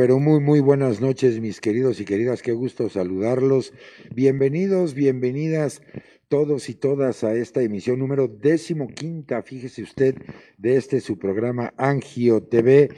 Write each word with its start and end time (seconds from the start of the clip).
pero 0.00 0.18
muy, 0.18 0.40
muy 0.40 0.60
buenas 0.60 1.02
noches, 1.02 1.40
mis 1.40 1.60
queridos 1.60 2.00
y 2.00 2.06
queridas. 2.06 2.40
Qué 2.40 2.52
gusto 2.52 2.88
saludarlos. 2.88 3.74
Bienvenidos, 4.14 4.94
bienvenidas 4.94 5.82
todos 6.28 6.70
y 6.70 6.74
todas 6.74 7.22
a 7.22 7.34
esta 7.34 7.60
emisión 7.60 7.98
número 7.98 8.26
décimo 8.26 8.88
quinta, 8.88 9.42
fíjese 9.42 9.82
usted, 9.82 10.14
de 10.56 10.76
este 10.76 11.02
su 11.02 11.18
programa 11.18 11.74
Angio 11.76 12.42
TV, 12.42 12.88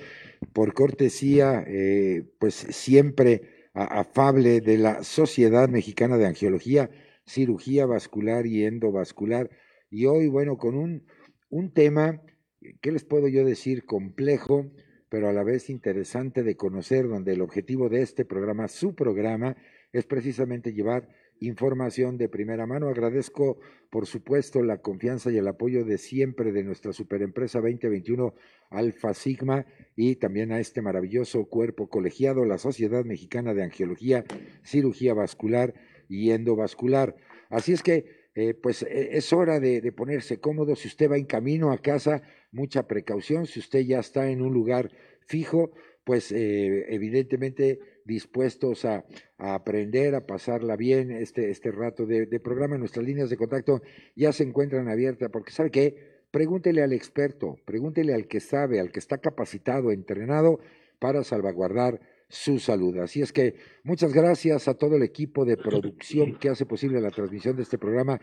por 0.52 0.74
cortesía, 0.74 1.64
eh, 1.66 2.22
pues 2.38 2.54
siempre 2.54 3.66
afable 3.74 4.60
de 4.60 4.78
la 4.78 5.02
Sociedad 5.02 5.69
Mexicana 5.69 6.19
de 6.19 6.26
Angiología, 6.26 6.88
Cirugía 7.26 7.84
Vascular 7.84 8.46
y 8.46 8.64
Endovascular. 8.64 9.50
Y 9.90 10.06
hoy, 10.06 10.28
bueno, 10.28 10.56
con 10.56 10.76
un, 10.76 11.04
un 11.50 11.72
tema, 11.72 12.22
¿qué 12.80 12.92
les 12.92 13.02
puedo 13.02 13.26
yo 13.26 13.44
decir? 13.44 13.86
Complejo, 13.86 14.70
pero 15.12 15.28
a 15.28 15.33
la 15.34 15.45
vez 15.45 15.69
interesante 15.69 16.43
de 16.43 16.56
conocer, 16.56 17.06
donde 17.06 17.34
el 17.34 17.43
objetivo 17.43 17.91
de 17.91 18.00
este 18.00 18.25
programa, 18.25 18.67
su 18.67 18.95
programa, 18.95 19.59
es 19.93 20.06
precisamente 20.06 20.73
llevar 20.73 21.06
información 21.39 22.17
de 22.17 22.31
primera 22.31 22.67
mano. 22.67 22.89
Agradezco, 22.89 23.59
por 23.91 24.06
supuesto, 24.06 24.62
la 24.62 24.78
confianza 24.78 25.31
y 25.31 25.37
el 25.37 25.47
apoyo 25.47 25.84
de 25.84 25.99
siempre 25.99 26.50
de 26.50 26.65
nuestra 26.65 26.95
superempresa 26.95 27.61
2021 27.61 28.33
Alfa 28.71 29.12
Sigma 29.12 29.67
y 29.97 30.17
también 30.17 30.50
a 30.50 30.61
este 30.61 30.81
maravilloso 30.81 31.44
cuerpo 31.44 31.91
colegiado, 31.91 32.47
la 32.47 32.56
Sociedad 32.56 33.05
Mexicana 33.05 33.53
de 33.53 33.65
Angiología, 33.65 34.25
Cirugía 34.65 35.12
Vascular 35.12 35.75
y 36.09 36.31
Endovascular. 36.31 37.17
Así 37.50 37.75
es 37.75 37.83
que, 37.83 38.31
eh, 38.35 38.55
pues 38.55 38.82
e, 38.82 39.19
es 39.19 39.31
hora 39.35 39.61
de 39.61 39.93
ponerse 39.93 40.41
cómodo. 40.41 40.75
Si 40.75 40.88
usted 40.88 41.11
va 41.11 41.19
en 41.19 41.26
camino 41.26 41.70
a 41.70 41.82
casa, 41.82 42.23
mucha 42.52 42.87
precaución. 42.87 43.46
Si 43.46 43.58
usted 43.58 43.81
ya 43.81 43.99
está 43.99 44.31
en 44.31 44.43
un 44.43 44.52
lugar 44.52 44.90
fijo, 45.26 45.72
pues 46.04 46.32
eh, 46.32 46.87
evidentemente 46.88 47.81
dispuestos 48.04 48.84
a, 48.84 49.04
aprender, 49.38 50.14
a 50.14 50.26
pasarla 50.26 50.76
bien 50.76 51.10
este, 51.10 51.50
este 51.50 51.70
rato 51.70 52.06
de, 52.06 52.26
programa. 52.40 52.78
Nuestras 52.78 53.04
líneas 53.04 53.31
de 53.31 53.37
contacto 53.37 53.82
ya 54.14 54.32
se 54.32 54.44
encuentran 54.44 54.88
abiertas, 54.88 55.31
porque 55.32 55.52
¿sabe 55.52 55.70
qué? 55.70 56.22
Pregúntele 56.31 56.82
al 56.82 56.93
experto, 56.93 57.56
pregúntele 57.64 58.14
al 58.14 58.26
que 58.26 58.40
sabe, 58.40 58.81
al 58.81 58.90
que 58.90 58.98
está 58.98 59.19
capacitado, 59.19 59.93
entrenado 59.93 60.60
para 60.98 61.25
salvaguardar 61.25 62.00
su 62.32 62.58
salud. 62.58 62.96
Así 62.96 63.20
es 63.20 63.31
que 63.31 63.56
muchas 63.84 64.14
gracias 64.14 64.67
a 64.67 64.73
todo 64.73 64.96
el 64.96 65.02
equipo 65.02 65.44
de 65.44 65.58
producción 65.58 66.38
que 66.38 66.49
hace 66.49 66.64
posible 66.64 66.99
la 66.99 67.11
transmisión 67.11 67.56
de 67.56 67.62
este 67.62 67.76
programa, 67.76 68.19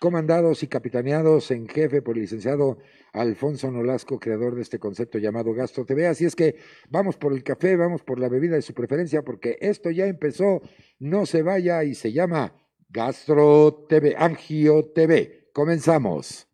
comandados 0.00 0.62
y 0.62 0.66
capitaneados 0.66 1.50
en 1.50 1.66
jefe 1.66 2.02
por 2.02 2.16
el 2.16 2.22
licenciado 2.22 2.76
Alfonso 3.14 3.70
Nolasco, 3.70 4.20
creador 4.20 4.54
de 4.54 4.60
este 4.60 4.78
concepto 4.78 5.18
llamado 5.18 5.54
Gastro 5.54 5.86
TV. 5.86 6.06
Así 6.06 6.26
es 6.26 6.36
que 6.36 6.56
vamos 6.90 7.16
por 7.16 7.32
el 7.32 7.42
café, 7.42 7.74
vamos 7.76 8.02
por 8.02 8.20
la 8.20 8.28
bebida 8.28 8.56
de 8.56 8.62
su 8.62 8.74
preferencia, 8.74 9.22
porque 9.22 9.56
esto 9.62 9.90
ya 9.90 10.04
empezó, 10.04 10.60
no 10.98 11.24
se 11.24 11.42
vaya 11.42 11.84
y 11.84 11.94
se 11.94 12.12
llama 12.12 12.52
Gastro 12.90 13.86
TV, 13.88 14.14
Angio 14.18 14.92
TV. 14.94 15.48
Comenzamos. 15.54 16.48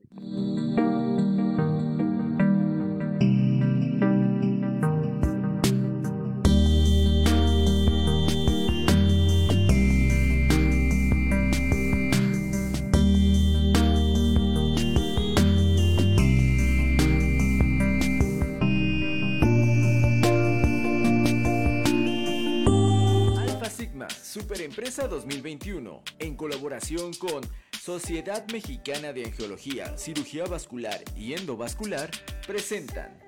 Empresa 24.71 25.09
2021, 25.09 26.01
en 26.21 26.37
colaboración 26.37 27.13
con 27.15 27.43
Sociedad 27.77 28.47
Mexicana 28.53 29.13
de 29.13 29.25
Angiología, 29.25 29.99
Cirugía 29.99 30.45
Vascular 30.45 31.03
y 31.17 31.33
Endovascular, 31.33 32.09
presentan 32.47 33.19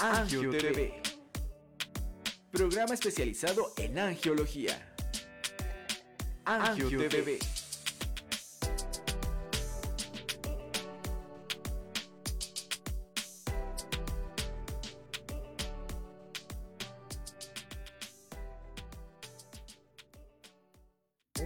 Angio 0.00 0.50
TV, 0.50 1.00
programa 2.50 2.94
especializado 2.94 3.72
en 3.76 4.00
angiología. 4.00 4.96
Angio 6.44 7.08
TV. 7.08 7.38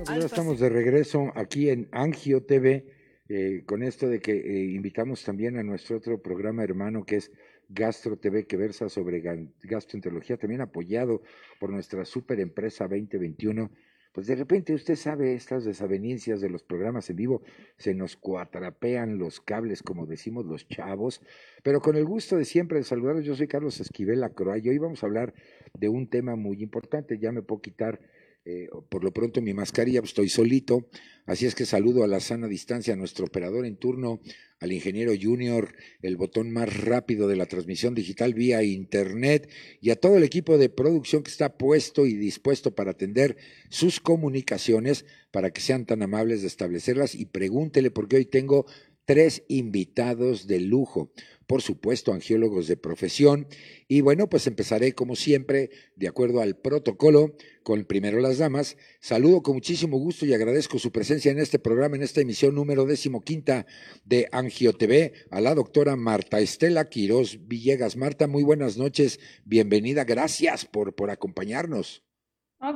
Ya 0.04 0.26
estamos 0.26 0.60
de 0.60 0.68
regreso 0.68 1.32
aquí 1.34 1.70
en 1.70 1.88
Angio 1.92 2.42
TV, 2.44 2.86
eh, 3.28 3.62
con 3.66 3.82
esto 3.82 4.08
de 4.08 4.20
que 4.20 4.32
eh, 4.32 4.64
invitamos 4.72 5.24
también 5.24 5.58
a 5.58 5.62
nuestro 5.62 5.96
otro 5.96 6.22
programa 6.22 6.62
hermano 6.62 7.04
que 7.04 7.16
es 7.16 7.32
Gastro 7.68 8.16
TV, 8.16 8.46
que 8.46 8.56
versa 8.56 8.88
sobre 8.88 9.22
gastroenterología, 9.62 10.36
también 10.36 10.60
apoyado 10.60 11.22
por 11.60 11.70
nuestra 11.70 12.04
super 12.04 12.40
empresa 12.40 12.84
2021. 12.84 13.70
Pues 14.12 14.26
de 14.26 14.36
repente 14.36 14.72
usted 14.72 14.96
sabe 14.96 15.34
estas 15.34 15.64
desavenencias 15.64 16.40
de 16.40 16.48
los 16.48 16.62
programas 16.62 17.10
en 17.10 17.16
vivo, 17.16 17.42
se 17.76 17.94
nos 17.94 18.16
cuatrapean 18.16 19.18
los 19.18 19.40
cables, 19.40 19.82
como 19.82 20.06
decimos 20.06 20.46
los 20.46 20.66
chavos, 20.66 21.20
pero 21.62 21.80
con 21.80 21.94
el 21.96 22.04
gusto 22.04 22.36
de 22.36 22.44
siempre 22.44 22.78
de 22.78 22.84
saludarlos, 22.84 23.24
yo 23.24 23.36
soy 23.36 23.48
Carlos 23.48 23.80
Esquivel 23.80 24.24
Acroa 24.24 24.58
y 24.58 24.68
hoy 24.68 24.78
vamos 24.78 25.02
a 25.02 25.06
hablar 25.06 25.34
de 25.74 25.88
un 25.88 26.08
tema 26.08 26.36
muy 26.36 26.62
importante, 26.62 27.18
ya 27.18 27.32
me 27.32 27.42
puedo 27.42 27.60
quitar 27.60 28.00
eh, 28.50 28.70
por 28.88 29.04
lo 29.04 29.12
pronto 29.12 29.42
mi 29.42 29.52
mascarilla, 29.52 30.00
pues, 30.00 30.12
estoy 30.12 30.30
solito, 30.30 30.88
así 31.26 31.44
es 31.44 31.54
que 31.54 31.66
saludo 31.66 32.02
a 32.02 32.06
la 32.06 32.18
sana 32.18 32.48
distancia 32.48 32.94
a 32.94 32.96
nuestro 32.96 33.26
operador 33.26 33.66
en 33.66 33.76
turno, 33.76 34.22
al 34.58 34.72
ingeniero 34.72 35.12
junior, 35.20 35.74
el 36.00 36.16
botón 36.16 36.50
más 36.50 36.74
rápido 36.82 37.28
de 37.28 37.36
la 37.36 37.44
transmisión 37.44 37.94
digital 37.94 38.32
vía 38.32 38.62
internet 38.62 39.50
y 39.82 39.90
a 39.90 39.96
todo 39.96 40.16
el 40.16 40.24
equipo 40.24 40.56
de 40.56 40.70
producción 40.70 41.22
que 41.22 41.30
está 41.30 41.58
puesto 41.58 42.06
y 42.06 42.14
dispuesto 42.14 42.74
para 42.74 42.92
atender 42.92 43.36
sus 43.68 44.00
comunicaciones, 44.00 45.04
para 45.30 45.50
que 45.50 45.60
sean 45.60 45.84
tan 45.84 46.02
amables 46.02 46.40
de 46.40 46.46
establecerlas. 46.46 47.14
Y 47.14 47.26
pregúntele 47.26 47.90
porque 47.90 48.16
hoy 48.16 48.24
tengo 48.24 48.64
tres 49.04 49.42
invitados 49.48 50.46
de 50.46 50.60
lujo 50.60 51.12
por 51.48 51.62
supuesto, 51.62 52.12
angiólogos 52.12 52.68
de 52.68 52.76
profesión. 52.76 53.48
Y 53.88 54.02
bueno, 54.02 54.28
pues 54.28 54.46
empezaré 54.46 54.92
como 54.92 55.16
siempre, 55.16 55.70
de 55.96 56.06
acuerdo 56.06 56.42
al 56.42 56.56
protocolo, 56.56 57.34
con 57.62 57.86
primero 57.86 58.20
las 58.20 58.36
damas. 58.36 58.76
Saludo 59.00 59.42
con 59.42 59.54
muchísimo 59.54 59.98
gusto 59.98 60.26
y 60.26 60.34
agradezco 60.34 60.78
su 60.78 60.92
presencia 60.92 61.32
en 61.32 61.38
este 61.38 61.58
programa, 61.58 61.96
en 61.96 62.02
esta 62.02 62.20
emisión 62.20 62.54
número 62.54 62.84
decimoquinta 62.84 63.64
de 64.04 64.28
Angio 64.30 64.74
TV, 64.74 65.14
a 65.30 65.40
la 65.40 65.54
doctora 65.54 65.96
Marta 65.96 66.38
Estela 66.38 66.90
Quiroz 66.90 67.38
Villegas. 67.48 67.96
Marta, 67.96 68.26
muy 68.26 68.42
buenas 68.42 68.76
noches, 68.76 69.18
bienvenida, 69.46 70.04
gracias 70.04 70.66
por, 70.66 70.94
por 70.94 71.10
acompañarnos. 71.10 72.04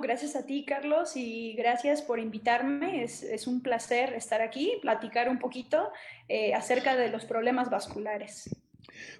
gracias 0.01 0.35
a 0.35 0.47
ti, 0.47 0.65
Carlos, 0.65 1.15
y 1.15 1.53
gracias 1.57 2.01
por 2.01 2.19
invitarme. 2.19 3.05
Es, 3.05 3.47
un 3.47 3.61
placer 3.63 4.15
estar 4.15 4.41
aquí, 4.41 4.79
platicar 4.81 5.29
un 5.29 5.39
poquito 5.39 5.93
eh, 6.29 6.55
acerca 6.55 6.97
de 6.97 7.11
los 7.11 7.27
problemas 7.27 7.69
vasculares. 7.69 8.49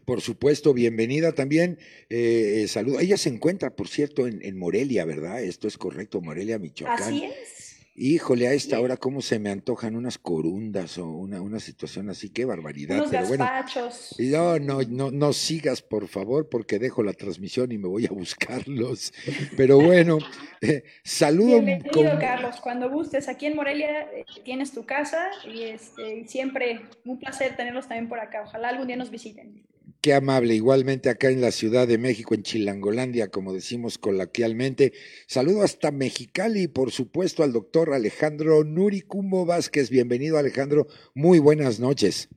Por 0.05 0.21
supuesto, 0.21 0.75
bienvenida 0.75 1.33
también. 1.33 1.79
Eh, 2.11 2.63
eh, 2.63 2.69
saludo. 2.69 3.01
Ella 3.01 3.17
se 3.17 3.29
encuentra, 3.29 3.75
por 3.75 3.89
cierto, 3.89 4.27
en, 4.27 4.45
en, 4.45 4.59
Morelia, 4.59 5.05
¿verdad? 5.05 5.43
Esto 5.43 5.69
es 5.69 5.79
correcto, 5.79 6.21
Morelia, 6.21 6.59
Michoacán. 6.59 7.03
Así 7.03 7.25
es. 7.25 7.62
Híjole, 7.95 8.49
a 8.49 8.55
esta 8.55 8.81
hora 8.81 8.97
cómo 8.97 9.21
se 9.21 9.39
me 9.39 9.51
antojan 9.51 9.97
unas 9.97 10.17
corundas 10.17 10.97
o 10.97 11.07
una, 11.07 11.43
una 11.43 11.61
situación 11.61 12.09
así, 12.09 12.31
qué 12.31 12.47
barbaridad. 12.47 12.97
Unos 12.97 13.11
pero 13.11 13.27
gazpachos. 13.27 14.17
no, 14.19 14.59
no, 14.59 14.81
no, 14.89 15.11
no 15.11 15.33
sigas, 15.35 15.83
por 15.83 16.09
favor, 16.09 16.49
porque 16.49 16.79
dejo 16.79 17.03
la 17.03 17.13
transmisión 17.13 17.71
y 17.71 17.77
me 17.77 17.89
voy 17.89 18.07
a 18.07 18.09
buscarlos. 18.09 19.13
Pero 19.59 19.79
bueno, 19.79 20.19
eh, 20.63 20.85
saludo. 21.05 21.61
Bienvenido, 21.61 22.19
Carlos. 22.19 22.63
Cuando 22.63 22.89
gustes, 22.89 23.29
aquí 23.29 23.45
en 23.45 23.57
Morelia 23.57 24.11
eh, 24.11 24.25
tienes 24.43 24.73
tu 24.73 24.87
casa 24.87 25.31
y 25.45 25.63
este, 25.65 26.27
siempre 26.27 26.81
un 27.05 27.19
placer 27.19 27.57
tenerlos 27.57 27.89
también 27.89 28.09
por 28.09 28.21
acá. 28.21 28.45
Ojalá 28.47 28.71
algún 28.71 28.87
día 28.87 28.97
nos 28.97 29.11
visiten. 29.11 29.67
Qué 30.01 30.15
amable, 30.15 30.55
igualmente 30.55 31.11
acá 31.11 31.31
en 31.31 31.41
la 31.41 31.53
Ciudad 31.53 31.87
de 31.87 31.97
México, 31.97 32.35
en 32.35 32.43
Chilangolandia, 32.43 33.31
como 33.31 33.53
decimos 33.53 33.99
coloquialmente. 33.99 34.93
Saludo 35.27 35.63
hasta 35.63 35.91
Mexicali 35.91 36.63
y 36.63 36.69
por 36.69 36.91
supuesto 36.91 37.43
al 37.43 37.53
doctor 37.53 37.95
Alejandro 37.95 38.65
Nuricumbo 38.65 39.47
Vázquez. 39.47 39.91
Bienvenido 39.91 40.39
Alejandro, 40.39 40.89
muy 41.15 41.39
buenas 41.39 41.79
noches. 41.79 42.29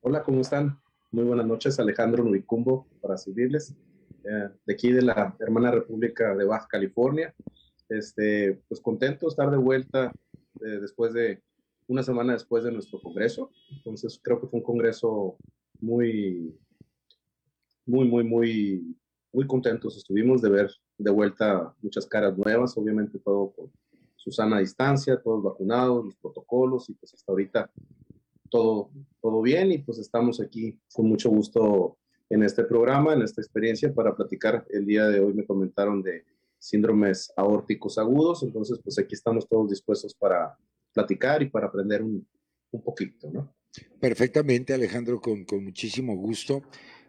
Hola, 0.00 0.22
¿cómo 0.22 0.42
están? 0.42 0.78
Muy 1.10 1.24
buenas 1.24 1.46
noches, 1.46 1.80
Alejandro 1.80 2.24
Nuricumbo, 2.24 2.86
para 3.00 3.16
servirles. 3.16 3.74
Eh, 4.24 4.50
de 4.66 4.74
aquí 4.74 4.92
de 4.92 5.02
la 5.02 5.34
hermana 5.40 5.70
República 5.70 6.34
de 6.34 6.44
Baja 6.44 6.68
California. 6.68 7.34
Este, 7.88 8.60
pues 8.68 8.80
contento 8.80 9.26
de 9.26 9.30
estar 9.30 9.50
de 9.50 9.56
vuelta 9.56 10.12
eh, 10.60 10.78
después 10.80 11.12
de 11.12 11.42
una 11.88 12.02
semana 12.02 12.34
después 12.34 12.64
de 12.64 12.72
nuestro 12.72 13.00
congreso. 13.00 13.50
Entonces 13.70 14.20
creo 14.22 14.40
que 14.40 14.46
fue 14.46 14.60
un 14.60 14.64
congreso 14.64 15.36
muy, 15.80 16.56
muy, 17.86 18.08
muy, 18.08 18.24
muy, 18.24 18.96
muy 19.32 19.46
contentos 19.46 19.96
estuvimos 19.96 20.42
de 20.42 20.50
ver 20.50 20.70
de 20.98 21.10
vuelta 21.10 21.74
muchas 21.80 22.06
caras 22.06 22.36
nuevas, 22.36 22.76
obviamente 22.76 23.18
todo 23.18 23.52
con 23.52 23.72
su 24.16 24.30
sana 24.30 24.58
distancia, 24.58 25.20
todos 25.20 25.42
vacunados, 25.42 26.04
los 26.04 26.16
protocolos 26.16 26.90
y 26.90 26.94
pues 26.94 27.14
hasta 27.14 27.32
ahorita 27.32 27.70
todo, 28.50 28.90
todo 29.20 29.40
bien 29.40 29.72
y 29.72 29.78
pues 29.78 29.98
estamos 29.98 30.40
aquí 30.40 30.78
con 30.92 31.06
mucho 31.06 31.30
gusto 31.30 31.96
en 32.28 32.42
este 32.42 32.64
programa, 32.64 33.14
en 33.14 33.22
esta 33.22 33.40
experiencia 33.40 33.92
para 33.94 34.14
platicar. 34.14 34.66
El 34.70 34.86
día 34.86 35.06
de 35.08 35.20
hoy 35.20 35.32
me 35.32 35.46
comentaron 35.46 36.02
de 36.02 36.24
síndromes 36.58 37.32
aórticos 37.36 37.96
agudos, 37.96 38.42
entonces 38.42 38.78
pues 38.82 38.98
aquí 38.98 39.14
estamos 39.14 39.48
todos 39.48 39.70
dispuestos 39.70 40.14
para 40.14 40.56
platicar 40.92 41.42
y 41.42 41.48
para 41.48 41.68
aprender 41.68 42.02
un, 42.02 42.26
un 42.72 42.82
poquito, 42.82 43.30
¿no? 43.30 43.52
Perfectamente, 44.00 44.72
Alejandro, 44.72 45.20
con, 45.20 45.44
con 45.44 45.62
muchísimo 45.62 46.16
gusto. 46.16 46.62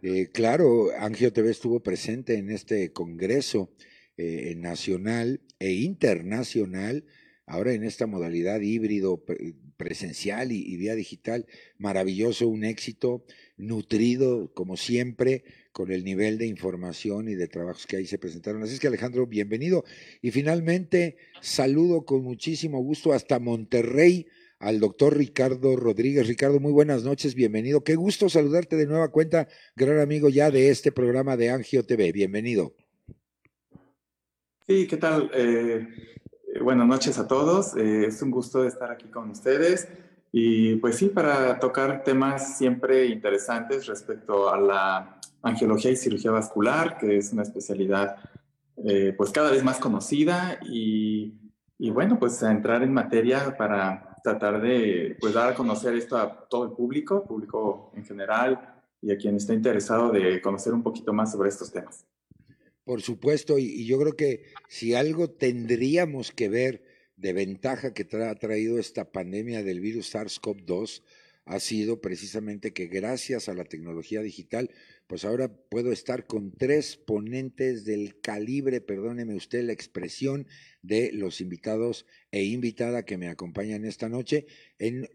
Eh, 0.03 0.30
claro, 0.34 0.89
Angio 0.98 1.32
TV 1.32 1.51
estuvo 1.51 1.82
presente 1.82 2.36
en 2.36 2.50
este 2.50 2.91
Congreso 2.91 3.72
eh, 4.18 4.56
Nacional 4.58 5.41
e 5.60 5.74
Internacional, 5.74 7.06
ahora 7.46 7.74
en 7.74 7.84
esta 7.84 8.08
modalidad 8.08 8.62
híbrido 8.62 9.24
presencial 9.77 10.51
y, 10.51 10.75
vía 10.77 10.96
digital, 10.96 11.46
maravilloso, 11.77 12.48
un 12.48 12.63
éxito, 12.63 13.25
nutrido 13.58 14.53
como 14.53 14.75
siempre, 14.75 15.44
con 15.72 15.91
el 15.91 16.03
nivel 16.03 16.38
de 16.38 16.48
información 16.48 17.30
y 17.30 17.36
de 17.36 17.48
trabajos 17.48 17.88
que 17.88 17.98
ahí 17.98 18.06
se 18.06 18.18
presentaron. 18.18 18.63
Así 18.63 18.74
es 18.74 18.80
que 18.80 18.88
Alejandro, 18.88 19.27
bienvenido. 19.27 19.84
Y 20.22 20.32
finalmente, 20.32 21.18
saludo 21.41 22.06
con 22.06 22.24
muchísimo 22.24 22.82
gusto 22.84 23.13
hasta 23.13 23.39
Monterrey 23.39 24.27
al 24.62 24.80
doctor 24.80 25.18
Ricardo 25.18 25.75
Rodríguez. 25.75 26.27
Ricardo, 26.27 26.60
muy 26.60 26.72
buenas 26.72 27.03
noches, 27.03 27.34
bienvenido. 27.34 27.84
Qué 27.84 27.96
gusto 27.96 28.30
saludarte 28.30 28.75
de 28.75 28.86
nueva 28.86 29.10
cuenta, 29.10 29.48
gran 29.75 30.00
amigo 30.00 30.30
ya 30.30 30.51
de 30.51 30.70
este 30.70 30.91
programa 30.91 31.36
de 31.36 31.50
Angio 31.50 31.84
TV. 31.84 32.12
Bienvenido. 32.12 32.74
Sí, 34.68 34.88
¿qué 34.88 34.98
tal? 34.98 35.32
Eh, 35.34 35.88
buenas 36.62 36.88
noches 36.88 37.18
a 37.18 37.27
todos. 37.27 37.75
Eh, 37.75 38.06
es 38.06 38.22
un 38.22 38.30
gusto 38.30 38.63
estar 38.63 38.91
aquí 38.91 39.08
con 39.08 39.32
ustedes. 39.32 39.88
Y 40.32 40.75
pues 40.75 40.96
sí, 40.96 41.08
para 41.08 41.60
tocar 41.60 42.03
temas 42.03 42.58
siempre 42.58 43.08
interesantes 43.08 43.88
respecto 43.88 44.53
a 44.53 44.60
la 44.60 45.20
angiología 45.41 45.91
y 45.91 45.96
cirugía 45.96 46.32
vascular, 46.32 46.98
que 47.00 47.18
es 47.18 47.34
una 47.34 47.41
especialidad 47.41 48.15
eh, 48.86 49.13
pues 49.18 49.32
cada 49.32 49.51
vez 49.51 49.63
más 49.63 49.80
conocida 49.80 50.60
y, 50.63 51.34
y 51.80 51.89
bueno, 51.89 52.20
pues 52.20 52.41
a 52.44 52.51
entrar 52.51 52.84
en 52.84 52.94
materia 52.94 53.58
para 53.58 54.11
tratar 54.24 54.62
de 54.62 55.18
pues, 55.20 55.34
dar 55.34 55.50
a 55.50 55.56
conocer 55.56 55.96
esto 55.96 56.18
a 56.18 56.48
todo 56.48 56.66
el 56.66 56.72
público, 56.72 57.24
público 57.24 57.92
en 57.96 58.06
general 58.06 58.82
y 59.01 59.12
a 59.12 59.18
quien 59.18 59.36
está 59.36 59.54
interesado 59.54 60.12
de 60.12 60.42
conocer 60.42 60.74
un 60.74 60.84
poquito 60.84 61.13
más 61.13 61.32
sobre 61.32 61.50
estos 61.50 61.72
temas. 61.72 62.06
Por 62.84 63.01
supuesto, 63.01 63.58
y, 63.58 63.86
yo 63.86 64.00
creo 64.00 64.16
que 64.16 64.46
si 64.68 64.96
algo 64.96 65.30
tendríamos 65.30 66.32
que 66.32 66.50
ver 66.50 66.84
de 67.16 67.34
ventaja 67.34 67.94
que 67.94 68.08
ha 68.18 68.36
traído 68.36 68.80
esta 68.80 69.12
pandemia 69.12 69.63
del 69.63 69.80
virus 69.80 70.13
SARS-CoV-2 70.13 71.04
ha 71.46 71.60
sido 71.60 72.01
precisamente 72.01 72.74
que 72.74 72.88
gracias 72.88 73.50
a 73.50 73.54
la 73.54 73.66
tecnología 73.66 74.22
digital, 74.22 74.72
pues 75.12 75.25
ahora 75.25 75.53
puedo 75.70 75.91
estar 75.91 76.25
con 76.25 76.53
tres 76.53 76.96
ponentes 76.96 77.84
del 77.84 78.22
calibre, 78.22 78.80
perdóneme 78.80 79.36
usted 79.36 79.62
la 79.65 79.74
expresión, 79.74 80.48
de 80.82 81.12
los 81.12 81.41
invitados 81.41 82.06
e 82.32 82.46
invitada 82.46 83.03
que 83.03 83.18
me 83.18 83.27
acompañan 83.27 83.84
esta 83.84 84.08
noche, 84.08 84.46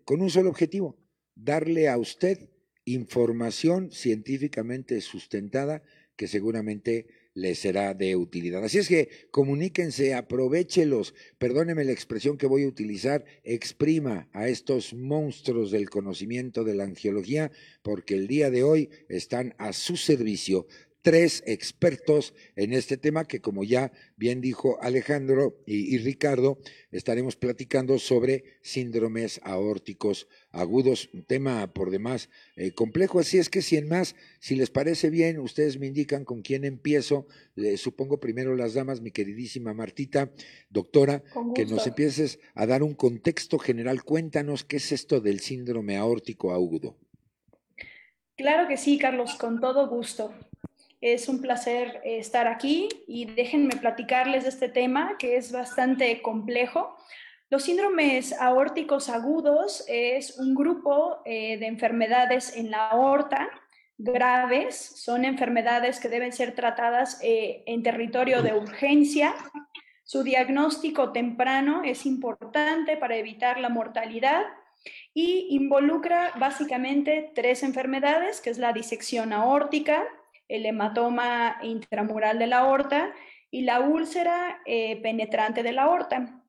con 0.04 0.20
un 0.20 0.28
solo 0.28 0.50
objetivo, 0.50 0.98
darle 1.34 1.88
a 1.88 1.96
usted 1.96 2.50
información 2.84 3.90
científicamente 3.90 5.00
sustentada 5.00 5.82
que 6.14 6.28
seguramente 6.28 7.06
les 7.36 7.58
será 7.58 7.92
de 7.92 8.16
utilidad. 8.16 8.64
Así 8.64 8.78
es 8.78 8.88
que 8.88 9.10
comuníquense, 9.30 10.14
aprovechelos, 10.14 11.14
perdóneme 11.38 11.84
la 11.84 11.92
expresión 11.92 12.38
que 12.38 12.46
voy 12.46 12.64
a 12.64 12.68
utilizar, 12.68 13.26
exprima 13.44 14.28
a 14.32 14.48
estos 14.48 14.94
monstruos 14.94 15.70
del 15.70 15.90
conocimiento 15.90 16.64
de 16.64 16.74
la 16.74 16.84
angiología, 16.84 17.52
porque 17.82 18.14
el 18.14 18.26
día 18.26 18.50
de 18.50 18.64
hoy 18.64 18.88
están 19.10 19.54
a 19.58 19.74
su 19.74 19.96
servicio 19.98 20.66
tres 21.06 21.44
expertos 21.46 22.34
en 22.56 22.72
este 22.72 22.96
tema 22.96 23.26
que, 23.26 23.40
como 23.40 23.62
ya 23.62 23.92
bien 24.16 24.40
dijo 24.40 24.82
Alejandro 24.82 25.62
y, 25.64 25.96
Ricardo, 25.98 26.58
estaremos 26.90 27.36
platicando 27.36 28.00
sobre 28.00 28.58
síndromes 28.60 29.40
aórticos 29.44 30.26
agudos, 30.50 31.08
un 31.14 31.22
tema 31.22 31.72
por 31.72 31.92
demás 31.92 32.28
eh, 32.56 32.72
complejo. 32.72 33.20
Así 33.20 33.38
es 33.38 33.48
que, 33.48 33.62
si 33.62 33.76
en 33.76 33.86
más, 33.86 34.16
si 34.40 34.56
les 34.56 34.70
parece 34.70 35.08
bien, 35.08 35.38
ustedes 35.38 35.78
me 35.78 35.86
indican 35.86 36.24
con 36.24 36.42
quién 36.42 36.64
empiezo. 36.64 37.28
supongo 37.76 38.18
primero 38.18 38.56
las 38.56 38.74
damas, 38.74 39.00
mi 39.00 39.12
queridísima 39.12 39.74
Martita, 39.74 40.32
doctora, 40.70 41.22
que 41.54 41.66
nos 41.66 41.86
empieces 41.86 42.40
a 42.56 42.66
dar 42.66 42.82
un 42.82 42.94
contexto 42.94 43.60
general. 43.60 44.02
Cuéntanos 44.02 44.64
qué 44.64 44.78
es 44.78 44.90
esto 44.90 45.20
del 45.20 45.38
síndrome 45.38 45.96
aórtico 45.96 46.52
agudo. 46.52 46.96
Claro 48.36 48.68
que 48.68 48.76
sí, 48.76 48.98
Carlos, 48.98 49.36
con 49.36 49.60
todo 49.60 49.88
gusto. 49.88 50.34
Es 51.00 51.28
un 51.28 51.40
placer 51.40 52.00
eh, 52.04 52.18
estar 52.18 52.48
aquí 52.48 52.88
y 53.06 53.26
déjenme 53.26 53.76
platicarles 53.76 54.44
de 54.44 54.48
este 54.50 54.68
tema 54.68 55.16
que 55.18 55.36
es 55.36 55.52
bastante 55.52 56.22
complejo. 56.22 56.96
Los 57.50 57.64
síndromes 57.64 58.32
aórticos 58.32 59.08
agudos 59.08 59.84
es 59.88 60.38
un 60.38 60.54
grupo 60.54 61.18
eh, 61.24 61.58
de 61.58 61.66
enfermedades 61.66 62.56
en 62.56 62.70
la 62.70 62.88
aorta 62.88 63.48
graves, 63.98 64.76
son 64.76 65.24
enfermedades 65.24 66.00
que 66.00 66.08
deben 66.08 66.32
ser 66.32 66.54
tratadas 66.54 67.18
eh, 67.22 67.62
en 67.66 67.82
territorio 67.82 68.42
de 68.42 68.54
urgencia. 68.54 69.34
Su 70.04 70.22
diagnóstico 70.22 71.12
temprano 71.12 71.82
es 71.84 72.06
importante 72.06 72.96
para 72.96 73.16
evitar 73.16 73.58
la 73.58 73.68
mortalidad 73.68 74.42
y 75.14 75.48
involucra 75.50 76.32
básicamente 76.38 77.32
tres 77.34 77.62
enfermedades, 77.62 78.40
que 78.40 78.50
es 78.50 78.58
la 78.58 78.72
disección 78.72 79.32
aórtica, 79.32 80.06
el 80.48 80.66
hematoma 80.66 81.58
intramural 81.62 82.38
de 82.38 82.46
la 82.46 82.58
aorta 82.58 83.12
y 83.50 83.62
la 83.62 83.80
úlcera 83.80 84.60
eh, 84.66 85.00
penetrante 85.02 85.62
de 85.62 85.72
la 85.72 85.84
aorta. 85.84 86.42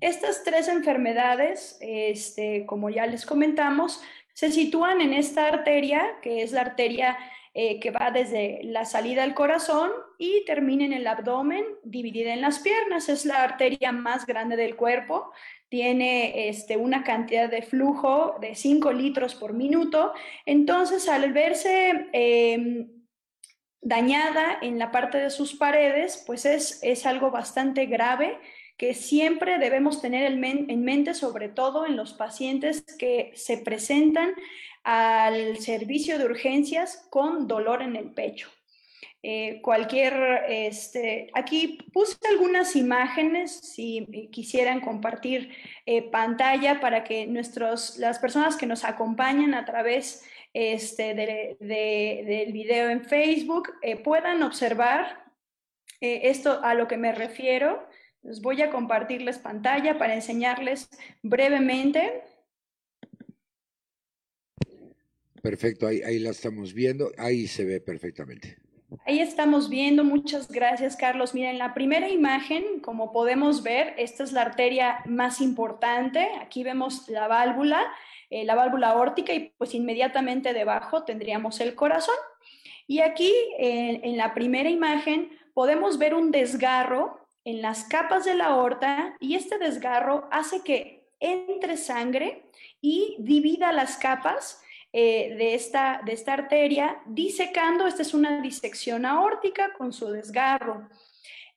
Estas 0.00 0.42
tres 0.42 0.68
enfermedades, 0.68 1.78
este, 1.80 2.66
como 2.66 2.90
ya 2.90 3.06
les 3.06 3.24
comentamos, 3.24 4.02
se 4.32 4.50
sitúan 4.50 5.00
en 5.00 5.12
esta 5.12 5.46
arteria, 5.46 6.18
que 6.22 6.42
es 6.42 6.52
la 6.52 6.62
arteria 6.62 7.16
eh, 7.54 7.80
que 7.80 7.90
va 7.90 8.10
desde 8.10 8.60
la 8.64 8.86
salida 8.86 9.22
del 9.22 9.34
corazón 9.34 9.90
y 10.16 10.42
termina 10.46 10.86
en 10.86 10.94
el 10.94 11.06
abdomen, 11.06 11.62
dividida 11.84 12.32
en 12.32 12.40
las 12.40 12.60
piernas. 12.60 13.10
Es 13.10 13.26
la 13.26 13.42
arteria 13.42 13.92
más 13.92 14.24
grande 14.24 14.56
del 14.56 14.74
cuerpo. 14.74 15.30
Tiene 15.68 16.48
este, 16.48 16.78
una 16.78 17.04
cantidad 17.04 17.50
de 17.50 17.60
flujo 17.60 18.36
de 18.40 18.54
5 18.54 18.92
litros 18.94 19.34
por 19.34 19.52
minuto. 19.52 20.14
Entonces, 20.46 21.10
al 21.10 21.30
verse 21.34 22.08
em, 22.12 22.88
dañada 23.82 24.58
en 24.62 24.78
la 24.78 24.90
parte 24.90 25.18
de 25.18 25.30
sus 25.30 25.54
paredes, 25.54 26.22
pues 26.26 26.46
es, 26.46 26.82
es 26.82 27.04
algo 27.04 27.30
bastante 27.30 27.86
grave 27.86 28.38
que 28.78 28.94
siempre 28.94 29.58
debemos 29.58 30.00
tener 30.00 30.24
en 30.24 30.84
mente, 30.84 31.14
sobre 31.14 31.48
todo 31.48 31.86
en 31.86 31.96
los 31.96 32.14
pacientes 32.14 32.82
que 32.98 33.32
se 33.34 33.58
presentan 33.58 34.32
al 34.82 35.58
servicio 35.58 36.18
de 36.18 36.24
urgencias 36.24 37.06
con 37.10 37.46
dolor 37.46 37.82
en 37.82 37.96
el 37.96 38.10
pecho. 38.10 38.48
Eh, 39.24 39.60
cualquier, 39.62 40.42
este, 40.48 41.30
aquí 41.32 41.78
puse 41.92 42.16
algunas 42.28 42.74
imágenes, 42.74 43.52
si 43.52 44.04
quisieran 44.32 44.80
compartir 44.80 45.54
eh, 45.86 46.02
pantalla 46.10 46.80
para 46.80 47.04
que 47.04 47.28
nuestros, 47.28 47.98
las 47.98 48.18
personas 48.18 48.56
que 48.56 48.66
nos 48.66 48.82
acompañan 48.82 49.54
a 49.54 49.64
través 49.64 50.24
este, 50.54 51.14
del 51.14 52.52
video 52.52 52.90
en 52.90 53.04
Facebook 53.04 53.70
eh, 53.82 53.96
puedan 53.96 54.42
observar 54.42 55.24
eh, 56.00 56.22
esto 56.24 56.62
a 56.62 56.74
lo 56.74 56.88
que 56.88 56.96
me 56.96 57.12
refiero. 57.12 57.86
Les 58.22 58.40
voy 58.40 58.62
a 58.62 58.70
compartirles 58.70 59.38
pantalla 59.38 59.98
para 59.98 60.14
enseñarles 60.14 60.88
brevemente. 61.22 62.22
Perfecto, 65.42 65.86
ahí, 65.88 66.02
ahí 66.02 66.18
la 66.20 66.30
estamos 66.30 66.72
viendo, 66.72 67.10
ahí 67.18 67.48
se 67.48 67.64
ve 67.64 67.80
perfectamente. 67.80 68.58
Ahí 69.06 69.20
estamos 69.20 69.68
viendo, 69.68 70.04
muchas 70.04 70.48
gracias 70.48 70.96
Carlos. 70.96 71.34
Miren, 71.34 71.58
la 71.58 71.74
primera 71.74 72.08
imagen, 72.10 72.80
como 72.80 73.10
podemos 73.10 73.62
ver, 73.62 73.94
esta 73.96 74.22
es 74.22 74.32
la 74.32 74.42
arteria 74.42 74.98
más 75.06 75.40
importante. 75.40 76.28
Aquí 76.40 76.62
vemos 76.62 77.08
la 77.08 77.26
válvula 77.26 77.82
eh, 78.32 78.44
la 78.44 78.54
válvula 78.54 78.88
aórtica 78.90 79.32
y 79.32 79.52
pues 79.58 79.74
inmediatamente 79.74 80.52
debajo 80.52 81.04
tendríamos 81.04 81.60
el 81.60 81.74
corazón. 81.74 82.16
Y 82.88 83.00
aquí 83.00 83.32
en 83.58 84.16
la 84.16 84.34
primera 84.34 84.68
imagen 84.68 85.30
podemos 85.54 85.98
ver 85.98 86.14
un 86.14 86.30
desgarro 86.32 87.20
en 87.44 87.62
las 87.62 87.84
capas 87.84 88.24
de 88.24 88.34
la 88.34 88.46
aorta 88.46 89.16
y 89.20 89.36
este 89.36 89.58
desgarro 89.58 90.28
hace 90.30 90.62
que 90.62 91.08
entre 91.20 91.76
sangre 91.76 92.42
y 92.80 93.16
divida 93.18 93.72
las 93.72 93.96
capas 93.96 94.62
eh, 94.92 95.34
de, 95.38 95.54
esta, 95.54 96.02
de 96.04 96.12
esta 96.12 96.34
arteria, 96.34 97.00
disecando, 97.06 97.86
esta 97.86 98.02
es 98.02 98.12
una 98.12 98.42
disección 98.42 99.06
aórtica 99.06 99.72
con 99.78 99.92
su 99.92 100.08
desgarro. 100.08 100.88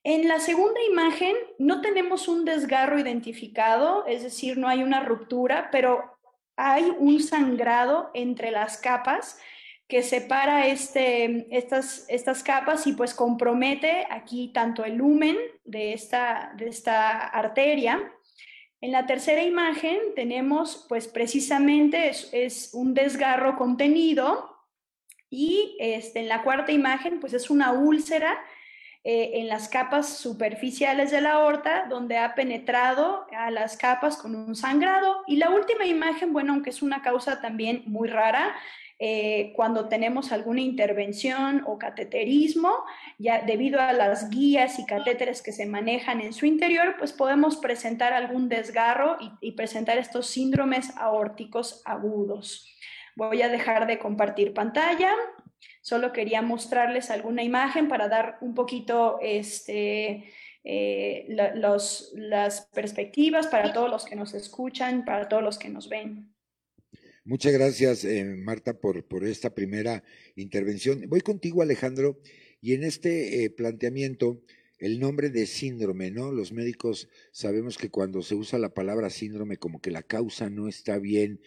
En 0.03 0.27
la 0.27 0.39
segunda 0.39 0.79
imagen 0.89 1.35
no 1.57 1.81
tenemos 1.81 2.27
un 2.27 2.45
desgarro 2.45 2.99
identificado, 2.99 4.05
es 4.05 4.23
decir, 4.23 4.57
no 4.57 4.67
hay 4.67 4.83
una 4.83 5.01
ruptura, 5.01 5.69
pero 5.71 6.14
hay 6.57 6.91
un 6.97 7.21
sangrado 7.21 8.11
entre 8.13 8.51
las 8.51 8.77
capas 8.77 9.39
que 9.87 10.01
separa 10.01 10.67
este, 10.67 11.47
estas, 11.55 12.05
estas 12.09 12.41
capas 12.41 12.87
y 12.87 12.93
pues 12.93 13.13
compromete 13.13 14.07
aquí 14.09 14.51
tanto 14.53 14.83
el 14.83 14.95
lumen 14.95 15.37
de 15.63 15.93
esta, 15.93 16.53
de 16.57 16.69
esta 16.69 17.27
arteria. 17.27 18.11
En 18.81 18.91
la 18.91 19.05
tercera 19.05 19.43
imagen 19.43 19.99
tenemos 20.15 20.85
pues 20.89 21.07
precisamente 21.07 22.09
es, 22.09 22.71
un 22.73 22.93
desgarro 22.93 23.57
contenido 23.57 24.57
y 25.29 25.77
este, 25.79 26.21
en 26.21 26.29
la 26.29 26.43
cuarta 26.43 26.71
imagen 26.71 27.19
pues 27.19 27.33
es 27.33 27.49
una 27.49 27.71
úlcera 27.73 28.39
eh, 29.07 29.39
en 29.39 29.49
las 29.49 29.69
capas 29.69 30.17
superficiales 30.17 31.11
de 31.11 31.21
la 31.21 31.33
aorta, 31.33 31.85
donde 31.87 32.17
ha 32.17 32.33
penetrado 32.33 33.27
a 33.37 33.51
las 33.51 33.77
capas 33.77 34.17
con 34.17 34.33
un 34.35 34.55
sangrado. 34.55 35.17
Y 35.27 35.35
la 35.35 35.51
última 35.51 35.85
imagen, 35.85 36.33
bueno, 36.33 36.53
aunque 36.53 36.71
es 36.71 36.81
una 36.81 37.03
causa 37.03 37.39
también 37.39 37.83
muy 37.85 38.07
rara, 38.07 38.55
eh, 38.97 39.53
cuando 39.55 39.89
tenemos 39.89 40.31
alguna 40.31 40.61
intervención 40.61 41.61
o 41.67 41.77
cateterismo, 41.77 42.73
ya 43.19 43.43
debido 43.43 43.79
a 43.79 43.93
las 43.93 44.31
guías 44.31 44.79
y 44.79 44.87
catéteres 44.87 45.43
que 45.43 45.51
se 45.51 45.67
manejan 45.67 46.19
en 46.19 46.33
su 46.33 46.47
interior, 46.47 46.95
pues 46.97 47.13
podemos 47.13 47.57
presentar 47.57 48.11
algún 48.11 48.49
desgarro 48.49 49.17
y 49.39 49.51
presentar 49.51 49.99
estos 49.99 50.25
síndromes 50.25 50.97
aórticos 50.97 51.83
agudos. 51.85 52.75
Voy 53.15 53.43
a 53.43 53.49
dejar 53.49 53.85
de 53.85 53.99
compartir 53.99 54.53
pantalla. 54.53 55.13
Solo 55.85 56.11
quería 56.11 56.41
mostrarles 56.41 57.11
alguna 57.11 57.43
imagen 57.43 57.87
para 57.87 58.09
dar 58.09 58.39
un 58.41 58.55
poquito 58.55 59.19
este, 59.21 60.23
eh, 60.63 61.27
las 61.27 62.67
perspectivas 62.73 63.45
para 63.45 63.71
todos 63.71 63.91
los 63.91 64.03
que 64.03 64.15
nos 64.15 64.33
escuchan, 64.33 65.05
para 65.05 65.29
todos 65.29 65.43
los 65.43 65.59
que 65.59 65.69
nos 65.69 65.87
ven. 65.87 66.33
Muchas 67.23 67.53
gracias, 67.53 68.03
eh, 68.03 68.25
Marta, 68.25 68.73
por, 68.79 69.05
esta 69.25 69.53
primera 69.53 70.03
intervención. 70.35 71.03
Voy 71.07 71.21
contigo, 71.21 71.61
Alejandro, 71.61 72.19
y 72.61 72.73
en 72.73 72.83
este 72.83 73.43
eh, 73.43 73.51
planteamiento, 73.51 74.41
el 74.79 74.99
nombre 74.99 75.29
de 75.29 75.45
síndrome, 75.45 76.09
¿no? 76.09 76.31
Los 76.31 76.51
médicos 76.51 77.09
sabemos 77.31 77.77
que 77.77 77.91
cuando 77.91 78.23
se 78.23 78.33
usa 78.33 78.57
la 78.57 78.73
palabra 78.73 79.11
síndrome, 79.11 79.57
como 79.57 79.79
que 79.79 79.91
la 79.91 80.01
causa 80.01 80.49
no 80.49 80.67
está 80.67 80.97
bien 80.97 81.41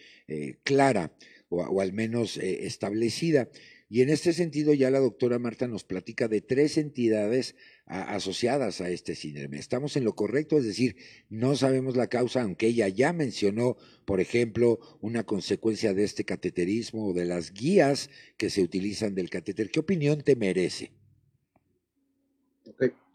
clara 0.63 1.11
o, 1.49 1.81
al 1.81 1.91
menos 1.91 2.37
establecida. 2.37 3.49
Y 3.91 4.03
en 4.03 4.09
este 4.09 4.33
sentido 4.33 4.71
ya 4.75 4.91
la 4.91 4.99
doctora 4.99 5.39
Marta 5.39 5.67
nos 5.67 5.83
platica 5.83 6.27
de 6.27 6.41
tres 6.41 6.77
entidades 6.77 7.55
asociadas 7.87 8.81
a 8.81 8.89
este 8.89 9.15
síndrome. 9.15 9.57
Estamos 9.57 9.97
en 9.97 10.03
lo 10.03 10.13
correcto, 10.13 10.59
es 10.59 10.65
decir, 10.65 10.95
no 11.27 11.55
sabemos 11.55 11.97
la 11.97 12.05
causa, 12.05 12.43
aunque 12.43 12.67
ella 12.67 12.87
ya 12.87 13.13
mencionó, 13.13 13.77
por 14.05 14.19
ejemplo, 14.19 14.79
una 15.01 15.23
consecuencia 15.23 15.95
de 15.95 16.03
este 16.03 16.23
cateterismo 16.23 17.07
o 17.07 17.13
de 17.13 17.25
las 17.25 17.51
guías 17.51 18.11
que 18.37 18.51
se 18.51 18.61
utilizan 18.61 19.15
del 19.15 19.31
catéter. 19.31 19.71
¿Qué 19.71 19.79
opinión 19.79 20.21
te 20.21 20.35
merece? 20.35 20.91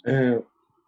Eh, 0.04 0.40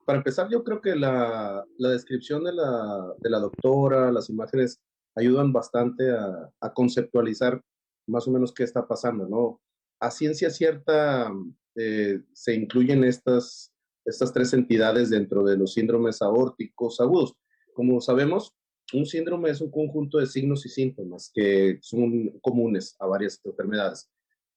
para 0.04 0.18
empezar, 0.18 0.48
yo 0.50 0.64
creo 0.64 0.80
que 0.80 0.96
la, 0.96 1.64
descripción 1.78 2.42
de 2.42 2.52
la, 2.52 3.14
de 3.18 3.30
la, 3.30 3.38
doctora, 3.38 4.10
las 4.10 4.28
imágenes, 4.30 4.80
ayudan 5.14 5.52
bastante 5.52 6.10
a 6.10 6.74
conceptualizar 6.74 7.62
más 8.06 8.26
o 8.26 8.32
menos 8.32 8.52
qué 8.52 8.64
está 8.64 8.86
pasando, 8.86 9.28
¿no? 9.28 9.60
A 10.00 10.10
ciencia 10.10 10.50
cierta 10.50 11.32
eh, 11.74 12.20
se 12.32 12.54
incluyen 12.54 13.04
estas, 13.04 13.72
estas 14.04 14.32
tres 14.32 14.52
entidades 14.52 15.10
dentro 15.10 15.44
de 15.44 15.56
los 15.56 15.74
síndromes 15.74 16.22
aórticos 16.22 17.00
agudos. 17.00 17.34
Como 17.74 18.00
sabemos, 18.00 18.54
un 18.92 19.06
síndrome 19.06 19.50
es 19.50 19.60
un 19.60 19.70
conjunto 19.70 20.18
de 20.18 20.26
signos 20.26 20.64
y 20.64 20.68
síntomas 20.68 21.30
que 21.34 21.78
son 21.82 22.38
comunes 22.40 22.96
a 22.98 23.06
varias 23.06 23.40
enfermedades. 23.44 24.08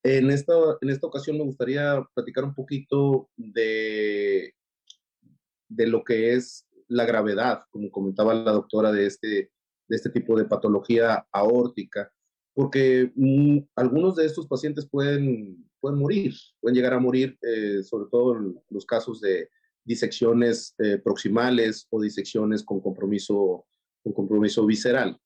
En 0.02 0.30
esta, 0.30 0.54
en 0.80 0.88
esta 0.88 1.06
ocasión 1.06 1.36
me 1.36 1.44
gustaría 1.44 2.02
platicar 2.14 2.44
un 2.44 2.54
poquito 2.54 3.28
de, 3.36 4.54
de 5.68 5.86
lo 5.86 6.04
que 6.04 6.32
es 6.34 6.66
la 6.88 7.04
gravedad, 7.04 7.64
como 7.70 7.90
comentaba 7.90 8.34
la 8.34 8.52
doctora, 8.52 8.92
de 8.92 9.06
este, 9.06 9.52
de 9.88 9.96
este 9.96 10.10
tipo 10.10 10.38
de 10.38 10.46
patología 10.46 11.26
aórtica 11.32 12.10
porque 12.54 13.12
mm, 13.14 13.58
algunos 13.76 14.16
de 14.16 14.26
estos 14.26 14.46
pacientes 14.46 14.88
pueden, 14.88 15.68
pueden 15.80 15.98
morir, 15.98 16.34
pueden 16.60 16.76
llegar 16.76 16.94
a 16.94 17.00
morir, 17.00 17.38
eh, 17.42 17.82
sobre 17.82 18.08
todo 18.10 18.36
en 18.36 18.60
los 18.70 18.84
casos 18.84 19.20
de 19.20 19.48
disecciones 19.84 20.74
eh, 20.78 20.98
proximales 20.98 21.86
o 21.90 22.00
disecciones 22.00 22.62
con 22.62 22.80
compromiso, 22.80 23.66
con 24.02 24.12
compromiso 24.12 24.66
visceral. 24.66 25.18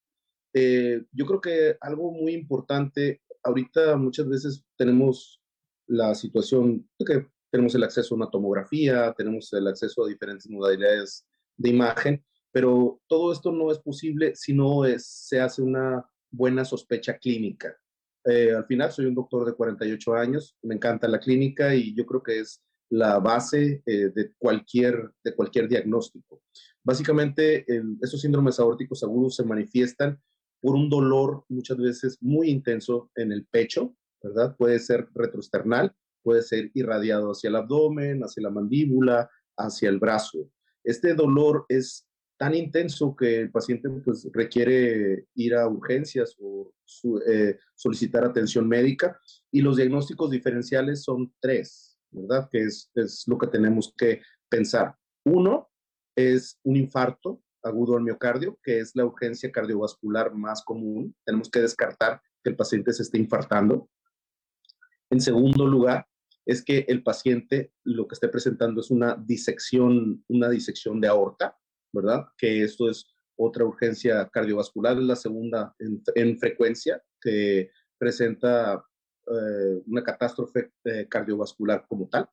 Eh, 0.53 1.03
yo 1.13 1.27
creo 1.27 1.41
que 1.41 1.77
algo 1.81 2.13
muy 2.13 2.33
importante, 2.33 3.21
ahorita 3.43 3.97
muchas 3.97 4.29
veces 4.29 4.65
tenemos 4.77 5.41
la 5.87 6.15
situación 6.15 6.89
de 6.99 7.05
que 7.05 7.27
tenemos 7.51 7.75
el 7.75 7.85
acceso 7.85 8.15
a 8.15 8.17
una 8.17 8.31
tomografía, 8.31 9.13
tenemos 9.17 9.53
el 9.53 9.67
acceso 9.67 10.05
a 10.05 10.09
diferentes 10.09 10.49
modalidades 10.49 11.27
de 11.57 11.71
imagen, 11.71 12.25
pero 12.53 13.01
todo 13.09 13.33
esto 13.33 13.53
no 13.53 13.71
es 13.71 13.79
posible 13.79 14.35
si 14.37 14.53
no 14.53 14.83
se 14.99 15.41
hace 15.41 15.63
una 15.63 16.05
buena 16.35 16.65
sospecha 16.65 17.19
clínica. 17.19 17.77
Eh, 18.25 18.53
al 18.53 18.67
final 18.67 18.91
soy 18.91 19.07
un 19.07 19.15
doctor 19.15 19.45
de 19.45 19.55
48 19.55 20.15
años, 20.15 20.57
me 20.63 20.75
encanta 20.75 21.09
la 21.09 21.21
clínica 21.21 21.75
y 21.75 21.95
yo 21.95 22.07
creo 22.07 22.23
que 22.23 22.41
es 22.41 22.63
la 22.91 23.19
base 23.19 23.83
eh, 23.85 24.11
de, 24.15 24.33
cualquier, 24.39 25.11
de 25.23 25.35
cualquier 25.35 25.69
diagnóstico. 25.69 26.43
Básicamente, 26.83 27.65
estos 28.03 28.21
síndromes 28.21 28.61
aórticos 28.61 29.03
agudos 29.03 29.37
se 29.37 29.45
manifiestan 29.45 30.21
por 30.61 30.75
un 30.77 30.89
dolor 30.89 31.45
muchas 31.49 31.77
veces 31.79 32.19
muy 32.21 32.49
intenso 32.49 33.11
en 33.17 33.33
el 33.33 33.47
pecho, 33.47 33.95
¿verdad? 34.23 34.57
Puede 34.57 34.79
ser 34.79 35.09
retroesternal, 35.15 35.95
puede 36.23 36.43
ser 36.43 36.71
irradiado 36.75 37.33
hacia 37.33 37.49
el 37.49 37.57
abdomen, 37.57 38.23
hacia 38.23 38.43
la 38.43 38.51
mandíbula, 38.51 39.31
hacia 39.59 39.89
el 39.91 39.99
brazo. 39.99 40.51
Este 40.83 41.15
dolor 41.15 41.67
es 41.69 42.07
tan 42.37 42.55
intenso 42.55 43.15
que 43.15 43.43
el 43.43 43.51
paciente 43.51 43.89
pues, 44.05 44.29
requiere 44.33 45.27
ir 45.35 45.55
a 45.55 45.69
urgencias 45.69 46.37
o 46.41 46.73
eh, 47.27 47.59
solicitar 47.75 48.25
atención 48.25 48.69
médica. 48.69 49.19
Y 49.51 49.61
los 49.61 49.77
diagnósticos 49.77 50.31
diferenciales 50.31 51.03
son 51.03 51.33
tres, 51.41 51.99
¿verdad? 52.11 52.49
Que 52.51 52.65
es, 52.65 52.91
es 52.95 53.25
lo 53.27 53.39
que 53.39 53.47
tenemos 53.47 53.95
que 53.97 54.23
pensar. 54.49 54.95
Uno 55.25 55.71
es 56.17 56.59
un 56.63 56.77
infarto 56.77 57.41
agudo 57.63 57.97
al 57.97 58.03
miocardio, 58.03 58.59
que 58.63 58.81
es 58.81 58.95
la 58.95 59.07
urgencia 59.07 59.51
cardiovascular 59.51 60.35
más 60.35 60.63
común. 60.63 61.15
Tenemos 61.25 61.51
que 61.51 61.61
descartar 61.61 62.21
que 62.43 62.51
el 62.51 62.57
paciente 62.57 62.93
se 62.93 63.03
esté 63.03 63.19
infartando. 63.19 63.89
En 65.11 65.21
segundo 65.21 65.67
lugar, 65.67 66.07
es 66.47 66.63
que 66.63 66.85
el 66.89 67.03
paciente 67.03 67.73
lo 67.85 68.07
que 68.07 68.15
esté 68.15 68.29
presentando 68.29 68.81
es 68.81 68.91
una 68.91 69.15
disección, 69.15 70.23
una 70.29 70.49
disección 70.51 71.01
de 71.01 71.09
aorta, 71.09 71.57
¿verdad? 71.95 72.27
Que 72.37 72.63
esto 72.63 72.91
es 72.91 73.07
otra 73.37 73.65
urgencia 73.65 74.29
cardiovascular, 74.33 74.99
es 74.99 75.05
la 75.05 75.17
segunda 75.17 75.75
en, 76.15 76.39
frecuencia 76.39 77.03
que 77.21 77.71
presenta 77.99 78.85
eh, 79.27 79.83
una 79.87 80.03
catástrofe 80.03 80.73
eh, 80.85 81.07
cardiovascular 81.09 81.85
como 81.89 82.09
tal. 82.09 82.29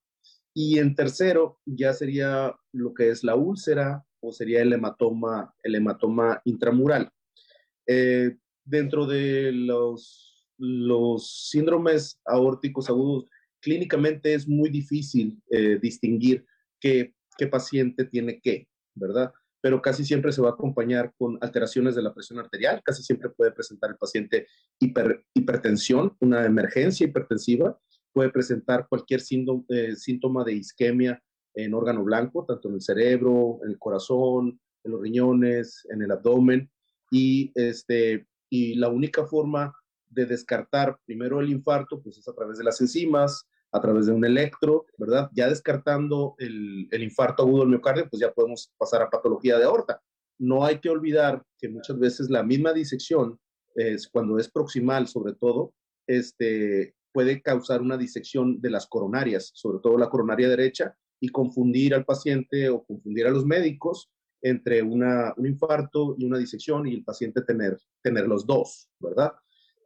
Y 0.54 0.80
en 0.80 0.96
tercero 0.96 1.60
ya 1.66 1.94
sería 1.94 2.54
lo 2.74 2.94
que 2.94 3.10
es 3.10 3.24
la 3.24 3.36
úlcera 3.36 4.06
o 4.20 4.32
sería 4.32 4.62
el 4.62 4.74
hematoma, 4.74 5.54
el 5.64 5.76
hematoma 5.76 6.42
intramural. 6.46 7.10
Eh, 7.88 8.38
dentro 8.64 9.06
de 9.08 9.52
los, 9.54 10.46
los 10.58 11.50
síndromes 11.50 12.20
aórticos 12.26 12.90
agudos, 12.90 13.26
clínicamente 13.62 14.34
es 14.34 14.48
muy 14.48 14.70
difícil 14.70 15.42
distinguir 15.82 16.46
qué, 16.80 17.14
qué 17.38 17.48
paciente 17.48 18.06
tiene 18.06 18.40
qué, 18.42 18.68
¿verdad? 18.96 19.32
Pero 19.62 19.82
casi 19.82 20.04
siempre 20.04 20.32
se 20.32 20.42
va 20.42 20.50
a 20.50 20.54
acompañar 20.54 21.14
con 21.18 21.38
alteraciones 21.42 21.96
de 21.96 22.02
la 22.02 22.14
presión 22.14 22.40
arterial, 22.40 22.82
casi 22.84 23.04
siempre 23.04 23.30
puede 23.30 23.52
presentar 23.52 23.92
el 23.92 23.98
paciente 23.98 24.48
hipertensión, 24.80 26.18
una 26.20 26.46
emergencia 26.46 27.06
hipertensiva, 27.06 27.80
puede 28.12 28.32
presentar 28.32 28.88
cualquier 28.90 29.22
eh, 29.70 29.96
síntoma 29.96 30.44
de 30.44 30.54
isquemia 30.54 31.22
en 31.54 31.74
órgano 31.74 32.04
blanco, 32.04 32.46
tanto 32.46 32.70
en 32.70 32.76
el 32.76 32.82
cerebro, 32.82 33.60
en 33.64 33.72
el 33.72 33.80
corazón, 33.80 34.60
en 34.84 34.92
los 34.92 35.02
riñones, 35.02 35.86
en 35.90 36.02
el 36.02 36.12
abdomen, 36.12 36.70
y, 37.12 37.52
este, 37.56 38.26
y 38.50 38.76
la 38.76 38.90
única 38.90 39.26
forma 39.26 39.74
de 40.10 40.26
descartar 40.26 40.98
primero 41.06 41.40
el 41.40 41.50
infarto, 41.50 42.02
pues 42.02 42.18
es 42.18 42.28
a 42.28 42.34
través 42.34 42.58
de 42.58 42.64
las 42.64 42.82
enzimas, 42.82 43.48
a 43.72 43.80
través 43.80 44.06
de 44.06 44.12
un 44.12 44.26
electro, 44.26 44.86
¿verdad? 44.98 45.30
Ya 45.34 45.48
descartando 45.48 46.36
el, 46.40 46.88
infarto 46.92 47.44
agudo 47.44 47.62
del 47.62 47.70
miocardio, 47.70 48.10
pues 48.10 48.20
ya 48.20 48.32
podemos 48.32 48.72
pasar 48.78 49.02
a 49.02 49.10
patología 49.10 49.58
de 49.58 49.64
aorta. 49.64 50.02
No 50.38 50.66
hay 50.66 50.80
que 50.80 50.90
olvidar 50.90 51.44
que 51.58 51.70
muchas 51.70 51.98
veces 51.98 52.30
la 52.30 52.44
misma 52.44 52.74
disección, 52.74 53.40
es, 53.76 54.08
cuando 54.10 54.38
es 54.38 54.52
proximal 54.52 55.08
sobre 55.08 55.34
todo, 55.34 55.74
este, 56.08 56.96
puede 57.14 57.42
causar 57.42 57.82
una 57.82 57.98
disección 57.98 58.60
de 58.60 58.70
las 58.70 58.88
coronarias, 58.88 59.52
sobre 59.54 59.80
todo 59.80 59.98
la 59.98 60.10
coronaria 60.10 60.50
derecha, 60.50 60.96
y 61.22 61.30
confundir 61.30 61.94
al 61.94 62.04
paciente 62.04 62.70
o 62.70 62.84
confundir 62.84 63.28
a 63.28 63.32
los 63.32 63.46
médicos 63.46 64.10
entre 64.42 64.82
una, 64.82 65.34
un 65.38 65.46
infarto 65.46 66.16
y 66.18 66.26
una 66.26 66.40
disección 66.40 66.88
y 66.88 66.96
el 66.96 67.04
paciente 67.04 67.44
tener, 67.44 67.78
tener 68.02 68.28
los 68.28 68.46
dos, 68.46 68.90
¿verdad? 69.00 69.34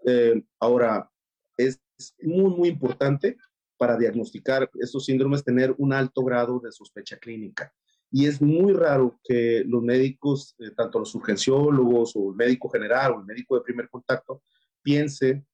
Eh, 0.06 0.42
ahora, 0.60 1.12
es 1.58 1.82
muy, 2.22 2.56
muy 2.56 2.70
importante 2.70 3.38
para 3.78 3.98
diagnosticar 3.98 4.70
estos 4.80 5.06
síndromes 5.06 5.44
tener 5.44 5.74
un 5.78 5.94
alto 5.94 6.24
grado 6.24 6.60
de 6.60 6.72
sospecha 6.72 7.18
clínica. 7.18 7.74
Y 8.12 8.28
es 8.28 8.42
muy 8.42 8.74
raro 8.74 9.20
que 9.24 9.64
los 9.66 9.84
médicos, 9.84 10.56
eh, 10.60 10.72
tanto 10.76 11.00
los 11.00 11.14
urgenciólogos 11.16 12.14
o 12.16 12.32
el 12.32 12.36
médico 12.36 12.70
general 12.70 13.14
o 13.14 13.20
el 13.20 13.26
médico 13.26 13.56
de 13.56 13.64
primer 13.64 13.90
contacto, 13.90 14.42
piense 14.82 15.46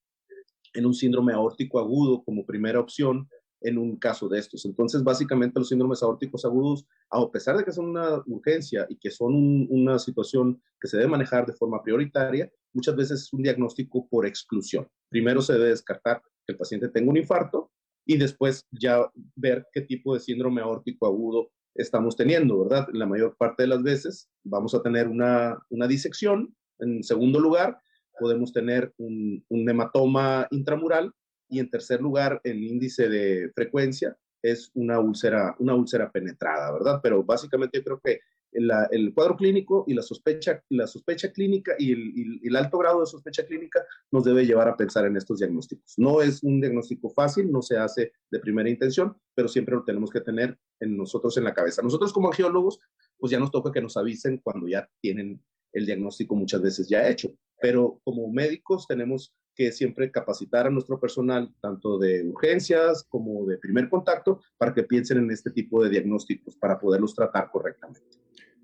en 0.74 0.86
un 0.86 0.94
síndrome 0.94 1.34
aórtico 1.34 1.80
agudo 1.80 2.24
como 2.24 2.46
primera 2.46 2.80
opción 2.80 3.28
en 3.62 3.78
un 3.78 3.96
caso 3.98 4.28
de 4.28 4.40
estos. 4.40 4.66
Entonces, 4.66 5.04
básicamente 5.04 5.60
los 5.60 5.70
síndromes 5.70 6.02
aórticos 6.02 6.46
agudos, 6.46 6.86
a 7.10 7.30
pesar 7.30 7.58
de 7.58 7.64
que 7.64 7.72
son 7.72 7.90
una 7.90 8.22
urgencia 8.26 8.86
y 8.90 8.98
que 8.98 9.12
son 9.12 9.68
una 9.70 10.00
situación 10.00 10.62
que 10.80 10.88
se 10.88 10.98
debe 10.98 11.10
manejar 11.10 11.46
de 11.46 11.54
forma 11.54 11.82
prioritaria, 11.84 12.52
muchas 12.74 12.96
veces 12.96 13.22
es 13.22 13.34
un 13.34 13.44
diagnóstico 13.44 14.08
por 14.10 14.26
exclusión. 14.26 14.88
Primero 15.10 15.42
se 15.42 15.54
debe 15.54 15.70
descartar 15.70 16.22
que 16.46 16.54
el 16.54 16.58
paciente 16.58 16.90
tenga 16.90 17.12
un 17.12 17.18
infarto 17.18 17.72
y 18.06 18.18
después 18.18 18.68
ya 18.72 19.10
ver 19.36 19.68
qué 19.74 19.82
tipo 19.82 20.14
de 20.14 20.20
síndrome 20.20 20.62
aórtico 20.62 21.06
agudo 21.06 21.52
estamos 21.76 22.16
teniendo, 22.16 22.60
¿verdad? 22.64 22.88
La 22.94 23.06
mayor 23.06 23.36
parte 23.38 23.64
de 23.64 23.70
las 23.70 23.84
veces 23.84 24.30
vamos 24.44 24.74
a 24.76 24.82
tener 24.82 25.08
una, 25.08 25.58
una 25.70 25.88
disección. 25.88 26.54
En 26.80 27.04
segundo 27.04 27.40
lugar, 27.40 27.80
podemos 28.20 28.52
tener 28.52 28.94
un, 28.98 29.44
un 29.50 29.70
hematoma 29.70 30.48
intramural 30.52 31.14
y 31.50 31.60
en 31.60 31.70
tercer 31.70 32.02
lugar, 32.02 32.40
el 32.44 32.64
índice 32.64 33.10
de 33.10 33.52
frecuencia 33.54 34.18
es 34.42 34.72
una 34.74 35.00
úlcera, 35.00 35.56
una 35.60 35.76
úlcera 35.76 36.12
penetrada, 36.12 36.72
¿verdad? 36.72 37.00
Pero 37.04 37.24
básicamente 37.24 37.78
yo 37.78 37.84
creo 37.84 38.02
que 38.04 38.20
el 38.52 39.14
cuadro 39.14 39.36
clínico 39.38 39.86
y 39.88 39.94
la 39.94 40.02
sospecha, 40.02 40.64
la 40.70 40.88
sospecha 40.88 41.32
clínica 41.32 41.74
y 41.78 41.92
el, 41.94 42.40
el, 42.44 42.56
alto 42.56 42.78
grado 42.78 43.00
de 43.00 43.06
sospecha 43.06 43.46
clínica 43.46 43.84
nos 44.12 44.24
debe 44.24 44.46
llevar 44.46 44.68
a 44.68 44.76
pensar 44.76 45.06
en 45.06 45.16
estos 45.16 45.40
diagnósticos. 45.40 45.94
No 45.98 46.22
es 46.22 46.44
un 46.44 46.60
diagnóstico 46.60 47.10
fácil, 47.10 47.52
no 47.52 47.62
se 47.62 47.78
hace 47.78 48.12
de 48.30 48.40
primera 48.40 48.70
intención, 48.70 49.16
pero 49.34 49.48
siempre 49.48 49.76
lo 49.76 49.84
tenemos 49.84 50.10
que 50.10 50.22
tener 50.22 50.58
en 50.80 50.98
nosotros 50.98 51.38
en 51.38 51.46
la 51.46 51.54
cabeza. 51.54 51.82
Nosotros 51.82 52.12
como 52.12 52.32
geólogos, 52.32 52.80
pues 53.18 53.32
ya 53.32 53.40
nos 53.40 53.52
toca 53.52 53.72
que 53.72 53.82
nos 53.82 53.98
avisen 53.98 54.40
cuando 54.44 54.68
ya 54.68 54.90
tienen 55.00 55.42
el 55.74 55.86
diagnóstico 55.86 56.36
muchas 56.36 56.62
veces 56.62 56.90
ya 56.90 57.08
hecho, 57.08 57.34
pero 57.62 58.02
como 58.04 58.28
médicos 58.30 58.88
tenemos 58.88 59.34
que 59.56 59.72
siempre 59.72 60.12
capacitar 60.12 60.68
a 60.68 60.70
nuestro 60.70 61.00
personal, 61.00 61.54
tanto 61.62 61.98
de 61.98 62.28
urgencias 62.28 63.06
como 63.08 63.46
de 63.46 63.58
primer 63.58 63.90
contacto, 63.90 64.42
para 64.58 64.74
que 64.74 64.84
piensen 64.84 65.20
en 65.20 65.32
este 65.32 65.52
tipo 65.52 65.84
de 65.84 65.90
diagnósticos 65.90 66.56
para 66.56 66.80
poderlos 66.80 67.14
tratar 67.14 67.50
correctamente. 67.52 68.21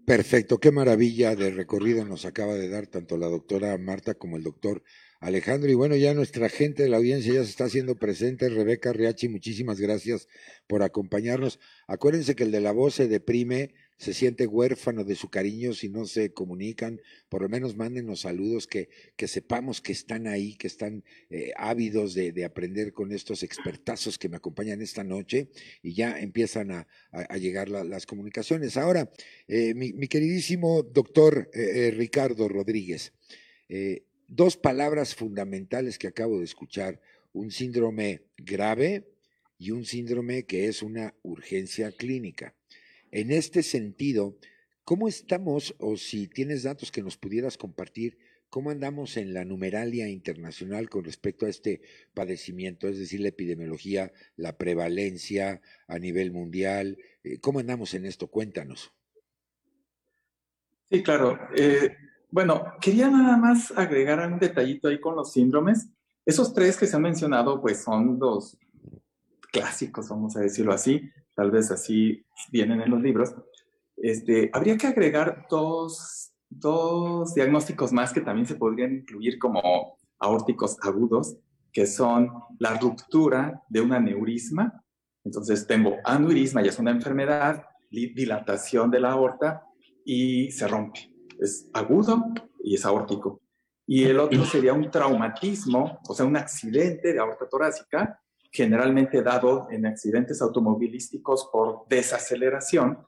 Perfecto, 0.07 0.61
qué 0.61 0.71
maravilla 0.71 1.35
de 1.35 1.51
recorrido 1.51 2.05
nos 2.05 2.23
acaba 2.23 2.53
de 2.53 2.69
dar 2.69 2.87
tanto 2.87 3.17
la 3.17 3.27
doctora 3.27 3.77
Marta 3.77 4.13
como 4.13 4.37
el 4.37 4.43
doctor 4.43 4.81
Alejandro. 5.19 5.69
Y 5.69 5.73
bueno, 5.73 5.97
ya 5.97 6.13
nuestra 6.13 6.47
gente 6.47 6.83
de 6.83 6.87
la 6.87 6.95
audiencia 6.95 7.33
ya 7.33 7.43
se 7.43 7.49
está 7.49 7.65
haciendo 7.65 7.95
presente. 7.95 8.47
Rebeca 8.47 8.93
Riachi, 8.93 9.27
muchísimas 9.27 9.81
gracias 9.81 10.29
por 10.65 10.81
acompañarnos. 10.81 11.59
Acuérdense 11.87 12.37
que 12.37 12.43
el 12.43 12.51
de 12.51 12.61
la 12.61 12.71
voz 12.71 12.95
se 12.95 13.09
deprime, 13.09 13.73
se 13.97 14.13
siente 14.13 14.45
huérfano 14.45 15.03
de 15.03 15.15
su 15.15 15.29
cariño 15.29 15.73
si 15.73 15.89
no 15.89 16.05
se 16.05 16.31
comunican. 16.31 17.01
Por 17.29 17.41
lo 17.41 17.49
menos 17.49 17.75
mándenos 17.75 18.21
saludos, 18.21 18.67
que, 18.67 18.89
que 19.15 19.27
sepamos 19.27 19.81
que 19.81 19.91
están 19.91 20.27
ahí, 20.27 20.55
que 20.55 20.67
están 20.67 21.03
eh, 21.29 21.51
ávidos 21.57 22.13
de, 22.13 22.31
de, 22.31 22.45
aprender 22.45 22.93
con 22.93 23.11
estos 23.11 23.41
expertazos 23.43 24.17
que 24.17 24.29
me 24.29 24.37
acompañan 24.37 24.81
esta 24.81 25.03
noche 25.03 25.49
y 25.81 25.93
ya 25.93 26.19
empiezan 26.19 26.71
a, 26.71 26.87
a, 27.11 27.37
llegar 27.37 27.69
la, 27.69 27.83
las 27.83 28.05
comunicaciones. 28.05 28.77
Ahora, 28.77 29.11
eh, 29.47 29.73
mi, 29.73 29.93
mi, 29.93 30.07
queridísimo 30.07 30.83
doctor 30.83 31.49
eh, 31.53 31.87
eh 31.87 31.91
Ricardo 31.91 32.47
Rodríguez, 32.47 33.13
eh, 33.69 34.03
dos 34.27 34.57
palabras 34.57 35.15
fundamentales 35.15 35.97
que 35.97 36.07
acabo 36.07 36.39
de 36.39 36.45
escuchar, 36.45 37.01
un 37.33 37.51
síndrome 37.51 38.21
grave 38.37 39.07
y 39.57 39.71
un 39.71 39.85
síndrome 39.85 40.45
que 40.45 40.67
es 40.67 40.81
una 40.81 41.15
urgencia 41.23 41.91
clínica. 41.91 42.56
En 43.11 43.31
este 43.31 43.63
sentido, 43.63 44.37
¿cómo 44.83 45.07
estamos, 45.07 45.75
o 45.79 45.97
si 45.97 46.27
tienes 46.27 46.63
datos 46.63 46.91
que 46.91 47.01
nos 47.01 47.17
pudieras 47.17 47.57
compartir, 47.57 48.17
cómo 48.49 48.69
andamos 48.69 49.17
en 49.17 49.33
la 49.33 49.43
numeralia 49.43 50.07
internacional 50.07 50.89
con 50.89 51.03
respecto 51.03 51.45
a 51.45 51.49
este 51.49 51.81
padecimiento, 52.13 52.87
es 52.87 52.97
decir, 52.97 53.19
la 53.19 53.29
epidemiología, 53.29 54.11
la 54.35 54.57
prevalencia 54.57 55.61
a 55.87 55.99
nivel 55.99 56.31
mundial? 56.31 56.97
Eh, 57.23 57.39
¿Cómo 57.39 57.59
andamos 57.59 57.93
en 57.93 58.05
esto? 58.05 58.27
Cuéntanos. 58.27 58.93
Sí, 60.89 61.03
claro. 61.03 61.37
Eh, 61.55 61.95
bueno, 62.31 62.73
quería 62.81 63.09
nada 63.09 63.37
más 63.37 63.71
agregar 63.71 64.25
un 64.31 64.39
detallito 64.39 64.87
ahí 64.87 64.99
con 64.99 65.15
los 65.15 65.33
síndromes. 65.33 65.89
Esos 66.25 66.53
tres 66.53 66.77
que 66.77 66.87
se 66.87 66.95
han 66.95 67.01
mencionado, 67.01 67.61
pues 67.61 67.83
son 67.83 68.19
los 68.19 68.57
clásicos, 69.51 70.09
vamos 70.09 70.35
a 70.35 70.41
decirlo 70.41 70.73
así, 70.73 71.09
tal 71.37 71.51
vez 71.51 71.71
así 71.71 72.25
vienen 72.51 72.81
en 72.81 72.89
los 72.89 73.01
libros. 73.01 73.33
Este, 73.95 74.49
habría 74.51 74.77
que 74.77 74.87
agregar 74.87 75.45
dos, 75.49 76.33
dos 76.49 77.33
diagnósticos 77.35 77.93
más 77.93 78.11
que 78.11 78.21
también 78.21 78.47
se 78.47 78.55
podrían 78.55 78.93
incluir 78.93 79.39
como 79.39 79.97
aórticos 80.19 80.77
agudos, 80.81 81.37
que 81.71 81.85
son 81.85 82.29
la 82.59 82.77
ruptura 82.77 83.61
de 83.69 83.81
un 83.81 83.93
aneurisma. 83.93 84.83
Entonces 85.23 85.65
tengo 85.67 85.95
aneurisma, 86.03 86.63
ya 86.63 86.71
es 86.71 86.79
una 86.79 86.91
enfermedad, 86.91 87.63
dilatación 87.89 88.91
de 88.91 88.99
la 88.99 89.11
aorta 89.11 89.63
y 90.03 90.51
se 90.51 90.67
rompe 90.67 91.17
es 91.39 91.69
agudo 91.73 92.23
y 92.63 92.75
es 92.75 92.85
aórtico. 92.85 93.41
Y 93.85 94.03
el 94.03 94.19
otro 94.19 94.43
sería 94.43 94.73
un 94.73 94.91
traumatismo, 94.91 95.99
o 96.07 96.13
sea, 96.13 96.25
un 96.25 96.35
accidente 96.35 97.13
de 97.13 97.19
aorta 97.19 97.47
torácica, 97.47 98.19
generalmente 98.51 99.21
dado 99.21 99.67
en 99.69 99.85
accidentes 99.85 100.41
automovilísticos 100.41 101.49
por 101.51 101.87
desaceleración, 101.87 102.99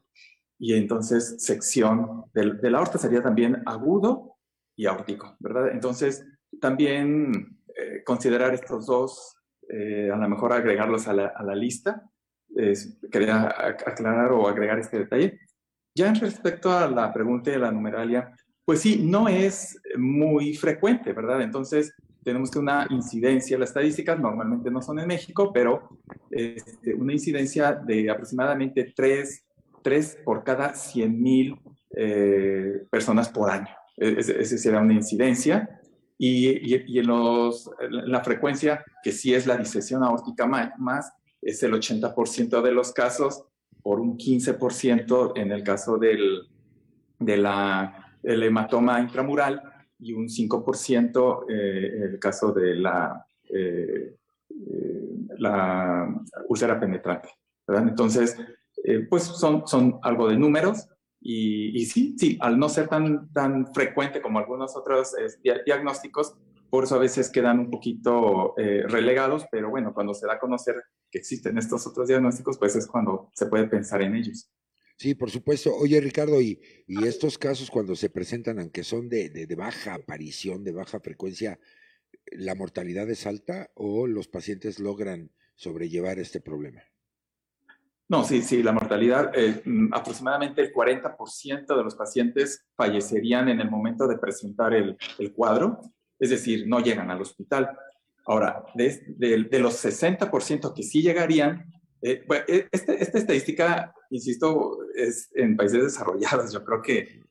y 0.60 0.74
entonces 0.74 1.42
sección 1.44 2.26
de, 2.34 2.70
la 2.70 2.80
aorta 2.80 2.98
sería 2.98 3.24
también 3.24 3.64
agudo 3.66 4.36
y 4.76 4.86
aórtico, 4.86 5.36
¿verdad? 5.40 5.70
Entonces, 5.72 6.26
también 6.60 7.60
eh, 7.76 8.04
considerar 8.04 8.54
estos 8.54 8.86
dos, 8.86 9.38
eh, 9.70 10.10
a 10.14 10.18
lo 10.18 10.28
mejor 10.28 10.52
agregarlos 10.52 11.08
a 11.08 11.14
la, 11.14 11.28
a 11.28 11.44
la 11.44 11.56
lista. 11.56 12.04
quería 13.12 13.48
aclarar 13.48 14.32
o 14.34 14.48
agregar 14.48 14.80
este 14.80 15.00
detalle. 15.00 15.40
Ya 15.96 16.10
en 16.10 16.16
respecto 16.16 16.72
a 16.72 16.88
la 16.90 17.14
pregunta 17.14 17.52
de 17.52 17.60
la 17.60 17.72
numeralia, 17.72 18.34
pues 18.66 18.82
sí, 18.82 19.02
no 19.04 19.28
es 19.28 19.82
muy 19.98 20.56
frecuente, 20.56 21.14
¿verdad? 21.14 21.42
Entonces, 21.42 21.94
tenemos 22.24 22.52
que 22.52 22.60
una 22.60 22.88
incidencia, 22.90 23.58
las 23.58 23.70
estadísticas 23.70 24.20
normalmente 24.20 24.70
no 24.70 24.82
son 24.82 25.00
en 25.00 25.08
México, 25.08 25.52
pero 25.54 25.90
este, 26.30 26.94
una 26.94 27.14
incidencia 27.14 27.74
de 27.74 28.10
aproximadamente 28.10 28.94
3, 28.96 29.46
3 29.82 30.18
por 30.24 30.44
cada 30.44 30.74
100 30.74 31.22
mil 31.22 31.56
eh, 31.96 32.84
personas 32.90 33.30
por 33.30 33.50
año. 33.50 33.74
E, 33.98 34.18
esa 34.20 34.58
será 34.58 34.82
una 34.82 34.94
incidencia. 34.94 35.82
Y, 36.18 36.50
y, 36.50 36.84
y, 36.86 37.00
en, 37.00 37.08
los, 37.08 37.72
la 37.90 38.22
frecuencia, 38.24 38.84
que 39.02 39.14
sí 39.14 39.34
es 39.34 39.48
la 39.48 39.56
disección 39.56 40.04
aórtica 40.04 40.46
más, 40.46 41.14
es 41.42 41.64
el 41.64 41.72
80% 41.72 42.62
de 42.62 42.72
los 42.74 42.92
casos 42.92 43.46
por 43.82 44.02
un 44.02 44.18
15% 44.18 45.32
en 45.38 45.52
el 45.54 45.64
caso 45.64 45.98
del 45.98 46.50
de 47.20 47.38
la, 47.38 48.16
el 48.24 48.44
hematoma 48.44 49.00
intramural 49.00 49.62
y 50.00 50.14
un 50.14 50.28
5% 50.28 51.46
eh, 51.50 51.92
en 51.96 52.04
el 52.04 52.20
caso 52.20 52.52
de 52.52 52.76
la, 52.76 53.26
eh, 53.50 54.16
eh, 54.50 55.10
la 55.38 56.08
úlcera 56.48 56.80
penetrante. 56.80 57.30
¿verdad? 57.68 57.88
Entonces, 57.88 58.38
eh, 58.84 59.06
pues 59.10 59.24
son, 59.24 59.68
son 59.68 60.00
algo 60.04 60.30
de 60.30 60.38
números 60.38 60.88
y, 61.22 61.80
y, 61.80 61.86
sí, 61.86 62.16
sí, 62.18 62.38
al 62.42 62.58
no 62.58 62.70
ser 62.70 62.88
tan, 62.88 63.32
tan 63.34 63.74
frecuente 63.74 64.22
como 64.22 64.40
algunos 64.40 64.76
otros 64.76 65.14
diagnósticos, 65.66 66.36
por 66.70 66.84
eso 66.84 66.96
a 66.96 67.00
veces 67.00 67.30
quedan 67.32 67.60
un 67.60 67.72
poquito 67.72 68.54
eh, 68.58 68.84
relegados, 68.88 69.46
pero 69.52 69.70
bueno, 69.70 69.94
cuando 69.94 70.14
se 70.14 70.28
da 70.28 70.34
a 70.34 70.40
conocer 70.40 70.76
que 71.10 71.18
existen 71.18 71.58
estos 71.58 71.86
otros 71.88 72.08
diagnósticos, 72.08 72.58
pues 72.58 72.76
es 72.76 72.86
cuando 72.86 73.30
se 73.34 73.48
puede 73.48 73.68
pensar 73.68 74.02
en 74.02 74.16
ellos. 74.16 74.52
Sí, 75.00 75.16
por 75.16 75.32
supuesto. 75.32 75.74
Oye, 75.76 76.02
Ricardo, 76.02 76.42
y, 76.42 76.60
y 76.86 77.06
estos 77.06 77.38
casos 77.38 77.72
cuando 77.72 77.96
se 77.96 78.10
presentan, 78.10 78.60
aunque 78.60 78.84
son 78.84 79.08
de, 79.08 79.30
de, 79.30 79.48
de, 79.48 79.56
baja 79.56 79.94
aparición, 79.94 80.64
de 80.66 80.74
baja 80.74 81.00
frecuencia, 81.00 81.58
¿la 82.26 82.54
mortalidad 82.54 83.10
es 83.10 83.26
alta 83.26 83.72
o 83.76 84.08
los 84.08 84.28
pacientes 84.28 84.80
logran 84.80 85.32
sobrellevar 85.56 86.20
este 86.20 86.42
problema? 86.42 86.84
No, 88.10 88.26
sí, 88.26 88.42
sí, 88.42 88.62
la 88.62 88.74
mortalidad, 88.74 89.32
eh, 89.36 89.64
aproximadamente 89.94 90.62
el 90.62 90.74
40% 90.74 91.78
de 91.78 91.84
los 91.84 91.96
pacientes 91.96 92.66
fallecerían 92.76 93.48
en 93.48 93.62
el 93.62 93.70
momento 93.70 94.06
de 94.06 94.18
presentar 94.18 94.74
el, 94.74 94.98
el 95.18 95.32
cuadro 95.32 95.80
es 96.20 96.30
decir, 96.30 96.68
no 96.68 96.80
llegan 96.82 97.10
al 97.10 97.22
hospital. 97.22 97.70
Ahora, 98.26 98.66
de, 98.76 99.02
de, 99.08 99.44
de 99.46 99.60
los 99.60 99.84
60% 99.84 100.74
que 100.74 100.84
sí 100.84 101.02
llegarían, 101.02 101.72
Eh, 102.02 102.24
eh, 102.48 102.68
este, 102.72 103.02
esta 103.04 103.18
estadística, 103.18 103.94
insisto, 104.10 104.80
es 104.96 105.30
en 105.36 105.56
países 105.56 105.84
desarrollados. 105.84 106.54
Yo 106.54 106.64
creo 106.64 106.82
que, 106.82 107.24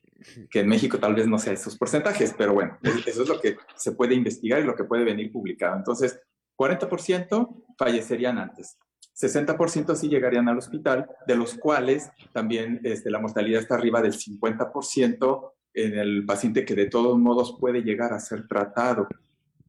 que 0.49 0.59
en 0.59 0.67
México 0.67 0.99
tal 0.99 1.15
vez 1.15 1.27
no 1.27 1.39
sea 1.39 1.53
esos 1.53 1.77
porcentajes, 1.77 2.33
pero 2.37 2.53
bueno, 2.53 2.77
eso 3.05 3.23
es 3.23 3.29
lo 3.29 3.39
que 3.39 3.57
se 3.75 3.93
puede 3.93 4.15
investigar 4.15 4.61
y 4.61 4.65
lo 4.65 4.75
que 4.75 4.83
puede 4.83 5.03
venir 5.03 5.31
publicado. 5.31 5.75
Entonces, 5.75 6.19
40% 6.57 7.63
fallecerían 7.77 8.37
antes. 8.37 8.77
60% 9.19 9.95
sí 9.95 10.07
llegarían 10.07 10.47
al 10.47 10.57
hospital, 10.57 11.07
de 11.27 11.35
los 11.35 11.55
cuales 11.55 12.09
también 12.31 12.79
este, 12.83 13.11
la 13.11 13.19
mortalidad 13.19 13.61
está 13.61 13.75
arriba 13.75 14.01
del 14.01 14.13
50% 14.13 15.51
en 15.73 15.97
el 15.97 16.25
paciente 16.25 16.65
que 16.65 16.75
de 16.75 16.85
todos 16.85 17.17
modos 17.17 17.57
puede 17.59 17.81
llegar 17.81 18.13
a 18.13 18.19
ser 18.19 18.47
tratado. 18.47 19.07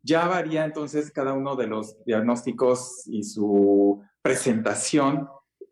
Ya 0.03 0.27
varía 0.29 0.65
entonces 0.65 1.11
cada 1.11 1.33
uno 1.33 1.57
de 1.57 1.67
los 1.67 2.03
diagnósticos 2.05 3.03
y 3.07 3.25
su 3.25 4.03
presentación, 4.23 5.29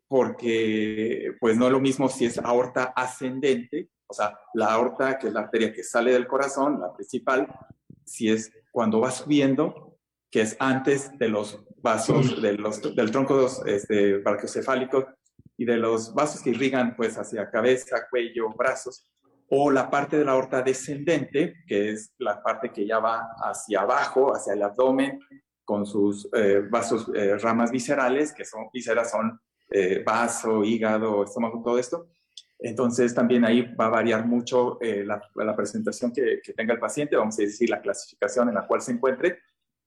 porque 0.08 1.34
pues 1.40 1.56
no 1.56 1.66
es 1.66 1.72
lo 1.72 1.80
mismo 1.80 2.08
si 2.08 2.24
es 2.26 2.38
aorta 2.38 2.92
ascendente, 2.96 3.90
o 4.06 4.14
sea, 4.14 4.38
la 4.54 4.72
aorta, 4.72 5.18
que 5.18 5.28
es 5.28 5.32
la 5.34 5.40
arteria 5.40 5.72
que 5.72 5.84
sale 5.84 6.12
del 6.12 6.26
corazón, 6.26 6.80
la 6.80 6.94
principal, 6.94 7.46
si 8.04 8.30
es 8.30 8.50
cuando 8.72 9.00
va 9.00 9.10
subiendo, 9.10 9.98
que 10.30 10.40
es 10.42 10.56
antes 10.58 11.16
de 11.18 11.28
los 11.28 11.62
vasos, 11.82 12.40
de 12.40 12.54
los, 12.54 12.94
del 12.94 13.10
tronco 13.10 13.46
este, 13.66 14.18
brachiocefálico 14.18 15.08
y 15.56 15.64
de 15.64 15.76
los 15.76 16.14
vasos 16.14 16.42
que 16.42 16.50
irrigan 16.50 16.96
pues 16.96 17.18
hacia 17.18 17.50
cabeza, 17.50 18.08
cuello, 18.10 18.48
brazos, 18.50 19.06
o 19.50 19.70
la 19.70 19.90
parte 19.90 20.18
de 20.18 20.24
la 20.24 20.32
aorta 20.32 20.62
descendente, 20.62 21.54
que 21.66 21.90
es 21.90 22.12
la 22.18 22.42
parte 22.42 22.70
que 22.70 22.86
ya 22.86 22.98
va 22.98 23.28
hacia 23.42 23.80
abajo, 23.80 24.34
hacia 24.34 24.52
el 24.52 24.62
abdomen, 24.62 25.18
con 25.68 25.84
sus 25.84 26.26
eh, 26.32 26.62
vasos, 26.70 27.10
eh, 27.14 27.36
ramas 27.36 27.70
viscerales, 27.70 28.32
que 28.32 28.42
son 28.42 28.70
vísceras, 28.72 29.10
son 29.10 29.38
eh, 29.68 30.02
vaso, 30.02 30.64
hígado, 30.64 31.24
estómago, 31.24 31.60
todo 31.62 31.78
esto. 31.78 32.08
Entonces 32.58 33.14
también 33.14 33.44
ahí 33.44 33.74
va 33.74 33.84
a 33.84 33.90
variar 33.90 34.26
mucho 34.26 34.78
la, 34.80 35.20
la, 35.34 35.54
presentación 35.54 36.10
que, 36.10 36.40
tenga 36.56 36.72
el 36.72 36.80
paciente, 36.80 37.16
vamos 37.16 37.38
a 37.38 37.42
decir 37.42 37.68
la 37.68 37.82
clasificación 37.82 38.48
en 38.48 38.54
la 38.54 38.66
cual 38.66 38.80
se 38.80 38.92
encuentre. 38.92 39.40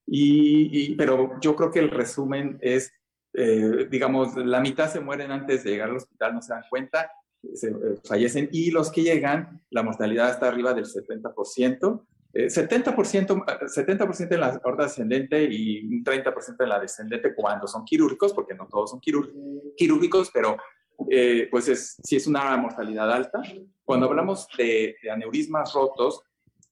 Y, 0.06 0.94
pero 0.94 1.40
yo 1.40 1.56
creo 1.56 1.72
que 1.72 1.80
el 1.80 1.90
resumen 1.90 2.58
es, 2.62 2.92
digamos, 3.90 4.36
la 4.36 4.60
mitad 4.60 4.88
se 4.88 5.00
mueren 5.00 5.32
antes 5.32 5.64
de 5.64 5.70
llegar 5.70 5.90
al 5.90 5.96
hospital, 5.96 6.34
no 6.34 6.42
se 6.42 6.54
dan 6.54 6.62
cuenta, 6.70 7.10
se, 7.54 7.68
eh, 7.68 7.98
fallecen 8.04 8.48
y 8.52 8.70
los 8.70 8.90
que 8.90 9.02
llegan, 9.02 9.60
la 9.70 9.82
mortalidad 9.82 10.30
está 10.30 10.48
arriba 10.48 10.74
del 10.74 10.86
70%. 10.86 12.06
70%, 12.34 13.68
70 13.68 14.08
en 14.34 14.40
la 14.40 14.60
aorta 14.64 14.84
ascendente 14.84 15.44
y 15.44 15.84
un 15.84 16.02
30% 16.02 16.56
en 16.60 16.68
la 16.68 16.80
descendente 16.80 17.34
cuando 17.34 17.66
son 17.66 17.84
quirúrgicos, 17.84 18.32
porque 18.32 18.54
no 18.54 18.66
todos 18.68 18.90
son 18.90 19.00
quirúrgicos, 19.00 20.30
pero 20.32 20.56
eh, 21.10 21.48
pues 21.50 21.68
es, 21.68 21.96
sí 22.02 22.16
es 22.16 22.26
una 22.26 22.56
mortalidad 22.56 23.10
alta. 23.10 23.42
Cuando 23.84 24.06
hablamos 24.06 24.46
de, 24.56 24.96
de, 25.02 25.10
aneurismas 25.10 25.74
rotos, 25.74 26.22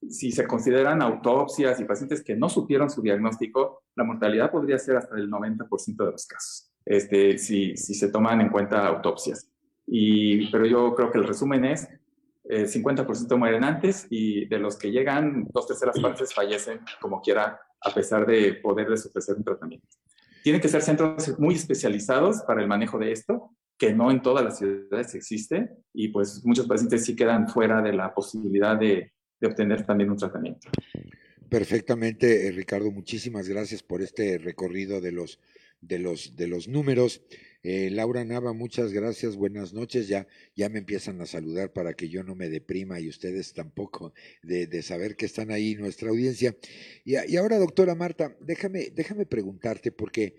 si 0.08 0.32
se 0.32 0.46
consideran 0.46 1.02
autopsias 1.02 1.78
y 1.78 1.84
pacientes 1.84 2.22
que 2.22 2.36
no 2.36 2.48
supieron 2.48 2.88
su 2.88 3.02
diagnóstico, 3.02 3.82
la 3.96 4.04
mortalidad 4.04 4.50
podría 4.50 4.78
ser 4.78 4.96
hasta 4.96 5.16
el 5.16 5.30
90% 5.30 6.04
de 6.04 6.12
los 6.12 6.26
casos, 6.26 6.72
este, 6.86 7.36
si, 7.36 7.76
si 7.76 7.94
se 7.94 8.08
toman 8.08 8.40
en 8.40 8.48
cuenta 8.48 8.86
autopsias. 8.86 9.50
Y, 9.86 10.50
pero 10.50 10.64
yo 10.66 10.94
creo 10.94 11.10
que 11.10 11.18
el 11.18 11.26
resumen 11.26 11.64
es, 11.64 11.88
el 12.50 12.66
50% 12.66 13.36
mueren 13.36 13.64
antes 13.64 14.06
y 14.10 14.46
de 14.46 14.58
los 14.58 14.76
que 14.76 14.90
llegan, 14.90 15.46
dos 15.52 15.66
terceras 15.66 15.98
partes 16.00 16.34
fallecen 16.34 16.80
como 17.00 17.20
quiera, 17.20 17.60
a 17.80 17.94
pesar 17.94 18.26
de 18.26 18.54
poderles 18.54 19.06
ofrecer 19.06 19.36
un 19.36 19.44
tratamiento. 19.44 19.86
Tienen 20.42 20.60
que 20.60 20.68
ser 20.68 20.82
centros 20.82 21.38
muy 21.38 21.54
especializados 21.54 22.42
para 22.46 22.60
el 22.60 22.68
manejo 22.68 22.98
de 22.98 23.12
esto, 23.12 23.56
que 23.78 23.92
no 23.92 24.10
en 24.10 24.20
todas 24.20 24.44
las 24.44 24.58
ciudades 24.58 25.14
existe, 25.14 25.70
y 25.94 26.08
pues 26.08 26.44
muchos 26.44 26.66
pacientes 26.66 27.04
sí 27.04 27.14
quedan 27.14 27.48
fuera 27.48 27.80
de 27.80 27.92
la 27.92 28.12
posibilidad 28.12 28.76
de, 28.76 29.12
de 29.40 29.46
obtener 29.46 29.86
también 29.86 30.10
un 30.10 30.16
tratamiento. 30.16 30.68
Perfectamente, 31.48 32.46
eh, 32.46 32.52
Ricardo, 32.52 32.90
muchísimas 32.90 33.48
gracias 33.48 33.82
por 33.82 34.02
este 34.02 34.38
recorrido 34.38 35.00
de 35.00 35.12
los, 35.12 35.40
de 35.80 35.98
los, 35.98 36.36
de 36.36 36.46
los 36.46 36.68
números. 36.68 37.22
Eh, 37.62 37.90
Laura 37.90 38.24
Nava, 38.24 38.54
muchas 38.54 38.92
gracias, 38.92 39.36
buenas 39.36 39.74
noches. 39.74 40.08
Ya, 40.08 40.26
ya 40.56 40.68
me 40.70 40.78
empiezan 40.78 41.20
a 41.20 41.26
saludar 41.26 41.72
para 41.72 41.92
que 41.92 42.08
yo 42.08 42.22
no 42.22 42.34
me 42.34 42.48
deprima 42.48 43.00
y 43.00 43.08
ustedes 43.08 43.52
tampoco 43.52 44.14
de, 44.42 44.66
de 44.66 44.82
saber 44.82 45.14
que 45.16 45.26
están 45.26 45.50
ahí 45.50 45.74
nuestra 45.74 46.08
audiencia. 46.08 46.56
Y, 47.04 47.16
ahora, 47.36 47.58
doctora 47.58 47.94
Marta, 47.94 48.34
déjame, 48.40 48.90
déjame 48.94 49.26
preguntarte, 49.26 49.92
porque 49.92 50.36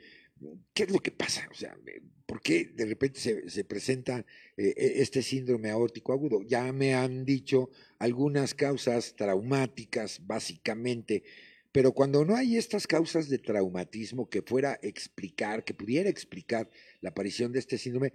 ¿qué 0.74 0.84
es 0.84 0.92
lo 0.92 1.00
que 1.00 1.12
pasa? 1.12 1.48
O 1.52 1.54
sea, 1.54 1.78
¿por 2.26 2.42
qué 2.42 2.66
de 2.66 2.86
repente 2.86 3.20
se, 3.20 3.50
se 3.50 3.64
presenta 3.66 4.26
eh, 4.58 4.74
e, 4.76 5.02
este 5.02 5.22
síndrome 5.22 5.70
aórtico 5.70 6.14
agudo? 6.14 6.42
Ya 6.42 6.74
me 6.74 6.96
han 6.96 7.24
dicho 7.24 7.70
algunas 8.00 8.56
causas 8.56 9.16
traumáticas, 9.16 10.26
básicamente 10.26 11.24
pero 11.72 11.94
cuando 11.94 12.26
no 12.26 12.36
hay 12.36 12.58
estas 12.58 12.88
causas 12.88 13.30
de 13.30 13.40
traumatismo 13.40 14.30
que 14.30 14.42
fuera 14.42 14.80
explicar, 14.82 15.64
que 15.64 15.74
pudiera 15.74 16.10
explicar 16.10 16.70
la 17.00 17.12
aparición 17.12 17.52
de 17.52 17.60
este 17.60 17.78
síndrome, 17.78 18.14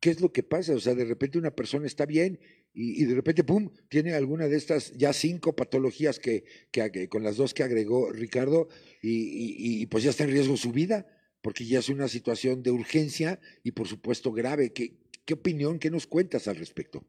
¿qué 0.00 0.10
es 0.10 0.20
lo 0.20 0.32
que 0.32 0.42
pasa? 0.42 0.74
O 0.74 0.80
sea, 0.80 0.94
de 0.94 1.04
repente 1.04 1.38
una 1.38 1.54
persona 1.54 1.86
está 1.86 2.06
bien 2.06 2.40
y, 2.78 3.04
de 3.06 3.14
repente, 3.14 3.42
¡pum!, 3.42 3.70
tiene 3.88 4.12
alguna 4.12 4.48
de 4.48 4.56
estas 4.56 4.92
ya 4.92 5.14
cinco 5.14 5.56
patologías 5.56 6.18
que, 6.18 6.44
que 6.70 7.08
con 7.08 7.22
las 7.22 7.36
dos 7.36 7.54
que 7.54 7.62
agregó 7.62 8.12
Ricardo 8.12 8.68
y, 9.00 9.80
y, 9.82 9.86
pues 9.86 10.04
ya 10.04 10.10
está 10.10 10.24
en 10.24 10.30
riesgo 10.30 10.58
su 10.58 10.72
vida, 10.72 11.06
porque 11.40 11.64
ya 11.64 11.78
es 11.78 11.88
una 11.88 12.06
situación 12.06 12.62
de 12.62 12.72
urgencia 12.72 13.40
y 13.62 13.70
por 13.70 13.88
supuesto 13.88 14.30
grave. 14.30 14.74
¿Qué, 14.74 14.98
qué 15.24 15.34
opinión, 15.34 15.78
qué 15.78 15.90
nos 15.90 16.06
cuentas 16.06 16.48
al 16.48 16.56
respecto? 16.56 17.06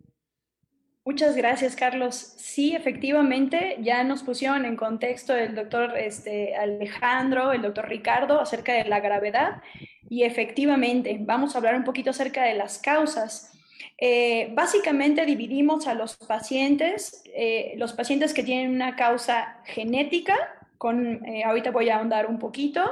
Muchas 1.08 1.38
gracias, 1.38 1.78
Carlos. 1.78 2.16
Sí, 2.36 2.76
efectivamente, 2.76 3.78
ya 3.80 4.04
nos 4.04 4.24
pusieron 4.24 4.66
en 4.66 4.76
contexto 4.76 5.34
el 5.34 5.56
doctor 5.56 5.98
este, 5.98 6.54
Alejandro, 6.54 7.54
el 7.54 7.62
doctor 7.62 7.88
Ricardo, 7.88 8.42
acerca 8.42 8.74
de 8.74 8.84
la 8.84 9.00
gravedad. 9.00 9.62
Y 10.10 10.24
efectivamente, 10.24 11.16
vamos 11.22 11.56
a 11.56 11.60
hablar 11.60 11.76
un 11.76 11.86
poquito 11.86 12.10
acerca 12.10 12.44
de 12.44 12.56
las 12.56 12.80
causas. 12.80 13.54
Eh, 13.98 14.50
básicamente 14.54 15.26
dividimos 15.26 15.88
a 15.88 15.94
los 15.94 16.18
pacientes, 16.18 17.24
eh, 17.34 17.76
los 17.78 17.94
pacientes 17.94 18.34
que 18.34 18.44
tienen 18.44 18.72
una 18.72 18.98
causa 18.98 19.62
genética, 19.64 20.36
con, 20.78 21.26
eh, 21.26 21.46
ahorita 21.46 21.72
voy 21.72 21.88
a 21.88 22.00
ahondar 22.00 22.26
un 22.26 22.38
poquito, 22.38 22.84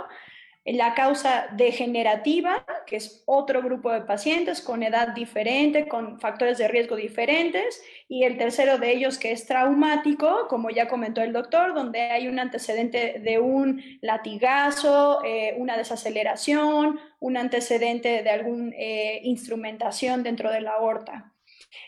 la 0.65 0.95
causa 0.95 1.47
degenerativa, 1.56 2.65
que 2.88 2.95
es 2.95 3.23
otro 3.28 3.62
grupo 3.62 3.91
de 3.91 4.01
pacientes 4.01 4.62
con 4.62 4.82
edad 4.82 5.10
diferente, 5.10 5.88
con 5.88 6.19
factores 6.19 6.58
de 6.58 6.67
riesgo 6.67 6.95
diferentes, 6.95 7.84
y 8.08 8.23
el 8.23 8.38
tercero 8.38 8.80
de 8.80 8.91
ellos 8.91 9.19
que 9.19 9.32
es 9.32 9.45
traumático, 9.45 10.47
como 10.49 10.71
ya 10.71 10.88
comentó 10.88 11.21
el 11.21 11.34
doctor, 11.34 11.75
donde 11.75 12.01
hay 12.01 12.28
un 12.28 12.39
antecedente 12.39 13.19
de 13.23 13.38
un 13.38 13.82
latigazo, 14.01 15.23
eh, 15.23 15.56
una 15.58 15.78
desaceleración, 15.78 16.99
un 17.19 17.38
antecedente 17.38 18.23
de 18.23 18.30
alguna 18.32 18.71
eh, 18.75 19.19
instrumentación 19.23 20.23
dentro 20.23 20.51
de 20.51 20.62
la 20.62 20.71
aorta. 20.71 21.34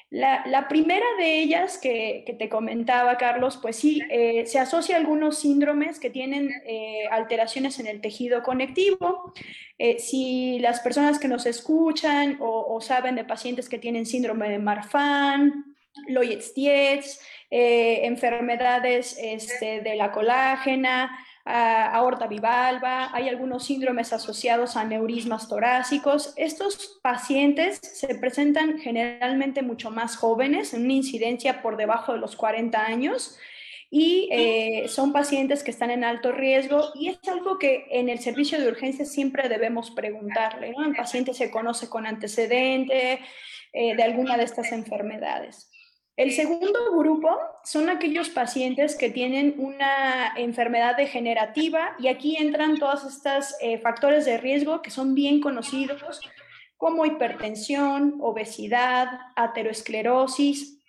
La, 0.10 0.68
primera 0.70 1.06
de 1.20 1.42
ellas 1.42 1.78
que, 1.78 2.24
te 2.40 2.48
comentaba, 2.48 3.18
Carlos, 3.18 3.60
pues 3.62 3.76
sí, 3.76 4.02
eh, 4.10 4.46
se 4.46 4.58
asocia 4.58 4.96
a 4.96 5.00
algunos 5.00 5.40
síndromes 5.40 6.00
que 6.00 6.10
tienen 6.10 6.50
eh, 6.66 7.08
alteraciones 7.12 7.78
en 7.80 7.88
el 7.88 8.00
tejido 8.00 8.42
conectivo. 8.42 9.34
Eh, 9.78 10.00
si 10.00 10.60
las 10.60 10.80
personas 10.80 11.20
que 11.20 11.28
nos 11.28 11.46
escuchan 11.46 12.38
o, 12.40 12.80
saben 12.80 13.16
de 13.16 13.26
pacientes 13.26 13.68
que 13.68 13.80
tienen 13.80 14.06
síndrome 14.06 14.50
de 14.50 14.60
Marfan, 14.60 15.76
Loyetz-Dietz, 16.08 17.20
enfermedades 17.50 19.18
este, 19.22 19.82
de 19.82 19.96
la 19.96 20.12
colágena, 20.12 21.18
aorta 21.48 22.28
bivalva, 22.28 23.10
hay 23.14 23.30
algunos 23.30 23.66
síndromes 23.66 24.14
asociados 24.14 24.76
a 24.76 24.84
neurismas 24.84 25.48
torácicos. 25.48 26.34
Estos 26.36 27.00
pacientes 27.02 27.80
se 27.82 28.16
presentan 28.16 28.80
generalmente 28.80 29.62
mucho 29.62 29.90
más 29.90 30.18
jóvenes, 30.18 30.74
en 30.74 30.84
una 30.84 30.94
incidencia 30.94 31.62
por 31.62 31.78
debajo 31.78 32.14
de 32.14 32.20
los 32.20 32.36
40 32.36 32.86
años 32.86 33.38
y 33.90 34.28
eh, 34.32 34.88
son 34.90 35.14
pacientes 35.14 35.64
que 35.64 35.72
están 35.72 35.92
en 35.92 36.04
alto 36.04 36.32
riesgo 36.32 36.92
y 36.94 37.08
es 37.08 37.20
algo 37.28 37.58
que 37.58 37.86
en 37.90 38.10
el 38.10 38.20
servicio 38.20 38.60
de 38.60 38.68
urgencia 38.68 39.06
siempre 39.06 39.48
debemos 39.48 39.92
preguntarle. 39.92 40.72
¿no? 40.72 40.86
El 40.86 40.96
paciente 40.96 41.34
se 41.34 41.50
conoce 41.50 41.90
con 41.90 42.06
antecedente 42.06 43.20
eh, 43.74 43.96
de 43.96 44.04
alguna 44.04 44.38
de 44.38 44.44
estas 44.44 44.72
enfermedades. 44.74 45.70
El 46.18 46.32
segundo 46.32 46.98
grupo 46.98 47.30
son 47.64 47.90
aquellos 47.90 48.30
pacientes 48.30 48.96
que 48.96 49.12
tienen 49.12 49.54
una 49.60 50.34
enfermedad 50.36 50.98
degenerativa 50.98 51.96
y 52.00 52.08
aquí 52.08 52.38
entran 52.38 52.80
todos 52.80 53.04
estos 53.04 53.54
eh, 53.62 53.78
factores 53.78 54.26
de 54.26 54.40
riesgo 54.40 54.82
que 54.82 54.90
son 54.90 55.14
bien 55.14 55.40
conocidos 55.40 56.20
como 56.76 57.06
hipertensión, 57.06 58.18
obesidad, 58.20 59.20
aterosclerosis. 59.36 60.80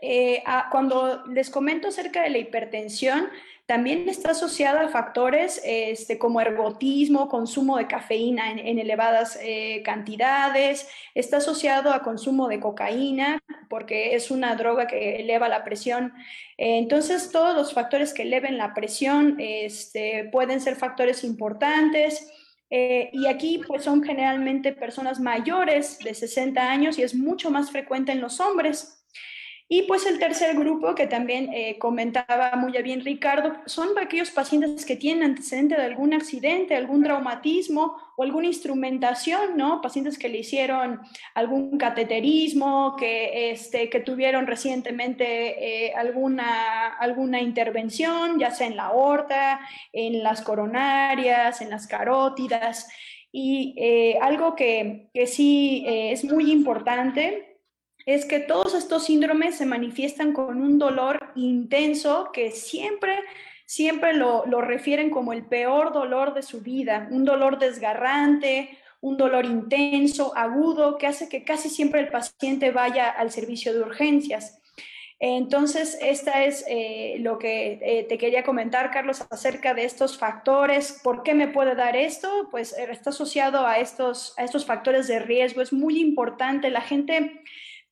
Eh, 0.00 0.42
cuando 0.72 1.26
les 1.26 1.48
comento 1.48 1.88
acerca 1.88 2.22
de 2.22 2.30
la 2.30 2.38
hipertensión, 2.38 3.28
también 3.72 4.06
está 4.06 4.32
asociada 4.32 4.82
a 4.82 4.88
factores 4.90 5.58
este, 5.64 6.18
como 6.18 6.42
ergotismo, 6.42 7.30
consumo 7.30 7.78
de 7.78 7.86
cafeína 7.86 8.50
en, 8.50 8.78
elevadas 8.78 9.38
eh, 9.40 9.80
cantidades, 9.82 10.86
está 11.14 11.38
asociado 11.38 11.90
a 11.90 12.02
consumo 12.02 12.48
de 12.48 12.60
cocaína, 12.60 13.42
porque 13.70 14.14
es 14.14 14.30
una 14.30 14.56
droga 14.56 14.86
que 14.86 15.16
eleva 15.20 15.48
la 15.48 15.64
presión. 15.64 16.12
entonces, 16.58 17.30
todos 17.32 17.56
los 17.56 17.72
factores 17.72 18.12
que 18.12 18.24
eleven 18.24 18.58
la 18.58 18.74
presión 18.74 19.36
este, 19.38 20.28
pueden 20.30 20.60
ser 20.60 20.76
factores 20.76 21.24
importantes. 21.24 22.30
Eh, 22.68 23.08
y 23.14 23.26
aquí 23.26 23.62
pues 23.66 23.84
son 23.84 24.02
generalmente 24.02 24.74
personas 24.74 25.18
mayores 25.18 25.98
de 25.98 26.12
60 26.12 26.60
años 26.60 26.98
y 26.98 27.04
es 27.04 27.14
mucho 27.14 27.50
más 27.50 27.70
frecuente 27.70 28.12
en 28.12 28.20
los 28.20 28.38
hombres. 28.38 29.01
Y 29.74 29.84
pues 29.84 30.04
el 30.04 30.18
tercer 30.18 30.54
grupo 30.54 30.94
que 30.94 31.06
también 31.06 31.48
eh, 31.54 31.78
comentaba 31.78 32.52
muy 32.56 32.72
bien 32.82 33.02
Ricardo, 33.02 33.54
son 33.64 33.96
aquellos 33.98 34.30
pacientes 34.30 34.84
que 34.84 34.96
tienen 34.96 35.24
antecedente 35.24 35.76
de 35.76 35.86
algún 35.86 36.12
accidente, 36.12 36.76
algún 36.76 37.02
traumatismo 37.02 37.96
o 38.14 38.22
alguna 38.22 38.48
instrumentación, 38.48 39.56
¿no? 39.56 39.80
Pacientes 39.80 40.18
que 40.18 40.28
le 40.28 40.40
hicieron 40.40 41.00
algún 41.32 41.78
cateterismo, 41.78 42.96
que, 42.98 43.50
este, 43.50 43.88
que 43.88 44.00
tuvieron 44.00 44.46
recientemente 44.46 45.86
eh, 45.86 45.94
alguna, 45.94 46.88
alguna 46.88 47.40
intervención, 47.40 48.38
ya 48.38 48.50
sea 48.50 48.66
en 48.66 48.76
la 48.76 48.88
aorta, 48.88 49.58
en 49.94 50.22
las 50.22 50.42
coronarias, 50.42 51.62
en 51.62 51.70
las 51.70 51.86
carótidas. 51.86 52.90
Y 53.32 53.74
eh, 53.78 54.18
algo 54.20 54.54
que, 54.54 55.08
que 55.14 55.26
sí 55.26 55.82
es 55.86 56.24
muy 56.24 56.52
importante 56.52 57.51
es 58.06 58.24
que 58.24 58.40
todos 58.40 58.74
estos 58.74 59.04
síndromes 59.04 59.56
se 59.56 59.66
manifiestan 59.66 60.32
con 60.32 60.60
un 60.60 60.78
dolor 60.78 61.32
intenso 61.36 62.30
que 62.32 62.50
siempre, 62.50 63.18
siempre 63.64 64.14
lo, 64.14 64.44
refieren 64.60 65.10
como 65.10 65.32
el 65.32 65.44
peor 65.44 65.92
dolor 65.92 66.34
de 66.34 66.42
su 66.42 66.60
vida, 66.60 67.08
un 67.10 67.24
dolor 67.24 67.58
desgarrante, 67.58 68.78
un 69.00 69.16
dolor 69.16 69.44
intenso, 69.44 70.32
agudo, 70.36 70.98
que 70.98 71.06
hace 71.06 71.28
que 71.28 71.44
casi 71.44 71.68
siempre 71.68 72.00
el 72.00 72.08
paciente 72.08 72.70
vaya 72.70 73.10
al 73.10 73.30
servicio 73.30 73.72
de 73.72 73.80
urgencias. 73.80 74.58
Entonces, 75.24 75.98
esta 76.00 76.44
es 76.44 76.64
eh, 76.66 77.14
lo 77.20 77.38
que 77.38 77.78
eh, 77.80 78.06
te 78.08 78.18
quería 78.18 78.42
comentar, 78.42 78.90
Carlos, 78.90 79.24
acerca 79.30 79.72
de 79.72 79.84
estos 79.84 80.18
factores. 80.18 81.00
¿Por 81.04 81.22
qué 81.22 81.32
me 81.32 81.46
puede 81.46 81.76
dar 81.76 81.94
esto? 81.94 82.48
Pues 82.50 82.76
eh, 82.76 82.88
está 82.90 83.10
asociado 83.10 83.64
a 83.64 83.78
estos, 83.78 84.34
a 84.36 84.42
estos 84.42 84.66
factores 84.66 85.06
de 85.06 85.20
riesgo. 85.20 85.62
Es 85.62 85.72
muy 85.72 86.00
importante. 86.00 86.70
La 86.70 86.80
gente 86.80 87.40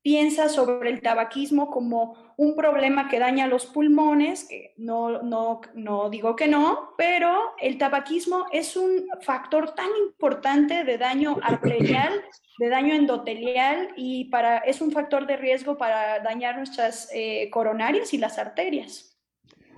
piensa 0.02 0.48
sobre 0.48 0.90
el 0.90 1.02
tabaquismo 1.02 1.70
como 1.70 2.34
un 2.36 2.56
problema 2.56 3.08
que 3.08 3.18
daña 3.18 3.46
los 3.46 3.66
pulmones, 3.66 4.44
que 4.44 4.72
no, 4.78 5.22
no, 5.22 5.60
no 5.74 6.08
digo 6.08 6.36
que 6.36 6.48
no, 6.48 6.94
pero 6.96 7.38
el 7.60 7.76
tabaquismo 7.76 8.46
es 8.52 8.76
un 8.76 9.06
factor 9.20 9.74
tan 9.74 9.90
importante 10.06 10.84
de 10.84 10.96
daño 10.96 11.38
arterial, 11.42 12.24
de 12.58 12.68
daño 12.68 12.94
endotelial 12.94 13.90
y 13.96 14.26
para, 14.26 14.58
es 14.58 14.80
un 14.80 14.90
factor 14.90 15.26
de 15.26 15.36
riesgo 15.36 15.76
para 15.76 16.20
dañar 16.20 16.56
nuestras 16.56 17.10
eh, 17.12 17.50
coronarias 17.50 18.14
y 18.14 18.18
las 18.18 18.38
arterias. 18.38 19.18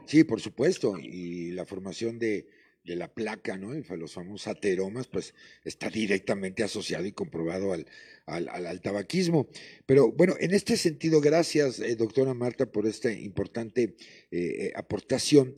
Sí, 0.07 0.25
por 0.25 0.41
supuesto, 0.41 0.99
y 0.99 1.53
la 1.53 1.65
formación 1.65 2.19
de, 2.19 2.47
de 2.85 2.97
la 2.97 3.09
placa, 3.09 3.57
¿no? 3.57 3.73
Los 3.97 4.13
famosos 4.13 4.49
ateromas, 4.49 5.07
pues 5.07 5.35
está 5.65 5.89
directamente 5.89 6.63
asociado 6.63 7.07
y 7.07 7.13
comprobado 7.13 7.73
al, 7.73 7.87
al, 8.27 8.81
tabaquismo. 8.81 9.49
Pero 9.87 10.13
bueno, 10.13 10.35
en 10.39 10.53
este 10.53 10.77
sentido, 10.77 11.21
gracias, 11.21 11.81
eh, 11.81 11.97
doctora 11.97 12.35
Marta, 12.35 12.67
por 12.67 12.87
esta 12.87 13.13
importante 13.13 13.97
eh, 14.31 14.39
eh, 14.39 14.73
aportación. 14.75 15.55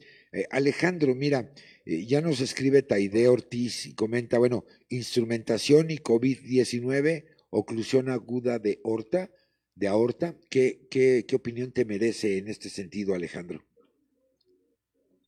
Alejandro, 0.51 1.15
mira, 1.15 1.53
ya 1.87 2.21
nos 2.21 2.41
escribe 2.41 2.83
Taide 2.83 3.29
Ortiz 3.29 3.87
y 3.87 3.95
comenta, 3.95 4.37
bueno, 4.37 4.65
instrumentación 4.89 5.93
y 5.93 5.99
COVID-19, 5.99 7.25
oclusión 7.51 8.09
aguda 8.09 8.59
de 8.59 8.81
aorta, 8.85 9.31
de 9.77 9.87
aorta. 9.87 10.35
¿Qué, 10.51 10.89
qué, 10.91 11.25
¿Qué 11.29 11.37
opinión 11.37 11.71
te 11.71 11.85
merece 11.85 12.39
en 12.39 12.49
este 12.49 12.69
sentido, 12.69 13.15
Alejandro? 13.15 13.65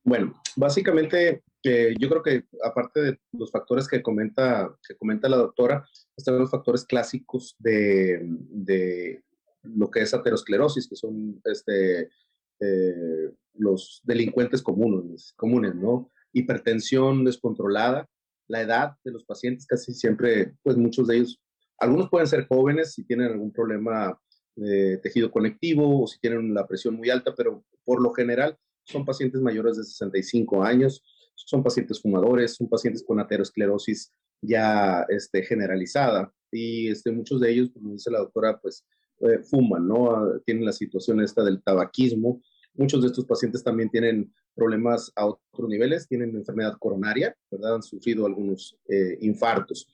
Bueno, 0.03 0.41
básicamente 0.57 1.41
yo 1.63 2.09
creo 2.09 2.23
que 2.23 2.43
aparte 2.63 3.01
de 3.01 3.19
los 3.33 3.51
factores 3.51 3.87
que 3.87 4.01
comenta, 4.01 4.73
que 4.87 4.95
comenta 4.95 5.27
la 5.27 5.37
doctora, 5.37 5.85
están 6.15 6.39
los 6.39 6.51
factores 6.51 6.85
clásicos 6.85 7.55
de, 7.59 8.19
de 8.23 9.23
lo 9.63 9.89
que 9.89 10.01
es 10.01 10.13
aterosclerosis, 10.13 10.87
que 10.87 10.95
son 10.95 11.41
este, 11.43 12.09
eh, 12.59 13.31
los 13.53 14.01
delincuentes 14.03 14.61
comunes, 14.61 15.33
comunes, 15.35 15.75
¿no? 15.75 16.11
Hipertensión 16.33 17.23
descontrolada, 17.25 18.07
la 18.47 18.61
edad 18.61 18.93
de 19.03 19.11
los 19.11 19.25
pacientes, 19.25 19.65
casi 19.65 19.93
siempre, 19.93 20.53
pues 20.63 20.77
muchos 20.77 21.07
de 21.07 21.17
ellos, 21.17 21.41
algunos 21.79 22.09
pueden 22.09 22.27
ser 22.27 22.47
jóvenes 22.47 22.93
si 22.93 23.03
tienen 23.03 23.27
algún 23.31 23.51
problema 23.51 24.19
de 24.55 24.97
tejido 24.97 25.31
conectivo 25.31 26.03
o 26.03 26.07
si 26.07 26.19
tienen 26.19 26.53
la 26.53 26.67
presión 26.67 26.95
muy 26.95 27.09
alta, 27.09 27.35
pero 27.35 27.63
por 27.83 28.01
lo 28.01 28.13
general 28.13 28.57
son 28.83 29.05
pacientes 29.05 29.41
mayores 29.41 29.77
de 29.77 29.83
65 29.83 30.63
años, 30.63 31.03
son 31.45 31.63
pacientes 31.63 32.01
fumadores, 32.01 32.55
son 32.55 32.67
pacientes 32.67 33.03
con 33.05 33.19
aterosclerosis 33.19 34.11
ya 34.41 35.05
este, 35.09 35.43
generalizada 35.43 36.31
y 36.51 36.89
este, 36.89 37.11
muchos 37.11 37.39
de 37.41 37.51
ellos, 37.51 37.69
como 37.73 37.93
dice 37.93 38.11
la 38.11 38.19
doctora, 38.19 38.59
pues 38.59 38.85
eh, 39.19 39.39
fuman, 39.43 39.87
¿no? 39.87 40.11
Ah, 40.11 40.39
tienen 40.45 40.65
la 40.65 40.73
situación 40.73 41.21
esta 41.21 41.43
del 41.43 41.61
tabaquismo. 41.61 42.41
Muchos 42.75 43.01
de 43.01 43.07
estos 43.07 43.25
pacientes 43.25 43.63
también 43.63 43.89
tienen 43.89 44.31
problemas 44.55 45.11
a 45.15 45.25
otros 45.25 45.69
niveles, 45.69 46.07
tienen 46.07 46.35
enfermedad 46.35 46.77
coronaria. 46.79 47.35
Han 47.63 47.81
sufrido 47.81 48.25
algunos 48.25 48.77
eh, 48.87 49.17
infartos. 49.21 49.87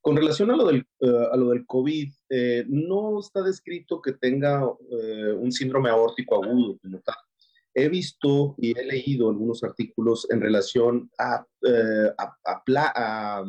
Con 0.00 0.16
relación 0.16 0.50
a 0.50 0.56
lo 0.56 0.66
del, 0.66 0.86
eh, 1.00 1.28
a 1.32 1.36
lo 1.36 1.50
del 1.50 1.64
COVID, 1.64 2.12
no 2.66 3.20
está 3.20 3.42
descrito 3.42 4.02
que 4.02 4.12
tenga 4.12 4.68
un 5.38 5.52
síndrome 5.52 5.88
aórtico 5.88 6.42
agudo 6.42 6.76
como 6.78 7.00
tal 7.00 7.16
he 7.74 7.88
visto 7.88 8.54
y 8.58 8.78
he 8.78 8.84
leído 8.84 9.28
algunos 9.28 9.62
artículos 9.64 10.26
en 10.30 10.40
relación 10.40 11.10
a, 11.18 11.44
eh, 11.66 12.10
a, 12.16 13.44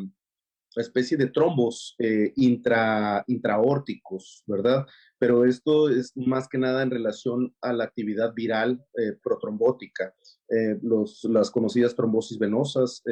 especie 0.74 1.16
de 1.16 1.28
trombos 1.28 1.94
eh, 1.98 2.32
intra, 2.36 3.24
intraórticos, 3.28 4.42
¿verdad? 4.46 4.84
Pero 5.18 5.46
esto 5.46 5.88
es 5.88 6.14
más 6.16 6.48
que 6.48 6.58
nada 6.58 6.82
en 6.82 6.90
relación 6.90 7.54
a 7.62 7.72
la 7.72 7.84
actividad 7.84 8.34
viral 8.34 8.84
eh, 8.98 9.16
protrombótica, 9.22 10.14
los, 10.82 11.24
las 11.24 11.50
conocidas 11.50 11.96
trombosis 11.96 12.38
venosas 12.38 13.02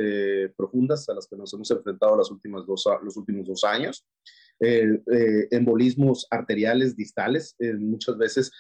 profundas 0.57 1.09
a 1.09 1.15
las 1.15 1.27
que 1.27 1.37
nos 1.37 1.53
hemos 1.53 1.69
enfrentado 1.69 2.17
los 2.17 2.31
últimos 2.31 2.65
dos 2.65 3.65
años, 3.65 4.07
embolismos 4.61 6.29
arteriales 6.31 6.95
distales, 6.95 7.57
muchas 7.59 8.17
veces 8.19 8.53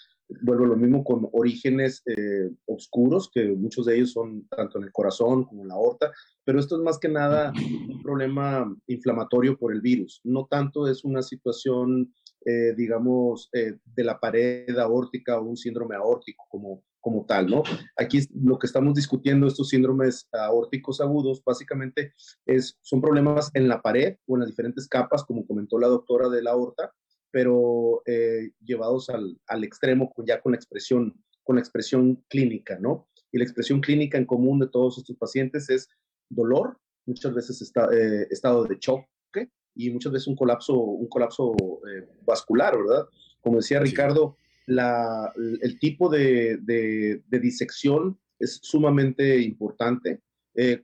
vuelvo 0.42 0.66
lo 0.66 0.76
mismo 0.76 1.04
con 1.04 1.28
orígenes 1.32 2.02
eh, 2.06 2.50
oscuros, 2.66 3.30
que 3.32 3.48
muchos 3.48 3.86
de 3.86 3.96
ellos 3.96 4.12
son 4.12 4.46
tanto 4.48 4.78
en 4.78 4.84
el 4.84 4.92
corazón 4.92 5.44
como 5.44 5.62
en 5.62 5.68
la 5.68 5.74
aorta, 5.74 6.12
pero 6.44 6.58
esto 6.58 6.76
es 6.76 6.82
más 6.82 6.98
que 6.98 7.08
nada 7.08 7.52
un 7.88 8.02
problema 8.02 8.74
inflamatorio 8.86 9.58
por 9.58 9.72
el 9.72 9.80
virus, 9.80 10.20
no 10.24 10.46
tanto 10.46 10.88
es 10.88 11.04
una 11.04 11.22
situación, 11.22 12.12
eh, 12.44 12.74
digamos, 12.76 13.48
eh, 13.52 13.78
de 13.84 14.04
la 14.04 14.18
pared 14.18 14.76
aórtica 14.78 15.38
o 15.38 15.44
un 15.44 15.56
síndrome 15.56 15.96
aórtico 15.96 16.44
como, 16.48 16.82
como 17.00 17.26
tal, 17.26 17.46
¿no? 17.48 17.62
Aquí 17.96 18.20
lo 18.34 18.58
que 18.58 18.66
estamos 18.66 18.94
discutiendo, 18.94 19.46
estos 19.46 19.68
síndromes 19.68 20.28
aórticos 20.32 21.00
agudos, 21.00 21.42
básicamente 21.44 22.14
es, 22.46 22.78
son 22.80 23.00
problemas 23.00 23.50
en 23.54 23.68
la 23.68 23.82
pared 23.82 24.16
o 24.26 24.36
en 24.36 24.40
las 24.40 24.48
diferentes 24.48 24.88
capas, 24.88 25.24
como 25.24 25.46
comentó 25.46 25.78
la 25.78 25.88
doctora 25.88 26.28
de 26.28 26.42
la 26.42 26.52
aorta, 26.52 26.92
pero 27.34 28.00
eh, 28.06 28.52
llevados 28.64 29.10
al, 29.10 29.36
al, 29.48 29.64
extremo 29.64 30.14
ya 30.24 30.40
con 30.40 30.52
la, 30.52 30.56
expresión, 30.56 31.20
con 31.42 31.56
la 31.56 31.60
expresión 31.60 32.22
clínica, 32.28 32.78
¿no? 32.78 33.08
Y 33.32 33.38
la 33.38 33.44
expresión 33.44 33.80
clínica 33.80 34.16
en 34.16 34.24
común 34.24 34.60
de 34.60 34.68
todos 34.68 34.98
estos 34.98 35.16
pacientes 35.16 35.68
es 35.68 35.88
dolor, 36.28 36.78
muchas 37.06 37.34
veces 37.34 37.60
está, 37.60 37.88
eh, 37.92 38.28
estado 38.30 38.64
de 38.66 38.78
choque 38.78 39.50
y 39.74 39.90
muchas 39.90 40.12
veces 40.12 40.28
un 40.28 40.36
colapso, 40.36 40.78
un 40.78 41.08
colapso 41.08 41.56
eh, 41.90 42.06
vascular, 42.24 42.78
¿verdad? 42.78 43.08
Como 43.40 43.56
decía 43.56 43.80
Ricardo, 43.80 44.36
la, 44.66 45.32
el 45.36 45.76
tipo 45.80 46.08
de, 46.08 46.58
de, 46.58 47.20
de, 47.26 47.40
disección 47.40 48.16
es 48.38 48.60
sumamente 48.62 49.40
importante. 49.40 50.20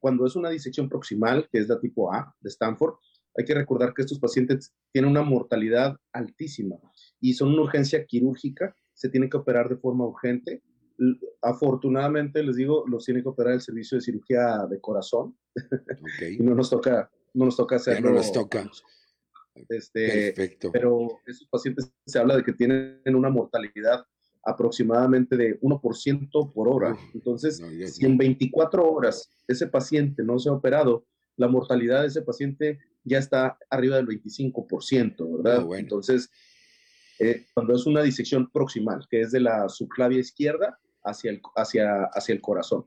cuando 0.00 0.26
es 0.26 0.34
una 0.34 0.50
disección 0.50 0.88
proximal, 0.88 1.48
que 1.48 1.60
es 1.60 1.68
la 1.68 1.78
tipo 1.78 2.12
A 2.12 2.34
de 2.40 2.48
Stanford, 2.48 2.94
hay 3.36 3.44
que 3.44 3.54
recordar 3.54 3.94
que 3.94 4.02
estos 4.02 4.18
pacientes 4.18 4.74
tienen 4.92 5.10
una 5.10 5.22
mortalidad 5.22 5.96
altísima 6.12 6.76
y 7.20 7.34
son 7.34 7.50
una 7.52 7.62
urgencia 7.62 8.04
quirúrgica, 8.04 8.74
se 8.92 9.08
tienen 9.08 9.30
que 9.30 9.36
operar 9.36 9.68
de 9.68 9.76
forma 9.76 10.06
urgente. 10.06 10.62
Afortunadamente, 11.40 12.42
les 12.42 12.56
digo, 12.56 12.84
los 12.86 13.04
tiene 13.04 13.22
que 13.22 13.28
operar 13.28 13.54
el 13.54 13.60
servicio 13.60 13.96
de 13.96 14.02
cirugía 14.02 14.66
de 14.68 14.80
corazón. 14.80 15.36
y 16.38 16.42
no 16.42 16.54
nos 16.54 16.70
toca, 16.70 17.10
no 17.34 17.46
nos 17.46 17.56
toca 17.56 17.76
hacerlo. 17.76 18.10
no 18.10 18.16
nos 18.16 18.32
toca. 18.32 18.68
Este, 19.68 20.32
Perfecto. 20.32 20.70
Pero 20.72 21.08
esos 21.26 21.48
pacientes 21.48 21.92
se 22.06 22.18
habla 22.18 22.36
de 22.36 22.44
que 22.44 22.52
tienen 22.52 23.00
una 23.06 23.30
mortalidad 23.30 24.04
aproximadamente 24.42 25.36
de 25.36 25.60
1% 25.60 26.52
por 26.52 26.68
hora. 26.68 26.96
Entonces, 27.14 27.62
si 27.86 28.06
en 28.06 28.16
24 28.16 28.90
horas 28.90 29.30
ese 29.46 29.66
paciente 29.66 30.22
no 30.22 30.38
se 30.38 30.48
ha 30.48 30.52
operado, 30.52 31.06
la 31.36 31.48
mortalidad 31.48 32.02
de 32.02 32.08
ese 32.08 32.22
paciente 32.22 32.78
ya 33.04 33.18
está 33.18 33.58
arriba 33.70 33.96
del 33.96 34.06
25%, 34.06 35.42
¿verdad? 35.42 35.66
Entonces, 35.78 36.30
eh, 37.18 37.46
cuando 37.54 37.74
es 37.74 37.86
una 37.86 38.02
disección 38.02 38.50
proximal, 38.50 39.06
que 39.10 39.22
es 39.22 39.32
de 39.32 39.40
la 39.40 39.68
subclavia 39.68 40.18
izquierda 40.18 40.78
hacia 41.04 41.30
el, 41.30 41.40
hacia, 41.56 42.04
hacia 42.04 42.34
el 42.34 42.40
corazón. 42.40 42.86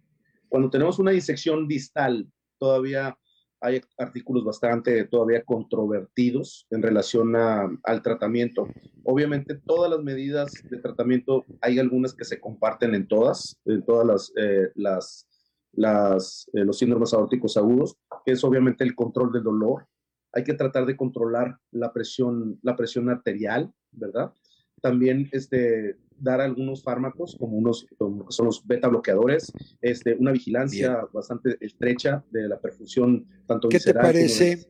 Cuando 0.49 0.69
tenemos 0.69 0.99
una 0.99 1.11
disección 1.11 1.67
distal, 1.67 2.27
todavía 2.59 3.17
hay 3.63 3.81
artículos 3.97 4.43
bastante 4.43 5.05
todavía 5.05 5.41
controvertidos 5.43 6.67
en 6.69 6.81
relación 6.81 7.33
al 7.35 8.01
tratamiento. 8.03 8.67
Obviamente 9.05 9.55
todas 9.55 9.89
las 9.89 10.01
medidas 10.01 10.51
de 10.69 10.79
tratamiento, 10.79 11.45
hay 11.61 11.79
algunas 11.79 12.13
que 12.13 12.25
se 12.25 12.41
comparten 12.41 12.93
en 12.93 13.07
todas, 13.07 13.57
en 13.65 13.83
todas 13.85 14.05
las, 14.05 14.33
eh, 14.35 14.69
las, 14.75 15.27
las 15.73 16.49
eh, 16.53 16.63
los 16.63 16.77
síndromes 16.77 17.13
aórticos 17.13 17.57
agudos, 17.57 17.97
que 18.25 18.33
es 18.33 18.43
obviamente 18.43 18.83
el 18.83 18.95
control 18.95 19.31
del 19.31 19.43
dolor. 19.43 19.87
Hay 20.31 20.43
que 20.43 20.53
tratar 20.53 20.85
de 20.85 20.97
controlar 20.97 21.59
la 21.71 21.93
presión, 21.93 22.59
la 22.63 22.75
presión 22.75 23.09
arterial, 23.09 23.71
¿verdad? 23.91 24.33
También 24.81 25.29
este, 25.31 25.97
dar 26.17 26.41
algunos 26.41 26.83
fármacos, 26.83 27.35
como 27.39 27.57
unos 27.57 27.85
son 28.29 28.45
los 28.45 28.65
beta 28.65 28.87
bloqueadores, 28.87 29.51
este, 29.81 30.15
una 30.15 30.31
vigilancia 30.31 31.07
bastante 31.13 31.57
estrecha 31.59 32.23
de 32.31 32.47
la 32.47 32.59
perfusión, 32.59 33.27
tanto 33.45 33.69
¿Qué 33.69 33.79
te 33.79 33.93
parece? 33.93 34.67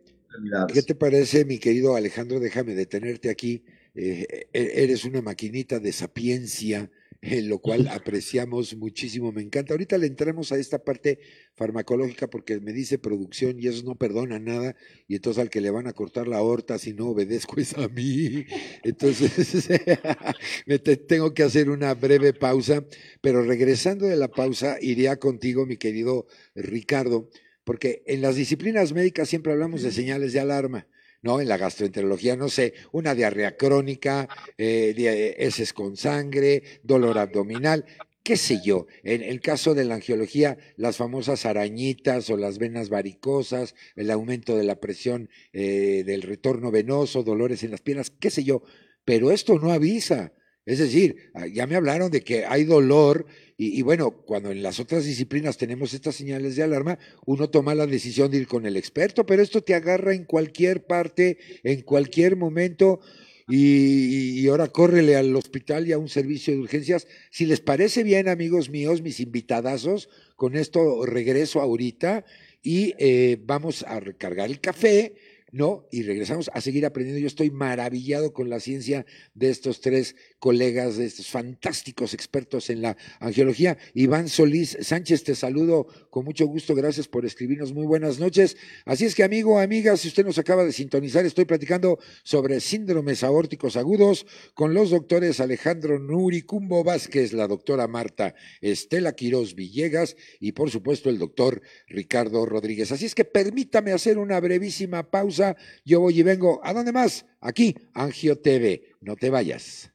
¿Qué 0.73 0.81
te 0.81 0.95
parece, 0.95 1.45
mi 1.45 1.59
querido 1.59 1.95
Alejandro? 1.95 2.39
Déjame 2.39 2.73
detenerte 2.73 3.29
aquí. 3.29 3.63
Eh, 3.95 4.47
e-, 4.51 4.83
eres 4.83 5.05
una 5.05 5.21
maquinita 5.21 5.79
de 5.79 5.91
sapiencia 5.91 6.89
en 7.23 7.47
lo 7.47 7.59
cual 7.59 7.87
apreciamos 7.87 8.75
muchísimo. 8.75 9.31
Me 9.31 9.41
encanta. 9.41 9.73
Ahorita 9.73 9.97
le 9.97 10.07
entramos 10.07 10.51
a 10.51 10.57
esta 10.57 10.83
parte 10.83 11.19
farmacológica 11.55 12.27
porque 12.27 12.59
me 12.59 12.73
dice 12.73 12.99
producción 12.99 13.59
y 13.59 13.67
eso 13.67 13.83
no 13.83 13.95
perdona 13.95 14.39
nada 14.39 14.75
y 15.07 15.15
entonces 15.15 15.41
al 15.41 15.49
que 15.49 15.61
le 15.61 15.69
van 15.69 15.87
a 15.87 15.93
cortar 15.93 16.27
la 16.27 16.41
horta 16.41 16.77
si 16.77 16.93
no 16.93 17.07
obedezco 17.07 17.59
es 17.61 17.77
a 17.77 17.87
mí. 17.87 18.45
Entonces 18.83 19.69
me 20.65 20.79
tengo 20.79 21.33
que 21.33 21.43
hacer 21.43 21.69
una 21.69 21.93
breve 21.93 22.33
pausa, 22.33 22.85
pero 23.21 23.41
regresando 23.43 24.05
de 24.05 24.17
la 24.17 24.27
pausa 24.27 24.77
iría 24.81 25.17
contigo, 25.17 25.65
mi 25.65 25.77
querido 25.77 26.27
Ricardo, 26.55 27.29
porque 27.63 28.03
en 28.05 28.21
las 28.21 28.35
disciplinas 28.35 28.91
médicas 28.91 29.29
siempre 29.29 29.53
hablamos 29.53 29.81
de 29.81 29.91
señales 29.91 30.33
de 30.33 30.41
alarma. 30.41 30.87
¿No? 31.23 31.41
En 31.41 31.47
la 31.47 31.57
gastroenterología, 31.57 32.35
no 32.35 32.49
sé, 32.49 32.75
una 32.91 33.15
diarrea 33.15 33.57
crónica, 33.57 34.29
eh, 34.57 35.35
heces 35.39 35.73
con 35.73 35.97
sangre, 35.97 36.61
dolor 36.83 37.17
abdominal, 37.17 37.85
qué 38.23 38.37
sé 38.37 38.59
yo. 38.63 38.87
En 39.03 39.21
el 39.21 39.41
caso 39.41 39.73
de 39.73 39.85
la 39.85 39.95
angiología, 39.95 40.57
las 40.77 40.97
famosas 40.97 41.45
arañitas 41.45 42.29
o 42.29 42.37
las 42.37 42.57
venas 42.57 42.89
varicosas, 42.89 43.75
el 43.95 44.11
aumento 44.11 44.55
de 44.55 44.63
la 44.63 44.79
presión 44.79 45.29
eh, 45.51 46.03
del 46.05 46.21
retorno 46.21 46.71
venoso, 46.71 47.23
dolores 47.23 47.63
en 47.63 47.71
las 47.71 47.81
piernas, 47.81 48.11
qué 48.11 48.29
sé 48.29 48.43
yo. 48.43 48.63
Pero 49.05 49.31
esto 49.31 49.59
no 49.59 49.71
avisa. 49.71 50.33
Es 50.65 50.79
decir, 50.79 51.31
ah, 51.33 51.47
ya 51.47 51.67
me 51.67 51.75
hablaron 51.75 52.09
de 52.09 52.21
que 52.21 52.45
hay 52.45 52.63
dolor 52.63 53.25
y, 53.55 53.81
bueno, 53.81 54.11
cuando 54.11 54.51
en 54.51 54.63
las 54.63 54.79
otras 54.79 55.05
disciplinas 55.05 55.57
tenemos 55.57 55.93
estas 55.93 56.15
señales 56.15 56.55
de 56.55 56.63
alarma, 56.63 56.97
uno 57.25 57.49
toma 57.49 57.75
la 57.75 57.85
decisión 57.85 58.31
de 58.31 58.37
ir 58.37 58.47
con 58.47 58.65
el 58.65 58.75
experto, 58.75 59.25
pero 59.25 59.41
esto 59.41 59.61
te 59.61 59.75
agarra 59.75 60.13
en 60.13 60.25
cualquier 60.25 60.85
parte, 60.85 61.37
en 61.63 61.81
cualquier 61.81 62.35
momento. 62.35 62.99
Y, 63.47 64.47
ahora 64.47 64.67
córrele 64.67 65.15
al 65.15 65.35
hospital 65.35 65.87
y 65.87 65.91
a 65.91 65.97
un 65.97 66.09
servicio 66.09 66.53
de 66.53 66.59
urgencias. 66.59 67.07
Si 67.29 67.45
les 67.45 67.61
parece 67.61 68.03
bien, 68.03 68.27
amigos 68.27 68.69
míos, 68.69 69.01
mis 69.01 69.19
invitadazos, 69.19 70.09
con 70.35 70.55
esto 70.55 71.05
regreso 71.05 71.61
ahorita 71.61 72.25
y 72.61 72.95
eh, 72.97 73.37
vamos 73.45 73.83
a 73.83 73.99
recargar 73.99 74.49
el 74.49 74.59
café 74.59 75.13
¿no? 75.53 75.87
Y 75.91 76.01
regresamos 76.01 76.49
a 76.51 76.61
seguir 76.61 76.83
aprendiendo. 76.83 77.21
Yo 77.21 77.27
estoy 77.27 77.51
maravillado 77.51 78.33
con 78.33 78.49
la 78.49 78.59
ciencia 78.59 79.05
de 79.35 79.51
estos 79.51 79.81
tres 79.81 80.15
colegas, 80.43 80.97
estos 80.97 81.29
fantásticos 81.29 82.13
expertos 82.13 82.69
en 82.69 82.81
la 82.81 82.97
angiología. 83.21 83.77
Iván 83.93 84.27
Solís 84.27 84.77
Sánchez, 84.81 85.23
te 85.23 85.35
saludo 85.35 85.87
con 86.09 86.25
mucho 86.25 86.45
gusto. 86.47 86.75
Gracias 86.75 87.07
por 87.07 87.25
escribirnos. 87.25 87.71
Muy 87.71 87.85
buenas 87.85 88.19
noches. 88.19 88.57
Así 88.83 89.05
es 89.05 89.15
que, 89.15 89.23
amigo, 89.23 89.57
amiga, 89.57 89.95
si 89.95 90.09
usted 90.09 90.25
nos 90.25 90.37
acaba 90.37 90.65
de 90.65 90.73
sintonizar, 90.73 91.25
estoy 91.25 91.45
platicando 91.45 91.97
sobre 92.23 92.59
síndromes 92.59 93.23
aórticos 93.23 93.77
agudos 93.77 94.25
con 94.53 94.73
los 94.73 94.89
doctores 94.89 95.39
Alejandro 95.39 95.97
Nuricumbo 95.97 96.83
Vázquez, 96.83 97.31
la 97.31 97.47
doctora 97.47 97.87
Marta 97.87 98.35
Estela 98.59 99.15
Quirós 99.15 99.55
Villegas 99.55 100.17
y, 100.41 100.51
por 100.51 100.69
supuesto, 100.69 101.09
el 101.09 101.19
doctor 101.19 101.61
Ricardo 101.87 102.45
Rodríguez. 102.45 102.91
Así 102.91 103.05
es 103.05 103.15
que 103.15 103.23
permítame 103.23 103.93
hacer 103.93 104.17
una 104.17 104.41
brevísima 104.41 105.09
pausa 105.09 105.55
yo 105.85 106.01
voy 106.01 106.19
y 106.19 106.23
vengo. 106.23 106.59
¿A 106.65 106.73
dónde 106.73 106.91
más? 106.91 107.25
Aquí, 107.39 107.77
Angio 107.93 108.39
TV. 108.39 108.97
No 108.99 109.15
te 109.15 109.29
vayas. 109.29 109.92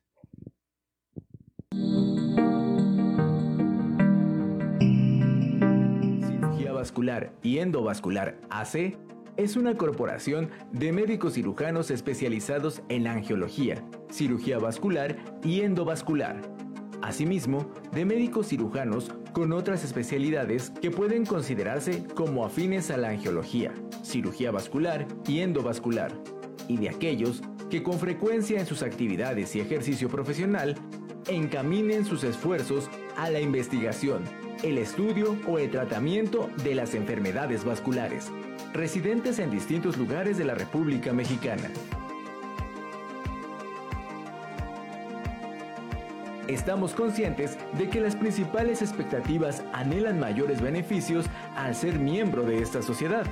Cirugía 6.26 6.72
Vascular 6.72 7.32
y 7.42 7.58
Endovascular 7.58 8.40
AC 8.50 8.96
es 9.38 9.56
una 9.56 9.76
corporación 9.76 10.50
de 10.72 10.92
médicos 10.92 11.34
cirujanos 11.34 11.92
especializados 11.92 12.82
en 12.88 13.06
angiología, 13.06 13.84
cirugía 14.10 14.58
vascular 14.58 15.16
y 15.44 15.60
endovascular. 15.60 16.42
Asimismo, 17.02 17.70
de 17.92 18.04
médicos 18.04 18.48
cirujanos 18.48 19.12
con 19.32 19.52
otras 19.52 19.84
especialidades 19.84 20.70
que 20.70 20.90
pueden 20.90 21.24
considerarse 21.24 22.04
como 22.16 22.44
afines 22.44 22.90
a 22.90 22.96
la 22.96 23.10
angiología, 23.10 23.72
cirugía 24.02 24.50
vascular 24.50 25.06
y 25.28 25.38
endovascular, 25.38 26.12
y 26.66 26.76
de 26.78 26.88
aquellos 26.88 27.40
que 27.70 27.84
con 27.84 28.00
frecuencia 28.00 28.58
en 28.58 28.66
sus 28.66 28.82
actividades 28.82 29.54
y 29.54 29.60
ejercicio 29.60 30.08
profesional 30.08 30.74
encaminen 31.28 32.04
sus 32.04 32.24
esfuerzos 32.24 32.90
a 33.16 33.30
la 33.30 33.40
investigación, 33.40 34.24
el 34.62 34.78
estudio 34.78 35.36
o 35.46 35.58
el 35.58 35.70
tratamiento 35.70 36.50
de 36.64 36.74
las 36.74 36.94
enfermedades 36.94 37.64
vasculares, 37.64 38.32
residentes 38.72 39.38
en 39.38 39.50
distintos 39.50 39.96
lugares 39.96 40.38
de 40.38 40.44
la 40.44 40.54
República 40.54 41.12
Mexicana. 41.12 41.70
Estamos 46.48 46.94
conscientes 46.94 47.58
de 47.76 47.90
que 47.90 48.00
las 48.00 48.16
principales 48.16 48.80
expectativas 48.80 49.62
anhelan 49.74 50.18
mayores 50.18 50.62
beneficios 50.62 51.26
al 51.54 51.74
ser 51.74 51.98
miembro 51.98 52.42
de 52.42 52.62
esta 52.62 52.80
sociedad. 52.80 53.26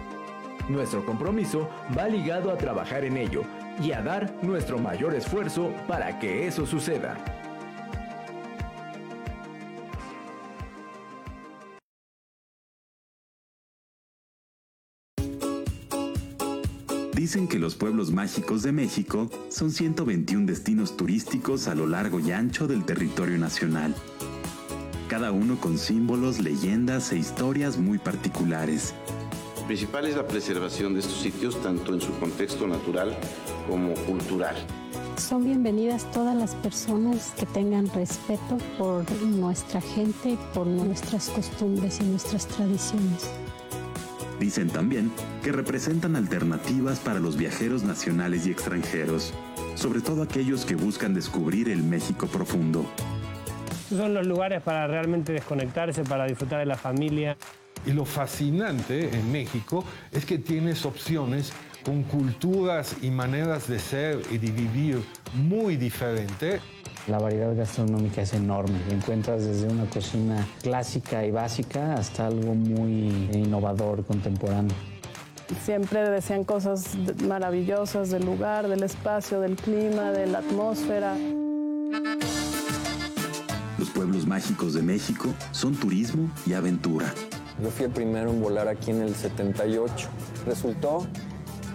Nuestro 0.68 1.06
compromiso 1.06 1.70
va 1.96 2.08
ligado 2.08 2.50
a 2.50 2.58
trabajar 2.58 3.04
en 3.04 3.16
ello 3.16 3.44
y 3.82 3.92
a 3.92 4.02
dar 4.02 4.34
nuestro 4.42 4.78
mayor 4.78 5.14
esfuerzo 5.14 5.72
para 5.88 6.18
que 6.18 6.46
eso 6.46 6.66
suceda. 6.66 7.35
Dicen 17.16 17.48
que 17.48 17.58
los 17.58 17.76
pueblos 17.76 18.10
mágicos 18.10 18.62
de 18.62 18.72
México 18.72 19.30
son 19.48 19.70
121 19.70 20.44
destinos 20.44 20.98
turísticos 20.98 21.66
a 21.66 21.74
lo 21.74 21.86
largo 21.86 22.20
y 22.20 22.30
ancho 22.30 22.66
del 22.66 22.84
territorio 22.84 23.38
nacional. 23.38 23.94
Cada 25.08 25.32
uno 25.32 25.58
con 25.58 25.78
símbolos, 25.78 26.40
leyendas 26.40 27.12
e 27.12 27.16
historias 27.16 27.78
muy 27.78 27.96
particulares. 27.96 28.92
Lo 29.58 29.66
principal 29.66 30.04
es 30.04 30.14
la 30.14 30.28
preservación 30.28 30.92
de 30.92 31.00
estos 31.00 31.16
sitios 31.16 31.58
tanto 31.62 31.94
en 31.94 32.02
su 32.02 32.12
contexto 32.18 32.66
natural 32.68 33.16
como 33.66 33.94
cultural. 34.04 34.54
Son 35.16 35.42
bienvenidas 35.42 36.10
todas 36.12 36.36
las 36.36 36.54
personas 36.56 37.32
que 37.38 37.46
tengan 37.46 37.88
respeto 37.94 38.58
por 38.76 39.10
nuestra 39.22 39.80
gente, 39.80 40.36
por 40.52 40.66
nuestras 40.66 41.30
costumbres 41.30 41.98
y 41.98 42.04
nuestras 42.04 42.46
tradiciones. 42.46 43.30
Dicen 44.38 44.68
también 44.68 45.10
que 45.42 45.50
representan 45.50 46.14
alternativas 46.14 46.98
para 47.00 47.20
los 47.20 47.36
viajeros 47.36 47.84
nacionales 47.84 48.46
y 48.46 48.50
extranjeros, 48.50 49.32
sobre 49.74 50.00
todo 50.00 50.22
aquellos 50.22 50.66
que 50.66 50.74
buscan 50.74 51.14
descubrir 51.14 51.70
el 51.70 51.82
México 51.82 52.26
profundo. 52.26 52.84
Son 53.88 54.12
los 54.12 54.26
lugares 54.26 54.62
para 54.62 54.86
realmente 54.86 55.32
desconectarse, 55.32 56.02
para 56.04 56.26
disfrutar 56.26 56.58
de 56.58 56.66
la 56.66 56.76
familia. 56.76 57.36
Y 57.86 57.92
lo 57.92 58.04
fascinante 58.04 59.16
en 59.16 59.30
México 59.32 59.84
es 60.12 60.26
que 60.26 60.38
tienes 60.38 60.84
opciones 60.84 61.52
con 61.84 62.02
culturas 62.02 62.96
y 63.00 63.10
maneras 63.10 63.68
de 63.68 63.78
ser 63.78 64.20
y 64.30 64.38
de 64.38 64.50
vivir 64.50 65.02
muy 65.34 65.76
diferentes. 65.76 66.60
La 67.08 67.18
variedad 67.18 67.54
gastronómica 67.54 68.22
es 68.22 68.34
enorme. 68.34 68.78
Encuentras 68.90 69.44
desde 69.44 69.68
una 69.68 69.88
cocina 69.88 70.46
clásica 70.60 71.24
y 71.24 71.30
básica 71.30 71.94
hasta 71.94 72.26
algo 72.26 72.54
muy 72.54 73.28
innovador, 73.32 74.04
contemporáneo. 74.04 74.74
Siempre 75.64 76.08
decían 76.10 76.42
cosas 76.42 76.96
maravillosas 77.22 78.10
del 78.10 78.26
lugar, 78.26 78.66
del 78.66 78.82
espacio, 78.82 79.40
del 79.40 79.54
clima, 79.54 80.10
de 80.10 80.26
la 80.26 80.38
atmósfera. 80.38 81.16
pueblos 83.96 84.26
mágicos 84.26 84.74
de 84.74 84.82
México 84.82 85.32
son 85.52 85.74
turismo 85.74 86.28
y 86.44 86.52
aventura. 86.52 87.14
Yo 87.62 87.70
fui 87.70 87.86
el 87.86 87.90
primero 87.92 88.30
en 88.30 88.42
volar 88.42 88.68
aquí 88.68 88.90
en 88.90 89.00
el 89.00 89.14
78. 89.14 90.08
Resultó 90.44 91.06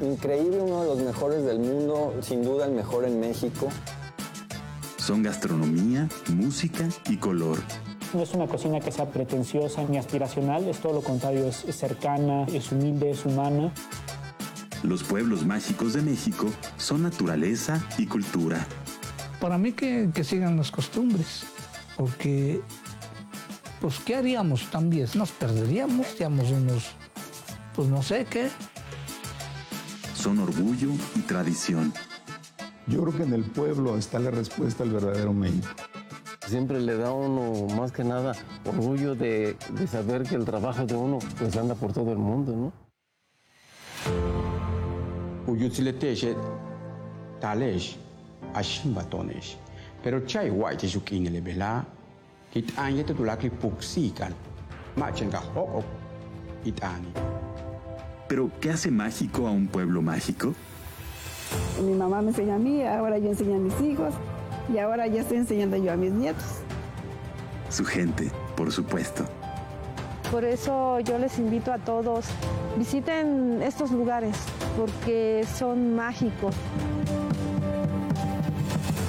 increíble, 0.01 0.61
uno 0.61 0.81
de 0.81 0.87
los 0.87 0.99
mejores 0.99 1.43
del 1.43 1.57
mundo, 1.59 2.13
sin 2.21 2.43
duda 2.43 2.65
el 2.67 2.73
mejor 2.73 3.05
en 3.05 3.19
México. 3.19 3.69
Son 5.11 5.23
gastronomía, 5.23 6.07
música 6.37 6.87
y 7.09 7.17
color. 7.17 7.57
No 8.13 8.23
es 8.23 8.33
una 8.33 8.47
cocina 8.47 8.79
que 8.79 8.93
sea 8.93 9.09
pretenciosa 9.09 9.83
ni 9.83 9.97
aspiracional, 9.97 10.65
es 10.69 10.79
todo 10.79 10.93
lo 10.93 11.01
contrario, 11.01 11.49
es, 11.49 11.65
cercana, 11.75 12.45
es 12.45 12.71
humilde, 12.71 13.11
es 13.11 13.25
humana. 13.25 13.73
Los 14.83 15.03
pueblos 15.03 15.45
mágicos 15.45 15.91
de 15.91 16.01
México 16.01 16.49
son 16.77 17.03
naturaleza 17.03 17.85
y 17.97 18.05
cultura. 18.05 18.65
Para 19.41 19.57
mí 19.57 19.73
que, 19.73 20.11
que 20.13 20.23
sigan 20.23 20.55
las 20.55 20.71
costumbres, 20.71 21.43
porque 21.97 22.61
pues 23.81 23.99
¿qué 24.05 24.15
haríamos 24.15 24.71
también? 24.71 25.09
Nos 25.15 25.31
perderíamos, 25.31 26.07
seríamos 26.07 26.49
unos, 26.51 26.85
pues 27.75 27.89
no 27.89 28.01
sé 28.01 28.25
qué. 28.29 28.49
Son 30.15 30.39
orgullo 30.39 30.91
y 31.17 31.19
tradición. 31.19 31.91
Yo 32.91 33.03
creo 33.03 33.15
que 33.15 33.23
en 33.23 33.33
el 33.33 33.43
pueblo 33.43 33.97
está 33.97 34.19
la 34.19 34.31
respuesta 34.31 34.83
al 34.83 34.89
verdadero 34.89 35.31
México. 35.31 35.69
Siempre 36.45 36.81
le 36.81 36.97
da 36.97 37.07
a 37.07 37.13
uno, 37.13 37.73
más 37.73 37.93
que 37.93 38.03
nada, 38.03 38.33
orgullo 38.65 39.15
de, 39.15 39.55
de 39.69 39.87
saber 39.87 40.23
que 40.23 40.35
el 40.35 40.43
trabajo 40.43 40.85
de 40.85 40.95
uno 40.95 41.19
pues 41.39 41.55
anda 41.55 41.73
por 41.73 41.93
todo 41.93 42.11
el 42.11 42.17
mundo, 42.17 42.53
¿no? 42.53 42.73
Talesh 47.39 47.97
ashimba 48.53 49.03
tonesh. 49.09 49.57
Pero 50.03 50.25
chai 50.25 50.49
wai 50.49 50.75
te 50.75 50.87
sukine 50.87 51.29
le 51.29 51.39
bela 51.39 51.85
kit 52.51 52.77
anye 52.77 53.03
te 53.05 53.13
tulakli 53.13 53.49
puksikan. 53.49 54.33
Machenga 54.97 55.39
hook 55.39 55.85
itani. 56.65 57.13
Pero, 58.27 58.51
¿qué 58.59 58.71
hace 58.71 58.91
mágico 58.91 59.47
a 59.47 59.51
un 59.51 59.67
pueblo 59.67 60.01
mágico? 60.01 60.53
Mi 61.83 61.93
mamá 61.93 62.21
me 62.21 62.29
enseña 62.29 62.55
a 62.55 62.59
mí, 62.59 62.83
ahora 62.85 63.17
yo 63.17 63.29
enseño 63.29 63.55
a 63.55 63.59
mis 63.59 63.79
hijos 63.81 64.13
y 64.73 64.77
ahora 64.77 65.07
ya 65.07 65.21
estoy 65.21 65.37
enseñando 65.37 65.77
yo 65.77 65.91
a 65.91 65.95
mis 65.95 66.11
nietos. 66.11 66.45
Su 67.69 67.85
gente, 67.85 68.31
por 68.55 68.71
supuesto. 68.71 69.25
Por 70.31 70.45
eso 70.45 70.99
yo 71.01 71.17
les 71.17 71.37
invito 71.39 71.73
a 71.73 71.77
todos, 71.77 72.25
visiten 72.77 73.61
estos 73.61 73.91
lugares 73.91 74.35
porque 74.77 75.45
son 75.57 75.95
mágicos. 75.95 76.55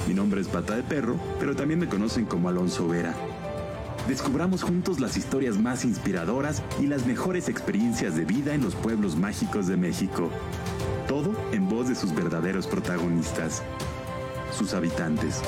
Mi 0.07 0.13
nombre 0.13 0.41
es 0.41 0.47
Pata 0.47 0.75
de 0.75 0.83
Perro, 0.83 1.15
pero 1.39 1.55
también 1.55 1.79
me 1.79 1.87
conocen 1.87 2.25
como 2.25 2.49
Alonso 2.49 2.87
Vera. 2.87 3.13
Descubramos 4.07 4.63
juntos 4.63 4.99
las 4.99 5.15
historias 5.15 5.57
más 5.57 5.85
inspiradoras 5.85 6.61
y 6.81 6.87
las 6.87 7.05
mejores 7.05 7.47
experiencias 7.47 8.15
de 8.17 8.25
vida 8.25 8.53
en 8.53 8.61
los 8.61 8.75
pueblos 8.75 9.15
mágicos 9.15 9.67
de 9.67 9.77
México. 9.77 10.29
Todo 11.13 11.31
en 11.51 11.69
voz 11.69 11.89
de 11.89 11.93
sus 11.93 12.11
verdaderos 12.11 12.65
protagonistas, 12.65 13.61
sus 14.51 14.73
habitantes. 14.73 15.43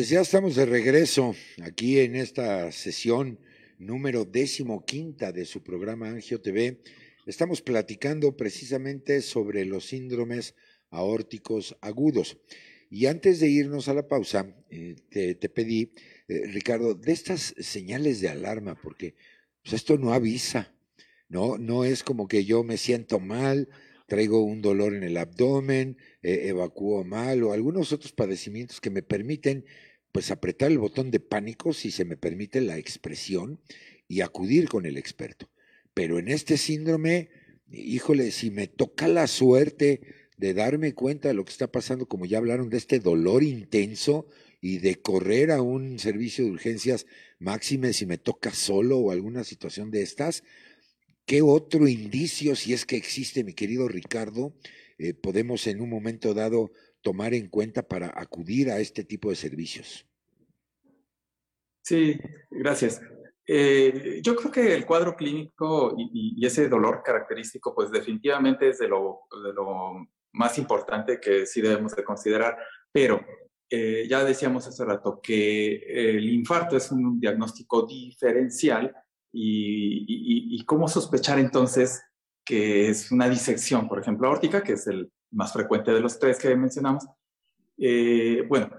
Pues 0.00 0.08
ya 0.08 0.22
estamos 0.22 0.56
de 0.56 0.64
regreso 0.64 1.36
aquí 1.62 1.98
en 1.98 2.16
esta 2.16 2.72
sesión 2.72 3.38
número 3.78 4.24
décimo 4.24 4.86
quinta 4.86 5.30
de 5.30 5.44
su 5.44 5.62
programa 5.62 6.08
Angio 6.08 6.40
TV. 6.40 6.80
Estamos 7.26 7.60
platicando 7.60 8.34
precisamente 8.34 9.20
sobre 9.20 9.66
los 9.66 9.84
síndromes 9.84 10.54
aórticos 10.88 11.76
agudos. 11.82 12.38
Y 12.88 13.08
antes 13.08 13.40
de 13.40 13.50
irnos 13.50 13.88
a 13.88 13.92
la 13.92 14.08
pausa, 14.08 14.56
eh, 14.70 14.96
te, 15.10 15.48
pedí, 15.50 15.92
eh, 16.28 16.46
Ricardo, 16.46 16.94
de 16.94 17.12
estas 17.12 17.54
señales 17.58 18.22
de 18.22 18.30
alarma, 18.30 18.80
porque 18.80 19.16
pues, 19.62 19.74
esto 19.74 19.98
no 19.98 20.14
avisa, 20.14 20.74
¿no? 21.28 21.58
No 21.58 21.84
es 21.84 22.04
como 22.04 22.26
que 22.26 22.46
yo 22.46 22.64
me 22.64 22.78
siento 22.78 23.20
mal, 23.20 23.68
traigo 24.06 24.42
un 24.42 24.62
dolor 24.62 24.94
en 24.94 25.02
el 25.02 25.18
abdomen, 25.18 25.98
eh, 26.22 26.48
evacúo 26.48 27.04
mal 27.04 27.42
o 27.42 27.52
algunos 27.52 27.92
otros 27.92 28.12
padecimientos 28.12 28.80
que 28.80 28.88
me 28.88 29.02
permiten 29.02 29.66
pues 30.12 30.30
apretar 30.30 30.70
el 30.70 30.78
botón 30.78 31.10
de 31.10 31.20
pánico 31.20 31.72
si 31.72 31.90
se 31.90 32.04
me 32.04 32.16
permite 32.16 32.60
la 32.60 32.78
expresión 32.78 33.60
y 34.08 34.20
acudir 34.20 34.68
con 34.68 34.86
el 34.86 34.96
experto. 34.96 35.50
Pero 35.94 36.18
en 36.18 36.28
este 36.28 36.56
síndrome, 36.56 37.30
híjole, 37.70 38.30
si 38.30 38.50
me 38.50 38.66
toca 38.66 39.08
la 39.08 39.26
suerte 39.26 40.00
de 40.36 40.54
darme 40.54 40.94
cuenta 40.94 41.28
de 41.28 41.34
lo 41.34 41.44
que 41.44 41.52
está 41.52 41.70
pasando, 41.70 42.06
como 42.06 42.26
ya 42.26 42.38
hablaron 42.38 42.70
de 42.70 42.78
este 42.78 42.98
dolor 42.98 43.42
intenso 43.42 44.26
y 44.60 44.78
de 44.78 45.00
correr 45.00 45.50
a 45.50 45.62
un 45.62 45.98
servicio 45.98 46.44
de 46.44 46.50
urgencias 46.50 47.06
máxime 47.38 47.92
si 47.92 48.06
me 48.06 48.18
toca 48.18 48.50
solo 48.52 48.98
o 48.98 49.10
alguna 49.10 49.44
situación 49.44 49.90
de 49.90 50.02
estas, 50.02 50.42
¿Qué 51.30 51.42
otro 51.42 51.86
indicio, 51.86 52.56
si 52.56 52.72
es 52.72 52.84
que 52.84 52.96
existe, 52.96 53.44
mi 53.44 53.52
querido 53.52 53.86
Ricardo, 53.86 54.52
eh, 54.98 55.14
podemos 55.14 55.68
en 55.68 55.80
un 55.80 55.88
momento 55.88 56.34
dado 56.34 56.72
tomar 57.02 57.34
en 57.34 57.48
cuenta 57.48 57.82
para 57.82 58.12
acudir 58.14 58.70
a 58.70 58.78
este 58.78 59.04
tipo 59.04 59.30
de 59.30 59.36
servicios? 59.36 60.06
Sí, 61.82 62.18
gracias. 62.50 63.00
Eh, 63.46 64.20
yo 64.22 64.36
creo 64.36 64.52
que 64.52 64.74
el 64.74 64.86
cuadro 64.86 65.16
clínico 65.16 65.94
y, 65.96 66.44
ese 66.46 66.68
dolor 66.68 67.02
característico, 67.04 67.74
pues 67.74 67.90
definitivamente 67.90 68.68
es 68.68 68.78
de 68.78 68.88
lo, 68.88 69.22
de 69.44 69.52
lo 69.52 70.06
más 70.32 70.56
importante 70.58 71.20
que 71.20 71.46
sí 71.46 71.60
debemos 71.60 71.96
de 71.96 72.04
considerar, 72.04 72.56
pero 72.92 73.20
eh, 73.68 74.06
ya 74.08 74.24
decíamos 74.24 74.66
hace 74.66 74.84
rato 74.84 75.20
que 75.22 75.76
el 76.16 76.28
infarto 76.28 76.76
es 76.76 76.90
un 76.92 77.18
diagnóstico 77.18 77.86
diferencial 77.86 78.94
y, 79.32 80.64
cómo 80.66 80.86
sospechar 80.86 81.38
entonces 81.38 82.02
que 82.44 82.88
es 82.88 83.10
una 83.10 83.28
disección, 83.28 83.88
por 83.88 84.00
ejemplo, 84.00 84.28
aórtica, 84.28 84.62
que 84.62 84.74
es 84.74 84.86
el 84.86 85.10
más 85.30 85.52
frecuente 85.52 85.92
de 85.92 86.00
los 86.00 86.18
tres 86.18 86.38
que 86.38 86.54
mencionamos. 86.56 87.06
Eh, 87.78 88.44
bueno, 88.48 88.70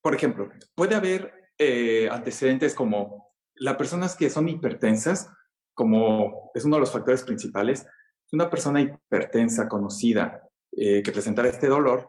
por 0.00 0.14
ejemplo, 0.14 0.50
puede 0.74 0.94
haber 0.94 1.32
eh, 1.58 2.08
antecedentes 2.10 2.74
como 2.74 3.32
las 3.54 3.76
personas 3.76 4.16
que 4.16 4.30
son 4.30 4.48
hipertensas, 4.48 5.28
como 5.74 6.50
es 6.54 6.64
uno 6.64 6.76
de 6.76 6.80
los 6.80 6.92
factores 6.92 7.22
principales, 7.22 7.86
una 8.32 8.48
persona 8.48 8.80
hipertensa 8.80 9.68
conocida 9.68 10.48
eh, 10.72 11.02
que 11.02 11.12
presentara 11.12 11.48
este 11.48 11.68
dolor, 11.68 12.08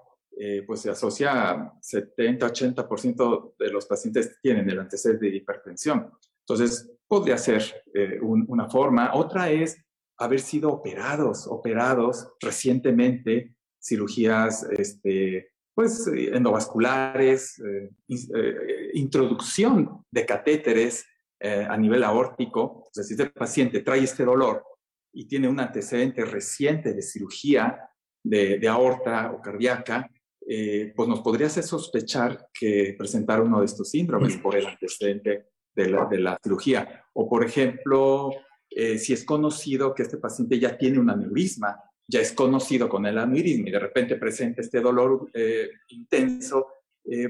pues 0.66 0.82
se 0.82 0.90
asocia 0.90 1.52
a 1.52 1.74
70-80% 1.80 3.54
de 3.60 3.70
los 3.70 3.86
pacientes 3.86 4.40
tienen 4.42 4.68
el 4.68 4.80
antecedente 4.80 5.28
de 5.28 5.36
hipertensión. 5.38 6.12
Entonces, 6.40 6.92
podría 7.08 7.38
ser 7.38 7.64
eh, 7.94 8.20
una 8.22 8.68
forma. 8.68 9.14
Otra 9.14 9.52
es 9.52 9.83
haber 10.18 10.40
sido 10.40 10.70
operados, 10.70 11.48
operados 11.48 12.30
recientemente, 12.40 13.56
cirugías 13.82 14.64
este, 14.72 15.52
pues, 15.74 16.08
endovasculares, 16.08 17.60
eh, 17.60 17.90
eh, 18.10 18.92
introducción 18.94 20.06
de 20.12 20.26
catéteres 20.26 21.06
eh, 21.46 21.68
a 21.70 21.76
nivel 21.76 22.06
aórtico, 22.06 22.88
es 22.90 23.00
decir, 23.00 23.18
si 23.18 23.24
el 23.24 23.32
paciente 23.32 23.82
trae 23.82 24.02
este 24.02 24.24
dolor 24.24 24.64
y 25.12 25.28
tiene 25.28 25.50
un 25.50 25.60
antecedente 25.60 26.24
reciente 26.24 26.94
de 26.94 27.02
cirugía 27.02 27.90
de, 28.24 28.66
aorta 28.68 29.30
o 29.32 29.42
cardíaca, 29.42 30.10
eh, 30.48 30.94
pues 30.96 31.10
nos 31.10 31.20
podría 31.20 31.48
hacer 31.48 31.64
sospechar 31.64 32.48
que 32.58 32.96
presentar 32.98 33.42
uno 33.42 33.60
de 33.60 33.66
estos 33.66 33.90
síndromes 33.90 34.38
por 34.38 34.56
el 34.56 34.66
antecedente 34.68 35.48
de 35.76 35.90
la, 35.90 36.06
de 36.06 36.20
la 36.20 36.38
cirugía. 36.42 37.06
O, 37.12 37.28
por 37.28 37.44
ejemplo, 37.44 38.32
eh, 38.76 38.98
si 38.98 39.14
es 39.14 39.24
conocido 39.24 39.94
que 39.94 40.04
este 40.04 40.18
paciente 40.18 40.60
ya 40.60 40.78
tiene 40.78 41.00
un 41.00 41.10
aneurisma, 41.10 41.80
ya 42.08 42.20
es 42.20 42.34
conocido 42.34 42.90
con 42.90 43.06
el 43.06 43.18
aneurisma 43.18 43.70
y 43.70 43.72
de 43.72 43.80
repente 43.80 44.16
presenta 44.16 44.62
este 44.62 44.82
dolor 44.82 45.30
eh, 45.34 45.70
intenso, 45.90 46.68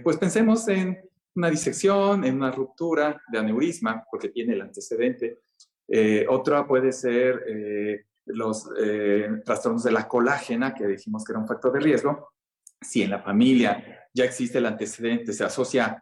pues 0.04 0.18
pensemos 0.18 0.68
en 0.68 1.00
una 1.36 1.50
disección, 1.50 2.24
en 2.24 2.36
una 2.36 2.52
ruptura 2.52 3.20
de 3.32 3.40
aneurisma, 3.40 4.04
porque 4.10 4.30
tiene 4.30 4.54
el 4.54 4.62
antecedente. 4.62 5.40
otra 6.30 6.68
puede 6.68 6.92
ser 6.92 8.06
los 8.26 8.70
trastornos 9.44 9.84
de 9.84 9.92
la 9.92 10.08
colágena, 10.08 10.76
que 10.76 10.86
dijimos 10.86 11.24
que 11.24 11.32
era 11.32 11.40
un 11.40 11.48
factor 11.48 11.74
de 11.74 11.80
riesgo, 11.80 12.34
si 12.84 13.02
en 13.02 13.10
la 13.10 13.20
familia 13.20 14.08
ya 14.14 14.26
existe 14.26 14.60
el 14.60 14.66
antecedente, 14.66 15.34
se 15.34 15.44
asocia, 15.44 16.00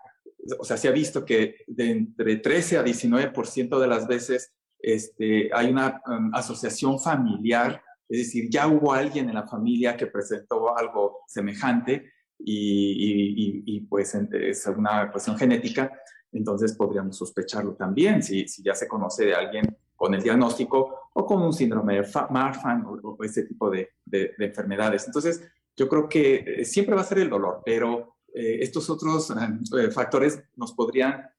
o 0.60 0.66
sea, 0.66 0.78
se 0.78 0.88
ha 0.88 0.92
visto 0.92 1.24
que 1.24 1.64
de 1.68 1.92
entre 1.92 2.38
13 2.38 2.78
a 2.78 2.84
19% 2.84 3.80
de 3.80 3.88
las 3.88 4.08
veces 4.08 4.54
este, 4.82 5.50
hay 5.54 5.72
una 5.72 6.02
um, 6.08 6.34
asociación 6.34 7.00
familiar, 7.00 7.82
es 8.10 8.20
decir, 8.20 8.50
ya 8.50 8.68
hubo 8.68 8.94
alguien 8.94 9.30
en 9.30 9.36
la 9.36 9.48
familia 9.48 9.96
que 9.96 10.08
presentó 10.08 10.78
algo 10.78 11.20
semejante 11.28 12.12
y, 12.40 13.64
y, 13.66 13.80
pues 13.82 14.16
es 14.16 14.68
una 14.68 15.12
cuestión 15.12 15.38
genética, 15.38 15.92
entonces 16.32 16.74
podríamos 16.74 17.18
sospecharlo 17.18 17.76
también 17.76 18.24
si, 18.24 18.46
ya 18.64 18.74
se 18.74 18.88
conoce 18.88 19.26
de 19.26 19.36
alguien 19.36 19.78
con 19.96 20.14
el 20.16 20.24
diagnóstico 20.24 21.10
o 21.14 21.26
con 21.26 21.42
un 21.44 21.54
síndrome 21.54 22.02
de 22.02 22.08
Marfan 22.32 22.84
o, 22.86 23.16
o 23.18 23.24
ese 23.24 23.44
tipo 23.44 23.70
de 23.70 23.92
enfermedades. 24.40 25.06
Entonces, 25.06 25.42
yo 25.76 25.88
creo 25.88 26.08
que 26.10 26.44
eh, 26.46 26.66
siempre 26.66 26.96
va 26.96 27.02
a 27.02 27.06
ser 27.06 27.20
el 27.20 27.30
dolor, 27.30 27.62
pero 27.66 28.18
eh, 28.34 28.60
estos 28.62 28.90
otros 28.90 29.32
eh, 29.32 29.92
factores 29.92 30.44
nos 30.56 30.74
podrían 30.74 31.30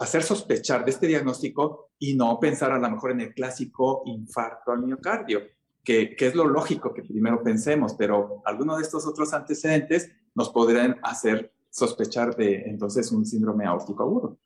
hacer 0.00 0.22
sospechar 0.22 0.84
de 0.84 0.90
este 0.90 1.06
diagnóstico 1.06 1.90
y 1.98 2.14
no 2.14 2.38
pensar 2.40 2.72
a 2.72 2.78
lo 2.78 2.90
mejor 2.90 3.12
en 3.12 3.20
el 3.20 3.34
clásico 3.34 4.02
infarto 4.06 4.72
al 4.72 4.82
miocardio, 4.82 5.40
que, 5.84 6.14
que 6.16 6.26
es 6.26 6.34
lo 6.34 6.46
lógico 6.46 6.94
que 6.94 7.02
primero 7.02 7.42
pensemos, 7.42 7.94
pero 7.94 8.42
algunos 8.44 8.78
de 8.78 8.84
estos 8.84 9.06
otros 9.06 9.32
antecedentes 9.32 10.10
nos 10.34 10.50
podrían 10.50 10.98
hacer 11.02 11.52
sospechar 11.70 12.36
de 12.36 12.62
entonces 12.66 13.10
un 13.12 13.24
síndrome 13.24 13.64
aórtico 13.64 14.02
agudo. 14.02 14.38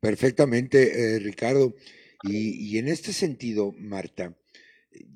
Perfectamente, 0.00 1.18
Ricardo. 1.20 1.74
Y, 2.22 2.70
y, 2.70 2.78
en 2.78 2.88
este 2.88 3.12
sentido, 3.12 3.72
Marta, 3.78 4.34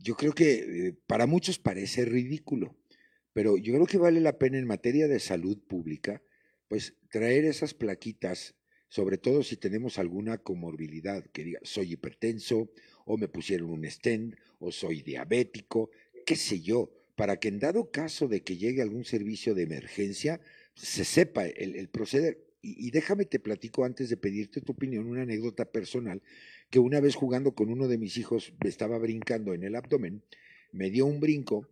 yo 0.02 0.14
creo 0.14 0.32
que 0.32 0.96
para 1.06 1.26
muchos 1.26 1.58
parece 1.58 2.04
ridículo, 2.04 2.76
pero 3.32 3.56
yo 3.56 3.72
creo 3.74 3.86
que 3.86 3.98
vale 3.98 4.20
la 4.20 4.38
pena 4.38 4.58
en 4.58 4.66
materia 4.66 5.08
de 5.08 5.20
salud 5.20 5.58
pública, 5.66 6.22
pues 6.68 6.94
traer 7.10 7.44
esas 7.44 7.74
plaquitas, 7.74 8.54
sobre 8.88 9.18
todo 9.18 9.42
si 9.42 9.56
tenemos 9.56 9.98
alguna 9.98 10.38
comorbilidad, 10.38 11.24
que 11.30 11.44
diga, 11.44 11.60
soy 11.62 11.92
hipertenso, 11.92 12.70
o 13.04 13.16
me 13.16 13.28
pusieron 13.28 13.70
un 13.70 13.88
stent, 13.88 14.34
o 14.58 14.72
soy 14.72 15.02
diabético, 15.02 15.90
qué 16.24 16.36
sé 16.36 16.60
yo, 16.60 16.90
para 17.16 17.38
que 17.38 17.48
en 17.48 17.58
dado 17.58 17.90
caso 17.90 18.28
de 18.28 18.42
que 18.42 18.56
llegue 18.56 18.82
algún 18.82 19.04
servicio 19.04 19.54
de 19.54 19.62
emergencia, 19.62 20.40
se 20.74 21.04
sepa 21.04 21.46
el, 21.46 21.88
proceder. 21.88 22.38
Y, 22.62 22.86
y, 22.86 22.90
déjame 22.90 23.24
te 23.24 23.38
platico 23.38 23.84
antes 23.84 24.08
de 24.08 24.16
pedirte 24.16 24.60
tu 24.60 24.72
opinión, 24.72 25.06
una 25.06 25.22
anécdota 25.22 25.64
personal, 25.70 26.22
que 26.70 26.78
una 26.78 27.00
vez 27.00 27.14
jugando 27.14 27.54
con 27.54 27.70
uno 27.70 27.88
de 27.88 27.98
mis 27.98 28.16
hijos, 28.16 28.52
me 28.62 28.68
estaba 28.68 28.98
brincando 28.98 29.54
en 29.54 29.64
el 29.64 29.74
abdomen, 29.74 30.22
me 30.72 30.90
dio 30.90 31.06
un 31.06 31.20
brinco 31.20 31.68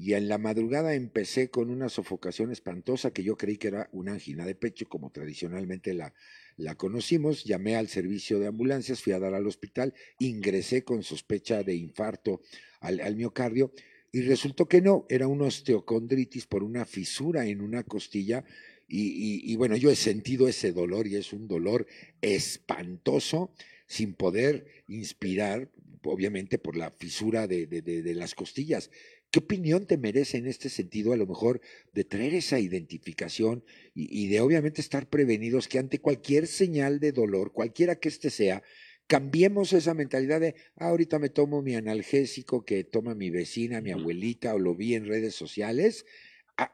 y 0.00 0.14
en 0.14 0.28
la 0.28 0.38
madrugada 0.38 0.94
empecé 0.94 1.50
con 1.50 1.68
una 1.68 1.90
sofocación 1.90 2.50
espantosa 2.50 3.10
que 3.10 3.22
yo 3.22 3.36
creí 3.36 3.58
que 3.58 3.68
era 3.68 3.90
una 3.92 4.12
angina 4.12 4.46
de 4.46 4.54
pecho, 4.54 4.88
como 4.88 5.10
tradicionalmente 5.10 5.92
la, 5.92 6.14
la 6.56 6.74
conocimos. 6.74 7.44
Llamé 7.44 7.76
al 7.76 7.86
servicio 7.86 8.38
de 8.38 8.46
ambulancias, 8.46 9.02
fui 9.02 9.12
a 9.12 9.18
dar 9.18 9.34
al 9.34 9.46
hospital, 9.46 9.92
ingresé 10.18 10.84
con 10.84 11.02
sospecha 11.02 11.62
de 11.62 11.74
infarto 11.74 12.40
al, 12.80 13.14
miocardio 13.14 13.74
y 14.10 14.22
resultó 14.22 14.66
que 14.66 14.80
no, 14.80 15.04
era 15.10 15.28
una 15.28 15.44
osteocondritis 15.44 16.46
por 16.46 16.62
una 16.62 16.86
fisura 16.86 17.44
en 17.44 17.60
una 17.60 17.82
costilla. 17.82 18.42
Y, 18.88 19.54
bueno, 19.56 19.76
yo 19.76 19.90
he 19.90 19.96
sentido 19.96 20.48
ese 20.48 20.72
dolor 20.72 21.08
y 21.08 21.16
es 21.16 21.34
un 21.34 21.46
dolor 21.46 21.86
espantoso 22.22 23.52
sin 23.86 24.14
poder 24.14 24.64
inspirar, 24.88 25.68
obviamente 26.04 26.56
por 26.56 26.74
la 26.74 26.90
fisura 26.90 27.46
de, 27.46 27.66
de 27.66 28.14
las 28.14 28.34
costillas. 28.34 28.90
¿Qué 29.30 29.38
opinión 29.38 29.86
te 29.86 29.96
merece 29.96 30.38
en 30.38 30.48
este 30.48 30.68
sentido, 30.68 31.12
a 31.12 31.16
lo 31.16 31.26
mejor, 31.26 31.60
de 31.92 32.02
traer 32.02 32.34
esa 32.34 32.58
identificación 32.58 33.64
y, 33.94 34.26
de 34.26 34.40
obviamente 34.40 34.80
estar 34.80 35.08
prevenidos 35.08 35.68
que 35.68 35.78
ante 35.78 36.00
cualquier 36.00 36.48
señal 36.48 36.98
de 36.98 37.12
dolor, 37.12 37.52
cualquiera 37.52 37.94
que 37.94 38.08
éste 38.08 38.30
sea, 38.30 38.64
cambiemos 39.06 39.72
esa 39.72 39.94
mentalidad 39.94 40.40
de, 40.40 40.56
ah, 40.76 40.88
ahorita 40.88 41.20
me 41.20 41.28
tomo 41.28 41.62
mi 41.62 41.76
analgésico 41.76 42.64
que 42.64 42.82
toma 42.82 43.14
mi 43.14 43.30
vecina, 43.30 43.80
mi 43.80 43.92
abuelita, 43.92 44.52
o 44.54 44.58
lo 44.58 44.74
vi 44.74 44.94
en 44.94 45.06
redes 45.06 45.36
sociales, 45.36 46.06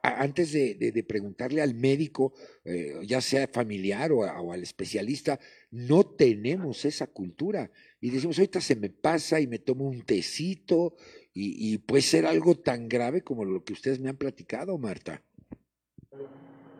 antes 0.02 0.52
de, 0.52 1.04
preguntarle 1.06 1.60
al 1.60 1.74
médico, 1.74 2.34
eh, 2.64 2.94
ya 3.04 3.20
sea 3.20 3.48
familiar 3.48 4.12
o, 4.12 4.20
o, 4.20 4.52
al 4.52 4.62
especialista, 4.62 5.38
no 5.70 6.04
tenemos 6.04 6.84
esa 6.84 7.06
cultura. 7.06 7.70
Y 8.00 8.10
decimos, 8.10 8.38
ahorita 8.38 8.60
se 8.60 8.76
me 8.76 8.90
pasa 8.90 9.40
y 9.40 9.46
me 9.46 9.58
tomo 9.58 9.88
un 9.88 10.02
tecito 10.02 10.96
y, 11.38 11.78
puede 11.78 12.02
ser 12.02 12.24
algo 12.24 12.54
tan 12.54 12.88
grave 12.88 13.22
como 13.22 13.44
lo 13.44 13.62
que 13.62 13.74
ustedes 13.74 14.00
me 14.00 14.08
han 14.08 14.16
platicado, 14.16 14.78
Marta. 14.78 15.22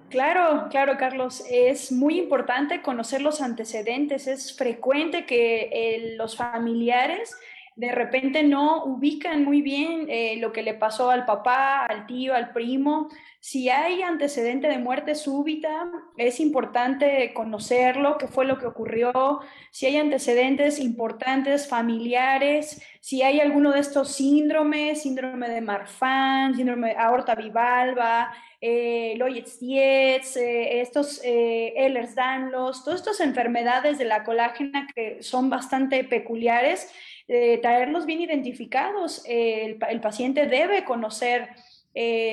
Claro, 0.08 0.68
claro, 0.70 0.96
Carlos. 0.96 1.44
Es 1.50 1.92
muy 1.92 2.18
importante 2.18 2.80
conocer 2.80 3.20
los 3.20 3.42
antecedentes. 3.42 4.26
Es 4.26 4.56
frecuente 4.56 5.26
que 5.26 5.68
eh, 5.72 6.14
los 6.16 6.36
familiares 6.36 7.36
de 7.76 7.92
repente 7.92 8.42
no 8.42 8.84
ubican 8.84 9.44
muy 9.44 9.60
bien 9.60 10.06
eh, 10.08 10.36
lo 10.38 10.52
que 10.52 10.62
le 10.62 10.72
pasó 10.72 11.10
al 11.10 11.26
papá, 11.26 11.84
al 11.84 12.06
tío, 12.06 12.34
al 12.34 12.52
primo. 12.52 13.08
Si 13.38 13.68
hay 13.68 14.02
antecedente 14.02 14.66
de 14.66 14.78
muerte 14.78 15.14
súbita, 15.14 15.86
es 16.16 16.40
importante 16.40 17.32
conocerlo, 17.34 18.16
qué 18.18 18.26
fue 18.26 18.46
lo 18.46 18.58
que 18.58 18.66
ocurrió, 18.66 19.40
si 19.70 19.86
hay 19.86 19.98
antecedentes 19.98 20.80
importantes 20.80 21.68
familiares, 21.68 22.82
si 23.00 23.22
hay 23.22 23.40
alguno 23.40 23.72
de 23.72 23.80
estos 23.80 24.10
síndromes, 24.10 25.02
síndrome 25.02 25.48
de 25.48 25.60
Marfan, 25.60 26.56
síndrome 26.56 26.88
de 26.88 26.96
aorta 26.96 27.34
bivalva, 27.34 28.32
eh, 28.60 29.14
Loyetz-Dietz, 29.18 30.36
eh, 30.38 30.80
estos 30.80 31.20
eh, 31.22 31.74
Ehlers-Danlos, 31.76 32.84
todas 32.84 33.00
estas 33.00 33.20
enfermedades 33.20 33.98
de 33.98 34.06
la 34.06 34.24
colágena 34.24 34.88
que 34.94 35.22
son 35.22 35.50
bastante 35.50 36.02
peculiares, 36.04 36.90
eh, 37.28 37.58
traerlos 37.62 38.06
bien 38.06 38.20
identificados. 38.20 39.22
El, 39.26 39.78
paciente 40.00 40.46
debe 40.46 40.84
conocer 40.84 41.50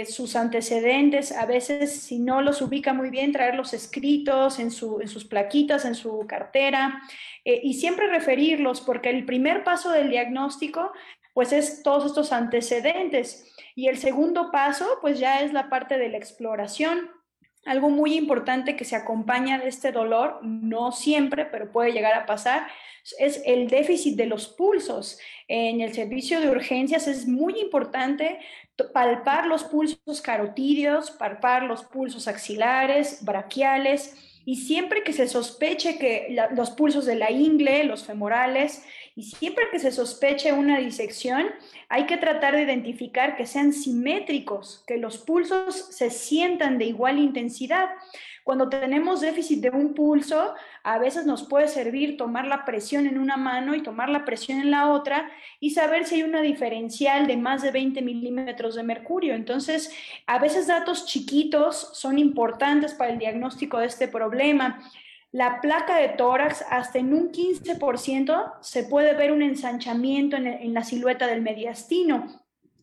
sus 0.09 0.35
antecedentes, 0.35 1.31
a 1.31 1.45
veces 1.45 2.01
si 2.01 2.19
no 2.19 2.41
los 2.41 2.61
ubica 2.61 2.91
muy 2.91 3.09
bien, 3.09 3.31
traerlos 3.31 3.73
escritos 3.73 4.59
en, 4.59 4.65
en 4.65 5.07
sus 5.07 5.23
plaquitas, 5.23 5.85
en 5.85 5.95
su 5.95 6.27
cartera, 6.27 7.01
y 7.45 7.75
siempre 7.75 8.07
referirlos, 8.07 8.81
porque 8.81 9.09
el 9.09 9.23
primer 9.23 9.63
paso 9.63 9.89
del 9.89 10.09
diagnóstico, 10.09 10.91
pues 11.33 11.53
es 11.53 11.81
todos 11.81 12.05
estos 12.05 12.33
antecedentes. 12.33 13.53
Y 13.75 13.87
el 13.87 13.97
segundo 13.97 14.51
paso, 14.51 14.99
pues 15.01 15.19
ya 15.19 15.41
es 15.41 15.53
la 15.53 15.69
parte 15.69 15.97
de 15.97 16.09
la 16.09 16.17
exploración. 16.17 17.09
Algo 17.65 17.89
muy 17.89 18.15
importante 18.15 18.75
que 18.75 18.85
se 18.85 18.95
acompaña 18.95 19.57
de 19.57 19.69
este 19.69 19.91
dolor, 19.91 20.39
no 20.43 20.91
siempre, 20.91 21.45
pero 21.45 21.71
puede 21.71 21.93
llegar 21.93 22.13
a 22.13 22.25
pasar, 22.25 22.67
es 23.19 23.41
el 23.45 23.67
déficit 23.67 24.15
de 24.17 24.25
los 24.25 24.47
pulsos. 24.47 25.19
En 25.47 25.81
el 25.81 25.93
servicio 25.93 26.39
de 26.39 26.49
urgencias 26.49 27.07
es 27.07 27.27
muy 27.27 27.59
importante 27.59 28.39
palpar 28.93 29.47
los 29.47 29.63
pulsos 29.63 30.21
carotídeos, 30.21 31.11
palpar 31.11 31.63
los 31.63 31.83
pulsos 31.83 32.27
axilares, 32.27 33.23
braquiales, 33.23 34.15
y 34.45 34.57
siempre 34.57 35.03
que 35.03 35.13
se 35.13 35.27
sospeche 35.27 35.97
que 35.97 36.35
los 36.51 36.71
pulsos 36.71 37.05
de 37.05 37.15
la 37.15 37.31
ingle, 37.31 37.85
los 37.85 38.03
femorales, 38.03 38.83
y 39.15 39.23
siempre 39.23 39.65
que 39.71 39.77
se 39.77 39.91
sospeche 39.91 40.53
una 40.53 40.79
disección, 40.79 41.45
hay 41.87 42.07
que 42.07 42.17
tratar 42.17 42.55
de 42.55 42.63
identificar 42.63 43.35
que 43.35 43.45
sean 43.45 43.71
simétricos, 43.71 44.83
que 44.87 44.97
los 44.97 45.19
pulsos 45.19 45.75
se 45.91 46.09
sientan 46.09 46.79
de 46.79 46.85
igual 46.85 47.19
intensidad. 47.19 47.89
Cuando 48.43 48.69
tenemos 48.69 49.21
déficit 49.21 49.61
de 49.61 49.69
un 49.69 49.93
pulso, 49.93 50.55
a 50.83 50.97
veces 50.97 51.27
nos 51.27 51.43
puede 51.43 51.67
servir 51.67 52.17
tomar 52.17 52.47
la 52.47 52.65
presión 52.65 53.05
en 53.05 53.19
una 53.19 53.37
mano 53.37 53.75
y 53.75 53.83
tomar 53.83 54.09
la 54.09 54.25
presión 54.25 54.59
en 54.59 54.71
la 54.71 54.91
otra 54.91 55.29
y 55.59 55.69
saber 55.69 56.05
si 56.05 56.15
hay 56.15 56.23
una 56.23 56.41
diferencial 56.41 57.27
de 57.27 57.37
más 57.37 57.61
de 57.61 57.69
20 57.69 58.01
milímetros 58.01 58.75
de 58.75 58.83
mercurio. 58.83 59.35
Entonces, 59.35 59.95
a 60.25 60.39
veces 60.39 60.65
datos 60.65 61.05
chiquitos 61.05 61.91
son 61.93 62.17
importantes 62.17 62.95
para 62.95 63.13
el 63.13 63.19
diagnóstico 63.19 63.77
de 63.77 63.85
este 63.85 64.07
problema. 64.07 64.83
La 65.33 65.61
placa 65.61 65.97
de 65.97 66.09
tórax, 66.09 66.63
hasta 66.69 66.99
en 66.99 67.11
un 67.11 67.31
15% 67.31 68.53
se 68.61 68.83
puede 68.83 69.15
ver 69.15 69.31
un 69.31 69.41
ensanchamiento 69.41 70.37
en, 70.37 70.73
la 70.75 70.83
silueta 70.83 71.25
del 71.25 71.41
mediastino. 71.41 72.27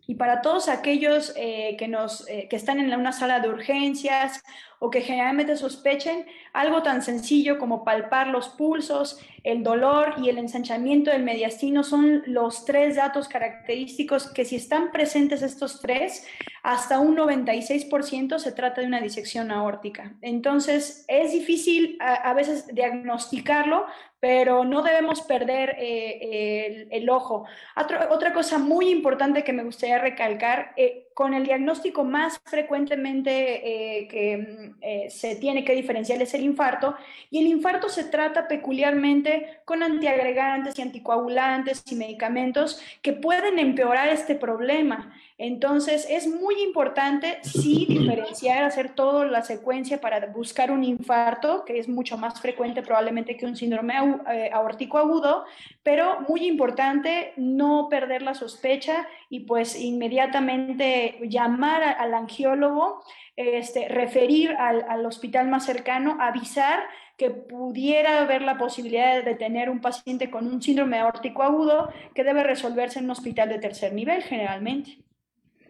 Y 0.09 0.17
para 0.17 0.43
todos 0.43 0.69
aquellos 0.69 1.33
eh, 1.37 1.77
que, 1.79 1.87
nos, 1.87 2.29
eh, 2.29 2.49
que 2.51 2.57
están 2.57 2.81
en 2.81 2.93
una 2.93 3.13
sala 3.13 3.39
de 3.39 3.49
urgencias 3.49 4.43
o 4.81 4.91
que 4.91 5.03
generalmente 5.03 5.57
sospechen, 5.57 6.27
algo 6.55 6.83
tan 6.83 7.03
sencillo 7.03 7.59
como 7.59 7.85
palpar 7.85 8.29
los 8.29 8.49
pulsos, 8.49 9.21
el 9.45 9.63
dolor 9.63 10.15
y 10.23 10.31
el 10.31 10.39
ensanchamiento 10.39 11.11
del 11.11 11.23
mediastino 11.23 11.85
son 11.85 12.23
los 12.27 12.65
tres 12.65 12.97
datos 12.97 13.29
característicos 13.29 14.31
que 14.33 14.47
si 14.47 14.57
están 14.57 14.91
presentes 14.91 15.43
estos 15.43 15.81
tres, 15.81 16.27
hasta 16.63 16.99
un 16.99 17.17
96% 17.17 18.39
se 18.39 18.53
trata 18.53 18.81
de 18.81 18.87
una 18.87 19.01
disección 19.01 19.51
aórtica. 19.51 20.15
Entonces, 20.23 21.05
es 21.09 21.33
difícil 21.33 21.99
a, 22.01 22.33
veces 22.33 22.67
diagnosticarlo, 22.75 23.87
pero 24.19 24.65
no 24.65 24.83
debemos 24.83 25.23
perder 25.23 25.77
eh, 25.79 26.89
el, 26.91 27.09
ojo. 27.09 27.45
Otra, 27.77 28.33
cosa 28.33 28.59
muy 28.59 28.91
importante 28.91 29.45
que 29.45 29.53
me 29.53 29.65
gustaría 29.65 29.99
recalcar, 29.99 30.73
eh, 30.77 31.09
con 31.15 31.35
el 31.35 31.45
diagnóstico 31.45 32.05
más 32.05 32.41
frecuentemente 32.45 34.01
eh, 34.01 34.09
que 34.09 34.37
mm, 34.37 35.11
se 35.11 35.37
tiene 35.37 35.65
que 35.65 35.75
diferenciar 35.75 36.21
es 36.23 36.35
el 36.35 36.43
infarto, 36.43 36.95
y 37.31 37.39
el 37.39 37.47
infarto 37.47 37.89
se 37.89 38.05
trata 38.05 38.49
peculiarmente 38.49 39.61
con 39.65 39.83
antiagregantes 39.83 40.79
y 40.79 40.83
anticoagulantes 40.83 41.83
y 41.91 41.95
medicamentos 41.97 42.81
que 43.03 43.13
pueden 43.13 43.59
empeorar 43.59 44.09
este 44.09 44.35
problema. 44.35 45.15
Entonces, 45.43 46.07
es 46.11 46.27
muy 46.27 46.61
importante 46.61 47.39
sí 47.41 47.87
diferenciar, 47.89 48.63
hacer 48.63 48.91
toda 48.91 49.25
la 49.25 49.41
secuencia 49.41 49.99
para 49.99 50.27
buscar 50.27 50.71
un 50.71 50.85
infarto, 50.85 51.65
que 51.65 51.79
es 51.79 51.89
mucho 51.89 52.19
más 52.19 52.39
frecuente 52.43 52.83
probablemente 52.83 53.39
que 53.39 53.47
un 53.47 53.57
síndrome 53.57 53.95
eh, 54.31 54.51
aórtico 54.53 54.99
agudo, 54.99 55.47
pero 55.83 56.21
muy 56.29 56.47
importante 56.47 57.33
no 57.39 57.89
perder 57.89 58.21
la 58.21 58.35
sospecha 58.35 59.09
y 59.31 59.41
pues 59.41 59.81
inmediatamente 59.81 61.19
llamar 61.23 61.85
al 61.85 62.13
angiólogo, 62.13 63.03
este, 63.35 63.89
referir 63.89 64.51
al, 64.59 64.85
al 64.91 65.07
hospital 65.07 65.49
más 65.49 65.65
cercano, 65.65 66.19
avisar 66.21 66.81
que 67.17 67.31
pudiera 67.31 68.21
haber 68.21 68.43
la 68.43 68.59
posibilidad 68.59 69.25
de 69.25 69.35
tener 69.37 69.71
un 69.71 69.81
paciente 69.81 70.31
con 70.31 70.47
un 70.47 70.61
síndrome 70.61 70.99
aórtico 70.99 71.43
agudo 71.43 71.91
que 72.15 72.25
debe 72.25 72.43
resolverse 72.43 72.99
en 72.99 73.07
un 73.07 73.13
hospital 73.13 73.49
de 73.49 73.59
tercer 73.59 73.95
nivel 73.95 74.23
generalmente. 74.23 74.99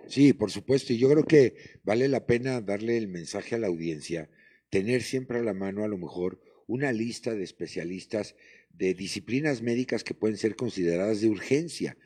Sí, 0.07 0.33
por 0.33 0.51
supuesto, 0.51 0.93
y 0.93 0.99
yo 0.99 1.09
creo 1.09 1.25
que 1.25 1.55
vale 1.85 2.09
la 2.09 2.27
pena 2.27 2.61
darle 2.61 2.97
el 2.97 3.09
mensaje 3.09 3.55
a 3.55 3.59
la 3.59 3.69
audiencia, 3.69 4.29
tener 4.69 5.03
siempre 5.03 5.39
a 5.39 5.43
la 5.43 5.55
mano 5.55 5.85
a 5.85 5.89
lo 5.89 5.99
mejor 5.99 6.41
una 6.67 6.93
lista 6.93 7.35
de 7.35 7.45
especialistas 7.45 8.35
de 8.71 8.95
disciplinas 8.95 9.63
médicas 9.63 10.05
que 10.05 10.15
pueden 10.15 10.37
ser 10.37 10.57
consideradas 10.57 11.21
de 11.21 11.29
urgencia. 11.29 11.97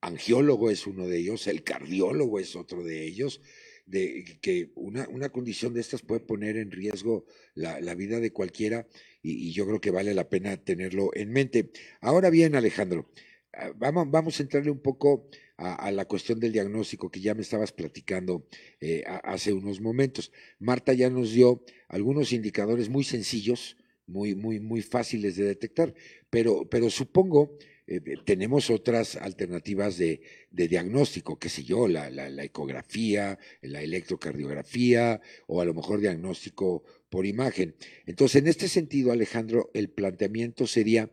Angiólogo 0.00 0.70
es 0.70 0.86
uno 0.86 1.06
de 1.06 1.18
ellos, 1.18 1.46
el 1.46 1.62
cardiólogo 1.62 2.38
es 2.38 2.56
otro 2.56 2.82
de 2.84 3.04
ellos, 3.04 3.40
de 3.86 4.38
que 4.40 4.70
una, 4.76 5.08
una 5.08 5.30
condición 5.30 5.74
de 5.74 5.80
estas 5.80 6.02
puede 6.02 6.20
poner 6.20 6.56
en 6.56 6.70
riesgo 6.70 7.26
la, 7.54 7.80
la 7.80 7.94
vida 7.94 8.20
de 8.20 8.32
cualquiera 8.32 8.86
y, 9.22 9.48
y, 9.48 9.52
yo 9.52 9.66
creo 9.66 9.80
que 9.80 9.90
vale 9.90 10.14
la 10.14 10.28
pena 10.28 10.56
tenerlo 10.56 11.10
en 11.14 11.30
mente. 11.32 11.72
Ahora 12.00 12.30
bien, 12.30 12.54
Alejandro, 12.54 13.10
ah, 13.52 13.72
vamos, 13.76 14.08
vamos 14.10 14.38
a 14.38 14.42
entrarle 14.42 14.70
un 14.70 14.80
poco 14.80 15.28
a, 15.60 15.90
la 15.92 16.06
cuestión 16.06 16.40
del 16.40 16.52
diagnóstico 16.52 17.10
que 17.10 17.20
ya 17.20 17.34
me 17.34 17.42
estabas 17.42 17.72
platicando 17.72 18.46
eh, 18.80 19.04
hace 19.24 19.52
unos 19.52 19.80
momentos. 19.80 20.32
Marta 20.58 20.94
ya 20.94 21.10
nos 21.10 21.32
dio 21.32 21.62
algunos 21.88 22.32
indicadores 22.32 22.88
muy 22.88 23.04
sencillos, 23.04 23.76
muy, 24.06 24.34
muy, 24.34 24.58
muy 24.58 24.80
fáciles 24.80 25.36
de 25.36 25.44
detectar, 25.44 25.94
pero, 26.30 26.68
pero 26.68 26.88
supongo 26.88 27.58
eh, 27.86 28.00
tenemos 28.24 28.70
otras 28.70 29.16
alternativas 29.16 29.98
de, 29.98 30.22
diagnóstico, 30.50 31.38
qué 31.38 31.48
sé 31.48 31.64
yo, 31.64 31.88
la, 31.88 32.08
la, 32.08 32.44
ecografía, 32.44 33.38
la 33.60 33.82
electrocardiografía 33.82 35.20
o 35.46 35.60
a 35.60 35.64
lo 35.64 35.74
mejor 35.74 36.00
diagnóstico 36.00 36.84
por 37.10 37.26
imagen. 37.26 37.74
Entonces, 38.06 38.42
en 38.42 38.48
este 38.48 38.68
sentido, 38.68 39.12
Alejandro, 39.12 39.70
el 39.74 39.90
planteamiento 39.90 40.66
sería 40.66 41.10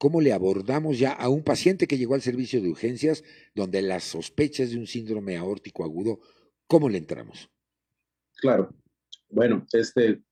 cómo 0.00 0.22
le 0.22 0.32
abordamos 0.32 0.98
ya 0.98 1.12
a 1.12 1.28
un 1.28 1.44
paciente 1.44 1.86
que 1.86 1.98
llegó 1.98 2.14
al 2.14 2.22
servicio 2.22 2.62
de 2.62 2.70
urgencias 2.70 3.22
donde 3.54 3.82
las 3.82 4.02
sospechas 4.04 4.70
de 4.70 4.78
un 4.78 4.86
síndrome 4.86 5.36
aórtico 5.36 5.84
agudo, 5.84 6.20
¿cómo 6.66 6.88
le 6.88 6.96
entramos? 6.96 7.50
Claro. 8.36 8.70
Bueno, 9.28 9.66
este, 9.70 10.22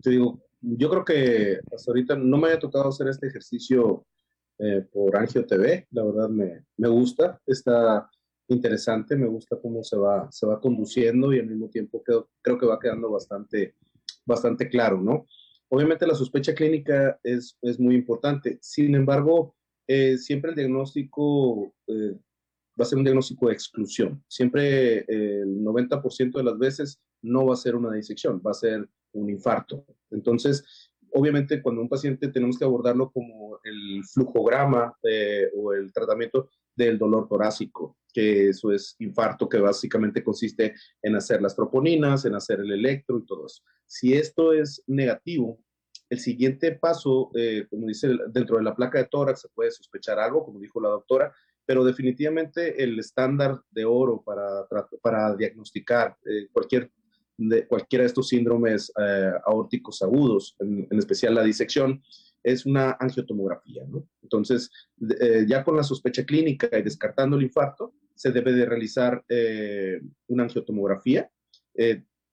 te 0.00 0.10
digo, 0.10 0.40
yo 0.60 0.88
creo 0.88 1.04
que 1.04 1.58
hasta 1.74 1.90
ahorita 1.90 2.14
no 2.14 2.38
me 2.38 2.46
haya 2.46 2.60
tocado 2.60 2.90
hacer 2.90 3.08
este 3.08 3.26
ejercicio 3.26 4.06
eh, 4.60 4.86
por 4.92 5.16
Angio 5.16 5.44
TV, 5.44 5.88
la 5.90 6.04
verdad 6.04 6.28
me, 6.28 6.66
me, 6.76 6.88
gusta, 6.88 7.40
está 7.44 8.08
interesante, 8.46 9.16
me 9.16 9.26
gusta 9.26 9.58
cómo 9.60 9.82
se 9.82 9.96
va, 9.96 10.30
se 10.30 10.46
va 10.46 10.60
conduciendo 10.60 11.32
y 11.32 11.40
al 11.40 11.46
mismo 11.46 11.68
tiempo 11.68 12.04
creo, 12.04 12.30
creo 12.40 12.56
que 12.56 12.66
va 12.66 12.78
quedando 12.78 13.10
bastante, 13.10 13.74
bastante 14.24 14.68
claro, 14.68 15.02
¿no? 15.02 15.26
Obviamente 15.70 16.06
la 16.06 16.14
sospecha 16.14 16.54
clínica 16.54 17.18
es, 17.22 17.56
es 17.62 17.78
muy 17.78 17.94
importante, 17.94 18.58
sin 18.62 18.94
embargo, 18.94 19.54
eh, 19.86 20.18
siempre 20.18 20.50
el 20.50 20.56
diagnóstico 20.56 21.74
eh, 21.86 22.12
va 22.78 22.84
a 22.84 22.84
ser 22.84 22.98
un 22.98 23.04
diagnóstico 23.04 23.48
de 23.48 23.54
exclusión. 23.54 24.22
Siempre 24.28 24.98
eh, 24.98 25.40
el 25.42 25.60
90% 25.60 26.32
de 26.32 26.44
las 26.44 26.58
veces 26.58 27.00
no 27.22 27.46
va 27.46 27.54
a 27.54 27.56
ser 27.56 27.74
una 27.74 27.92
disección, 27.92 28.42
va 28.46 28.50
a 28.50 28.54
ser 28.54 28.86
un 29.12 29.30
infarto. 29.30 29.86
Entonces, 30.10 30.90
obviamente 31.12 31.62
cuando 31.62 31.80
un 31.80 31.88
paciente 31.88 32.28
tenemos 32.28 32.58
que 32.58 32.64
abordarlo 32.64 33.10
como 33.10 33.58
el 33.64 34.04
flujograma 34.04 34.94
o 35.56 35.72
el 35.72 35.90
tratamiento 35.92 36.50
del 36.78 36.96
dolor 36.96 37.28
torácico, 37.28 37.98
que 38.14 38.48
eso 38.48 38.72
es 38.72 38.94
infarto, 39.00 39.48
que 39.48 39.58
básicamente 39.58 40.22
consiste 40.22 40.74
en 41.02 41.16
hacer 41.16 41.42
las 41.42 41.54
troponinas, 41.54 42.24
en 42.24 42.36
hacer 42.36 42.60
el 42.60 42.72
electro 42.72 43.18
y 43.18 43.26
todo 43.26 43.46
eso. 43.46 43.62
Si 43.84 44.14
esto 44.14 44.52
es 44.52 44.82
negativo, 44.86 45.58
el 46.08 46.20
siguiente 46.20 46.72
paso, 46.72 47.30
eh, 47.34 47.66
como 47.68 47.88
dice, 47.88 48.08
dentro 48.28 48.56
de 48.56 48.62
la 48.62 48.74
placa 48.74 48.98
de 48.98 49.06
tórax 49.06 49.42
se 49.42 49.48
puede 49.48 49.70
sospechar 49.72 50.18
algo, 50.18 50.44
como 50.44 50.60
dijo 50.60 50.80
la 50.80 50.88
doctora, 50.88 51.34
pero 51.66 51.84
definitivamente 51.84 52.82
el 52.82 52.98
estándar 52.98 53.60
de 53.70 53.84
oro 53.84 54.22
para, 54.24 54.66
para 55.02 55.34
diagnosticar 55.36 56.16
eh, 56.24 56.48
cualquier 56.50 56.90
de, 57.36 57.66
cualquiera 57.66 58.02
de 58.02 58.08
estos 58.08 58.28
síndromes 58.28 58.92
eh, 59.00 59.32
aórticos 59.44 60.02
agudos, 60.02 60.56
en, 60.58 60.88
en, 60.90 60.98
especial 60.98 61.34
la 61.34 61.44
disección, 61.44 62.02
es 62.42 62.66
una 62.66 62.96
angiotomografía. 62.98 63.82
Entonces, 64.22 64.70
ya 65.46 65.64
con 65.64 65.76
la 65.76 65.82
sospecha 65.82 66.24
clínica 66.24 66.68
y 66.78 66.82
descartando 66.82 67.36
el 67.36 67.44
infarto, 67.44 67.94
se 68.14 68.32
debe 68.32 68.52
de 68.52 68.66
realizar 68.66 69.24
una 70.26 70.44
angiotomografía 70.44 71.30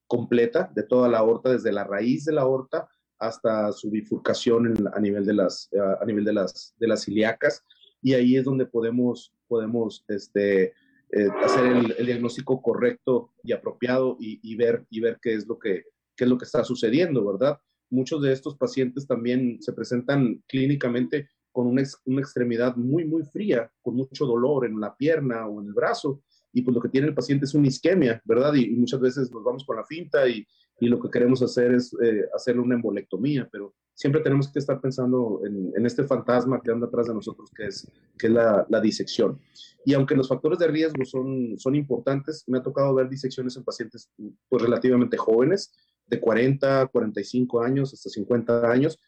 completa 0.08 0.72
de 0.74 0.84
toda 0.84 1.10
la 1.10 1.20
aorta, 1.20 1.51
desde 1.51 1.72
la 1.72 1.84
raíz 1.84 2.26
de 2.26 2.34
la 2.34 2.41
aorta 2.41 2.88
hasta 3.18 3.72
su 3.72 3.89
bifurcación 3.89 4.88
a 4.93 4.99
nivel 4.99 5.26
de 5.26 5.34
las, 5.34 5.70
a 6.01 6.06
nivel 6.06 6.26
de 6.26 6.34
las, 6.34 6.76
de 6.78 6.88
las 6.88 7.08
ilíacas. 7.08 7.64
Y 8.01 8.14
ahí 8.14 8.36
es 8.36 8.43
donde 8.43 8.66
podemos, 8.66 9.34
podemos 9.47 10.06
este, 10.08 10.74
eh, 11.12 11.30
hacer 11.43 11.66
el, 11.97 12.06
diagnóstico 12.06 12.62
correcto 12.62 13.32
y 13.43 13.53
apropiado 13.53 14.18
y, 14.20 14.56
ver, 14.56 14.86
y 14.89 14.99
ver 14.99 15.20
qué 15.22 15.34
es, 15.34 15.47
lo 15.47 15.58
que, 15.58 15.86
qué 16.16 16.26
es 16.26 16.30
lo 16.30 16.38
que 16.38 16.45
está 16.45 16.64
sucediendo, 16.64 17.26
¿verdad? 17.26 17.58
Muchos 17.90 18.22
de 18.22 18.34
estos 18.34 18.58
pacientes 18.58 19.08
también 19.08 19.62
se 19.62 19.74
presentan 19.74 20.44
clínicamente 20.48 21.30
con 21.52 21.68
una, 21.68 21.84
una 22.06 22.22
extremidad 22.22 22.76
muy, 22.76 23.06
muy 23.06 23.24
fría, 23.24 23.72
con 23.82 23.96
mucho 23.96 24.26
dolor 24.26 24.66
en 24.66 24.80
la 24.80 24.96
pierna 24.96 25.48
o 25.48 25.62
en 25.62 25.68
el 25.68 25.74
brazo, 25.74 26.22
y 26.52 26.62
pues 26.62 26.74
lo 26.74 26.82
que 26.82 26.90
tiene 26.90 27.08
el 27.08 27.14
paciente 27.14 27.46
es 27.46 27.54
una 27.54 27.68
isquemia, 27.68 28.22
¿verdad? 28.26 28.54
Y, 28.54 28.70
muchas 28.72 29.00
veces 29.00 29.32
nos 29.32 29.44
vamos 29.44 29.66
con 29.66 29.76
la 29.76 29.84
finta 29.84 30.28
y, 30.28 30.48
y 30.80 30.88
lo 30.88 31.00
que 31.02 31.10
queremos 31.10 31.42
hacer 31.42 31.74
es 31.74 31.94
eh, 32.02 32.26
hacerle 32.34 32.62
una 32.62 32.76
embolectomía, 32.76 33.48
pero 33.52 33.74
siempre 33.94 34.22
tenemos 34.22 34.50
que 34.50 34.60
estar 34.60 34.80
pensando 34.80 35.42
en, 35.46 35.86
este 35.86 36.04
fantasma 36.04 36.62
que 36.62 36.72
anda 36.72 36.88
atrás 36.88 37.08
de 37.08 37.14
nosotros, 37.14 37.50
que 37.56 37.68
es, 37.68 37.90
que 38.18 38.28
es 38.28 38.34
la, 38.34 38.66
la, 38.70 38.80
disección. 38.82 39.40
Y 39.86 39.94
aunque 39.94 40.16
los 40.16 40.28
factores 40.28 40.60
de 40.60 40.68
riesgo 40.68 41.04
son, 41.06 41.58
son 41.58 41.76
importantes, 41.76 42.44
me 42.48 42.60
ha 42.60 42.64
tocado 42.64 42.94
ver 42.94 43.10
disecciones 43.10 43.56
en 43.56 43.64
pacientes 43.64 44.10
pues, 44.50 44.62
relativamente 44.62 45.18
jóvenes, 45.18 45.74
de 46.08 46.20
40, 46.20 46.88
45 46.88 47.62
años 47.62 47.93
hasta 47.93 48.10
50 48.10 48.70
años, 48.72 48.99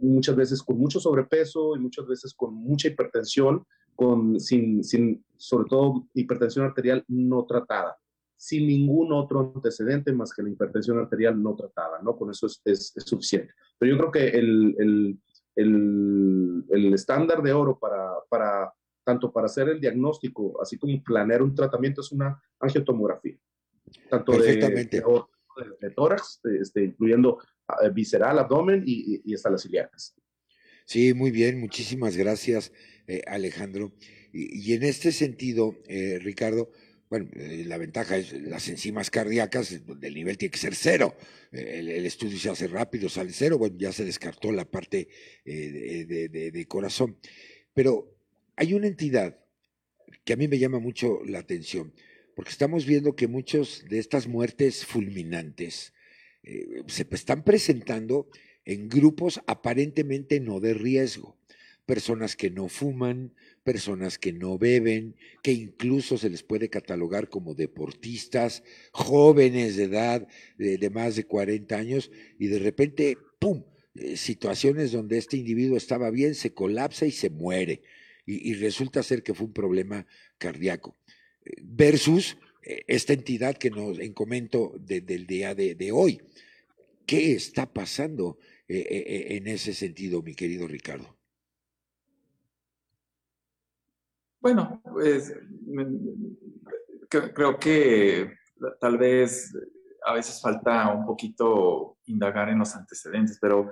muchas 0.00 0.36
veces 0.36 0.62
con 0.62 0.78
mucho 0.78 0.98
sobrepeso 1.00 1.76
y 1.76 1.80
muchas 1.80 2.06
veces 2.06 2.34
con 2.34 2.54
mucha 2.54 2.88
hipertensión, 2.88 3.64
con, 3.94 4.40
sin, 4.40 4.82
sin, 4.82 5.24
sobre 5.36 5.68
todo 5.68 6.08
hipertensión 6.14 6.66
arterial 6.66 7.04
no 7.06 7.44
tratada, 7.44 7.96
sin 8.36 8.66
ningún 8.66 9.12
otro 9.12 9.52
antecedente 9.54 10.12
más 10.12 10.32
que 10.32 10.42
la 10.42 10.50
hipertensión 10.50 10.98
arterial 10.98 11.40
no 11.40 11.54
tratada, 11.54 12.00
¿no? 12.02 12.16
Con 12.16 12.30
eso 12.30 12.46
es, 12.46 12.60
es, 12.64 12.92
suficiente. 12.96 13.54
Pero 13.78 13.92
yo 13.92 13.98
creo 13.98 14.10
que 14.10 14.28
el, 14.38 14.74
el, 14.78 15.18
el, 15.54 16.64
el 16.68 16.94
estándar 16.94 17.42
de 17.42 17.52
oro 17.52 17.78
para, 17.78 18.12
para, 18.28 18.72
tanto 19.04 19.32
para 19.32 19.46
hacer 19.46 19.68
el 19.68 19.80
diagnóstico, 19.80 20.60
así 20.60 20.78
como 20.78 21.00
planear 21.02 21.42
un 21.42 21.54
tratamiento, 21.54 22.00
es 22.00 22.10
una 22.10 22.40
angiotomografía. 22.58 23.38
Tanto 24.10 24.32
de, 24.32 24.56
de, 24.56 25.04
de, 25.80 25.90
tórax, 25.90 26.40
este, 26.60 26.84
incluyendo 26.84 27.38
visceral, 27.92 28.38
abdomen 28.38 28.82
y, 28.86 29.32
hasta 29.34 29.50
las 29.50 29.64
ilíacas. 29.64 30.14
Sí, 30.86 31.14
muy 31.14 31.30
bien, 31.30 31.58
muchísimas 31.58 32.16
gracias, 32.16 32.72
Alejandro. 33.26 33.92
Y, 34.32 34.72
en 34.74 34.82
este 34.82 35.12
sentido, 35.12 35.76
Ricardo, 36.20 36.70
bueno, 37.08 37.28
la 37.34 37.78
ventaja 37.78 38.16
es 38.16 38.32
las 38.32 38.68
enzimas 38.68 39.10
cardíacas, 39.10 39.86
donde 39.86 40.08
el 40.08 40.14
nivel 40.14 40.36
tiene 40.36 40.50
que 40.50 40.58
ser 40.58 40.74
cero. 40.74 41.14
El, 41.52 41.88
estudio 42.06 42.38
se 42.38 42.50
hace 42.50 42.66
rápido, 42.66 43.08
sale 43.08 43.30
cero. 43.32 43.56
Bueno, 43.56 43.76
ya 43.78 43.92
se 43.92 44.04
descartó 44.04 44.50
la 44.50 44.64
parte 44.64 45.08
de, 45.44 46.66
corazón. 46.68 47.16
Pero 47.72 48.16
hay 48.56 48.74
una 48.74 48.86
entidad 48.86 49.38
que 50.24 50.32
a 50.32 50.36
mí 50.36 50.48
me 50.48 50.58
llama 50.58 50.78
mucho 50.78 51.20
la 51.24 51.38
atención, 51.38 51.92
porque 52.34 52.50
estamos 52.50 52.86
viendo 52.86 53.14
que 53.14 53.28
muchas 53.28 53.84
de 53.88 53.98
estas 53.98 54.26
muertes 54.26 54.84
fulminantes 54.84 55.92
eh, 56.42 56.82
se 56.86 57.06
están 57.10 57.44
presentando 57.44 58.28
en 58.64 58.88
grupos 58.88 59.40
aparentemente 59.46 60.40
no 60.40 60.60
de 60.60 60.74
riesgo. 60.74 61.38
Personas 61.86 62.34
que 62.34 62.50
no 62.50 62.68
fuman, 62.68 63.34
personas 63.62 64.18
que 64.18 64.32
no 64.32 64.58
beben, 64.58 65.16
que 65.42 65.52
incluso 65.52 66.16
se 66.16 66.30
les 66.30 66.42
puede 66.42 66.70
catalogar 66.70 67.28
como 67.28 67.54
deportistas, 67.54 68.62
jóvenes 68.90 69.76
de 69.76 69.84
edad 69.84 70.26
de, 70.56 70.90
más 70.90 71.16
de 71.16 71.24
40 71.24 71.76
años, 71.76 72.10
y 72.38 72.46
de 72.46 72.58
repente, 72.58 73.18
¡pum! 73.38 73.64
Eh, 73.96 74.16
situaciones 74.16 74.92
donde 74.92 75.18
este 75.18 75.36
individuo 75.36 75.76
estaba 75.76 76.10
bien, 76.10 76.34
se 76.34 76.54
colapsa 76.54 77.04
y 77.04 77.10
se 77.10 77.28
muere 77.28 77.82
y, 78.26 78.54
resulta 78.54 79.02
ser 79.02 79.22
que 79.22 79.34
fue 79.34 79.46
un 79.46 79.52
problema 79.52 80.06
cardíaco. 80.38 80.96
Versus 81.62 82.36
eh, 82.64 82.84
esta 82.86 83.12
entidad 83.12 83.56
que 83.56 83.70
nos 83.70 83.98
encomento 83.98 84.72
del 84.78 85.26
día 85.26 85.54
de, 85.54 85.92
hoy. 85.92 86.20
¿Qué 87.06 87.34
está 87.34 87.70
pasando 87.70 88.38
eh, 88.66 88.78
eh, 88.78 89.36
en 89.36 89.46
ese 89.48 89.74
sentido, 89.74 90.22
mi 90.22 90.34
querido 90.34 90.66
Ricardo? 90.66 91.14
Bueno, 94.40 94.80
pues 94.84 95.34
creo 97.08 97.58
que 97.58 98.30
tal 98.80 98.98
vez 98.98 99.54
a 100.06 100.14
veces 100.14 100.40
falta 100.40 100.92
un 100.92 101.06
poquito 101.06 101.98
indagar 102.06 102.50
en 102.50 102.58
los 102.58 102.74
antecedentes, 102.74 103.38
pero 103.40 103.70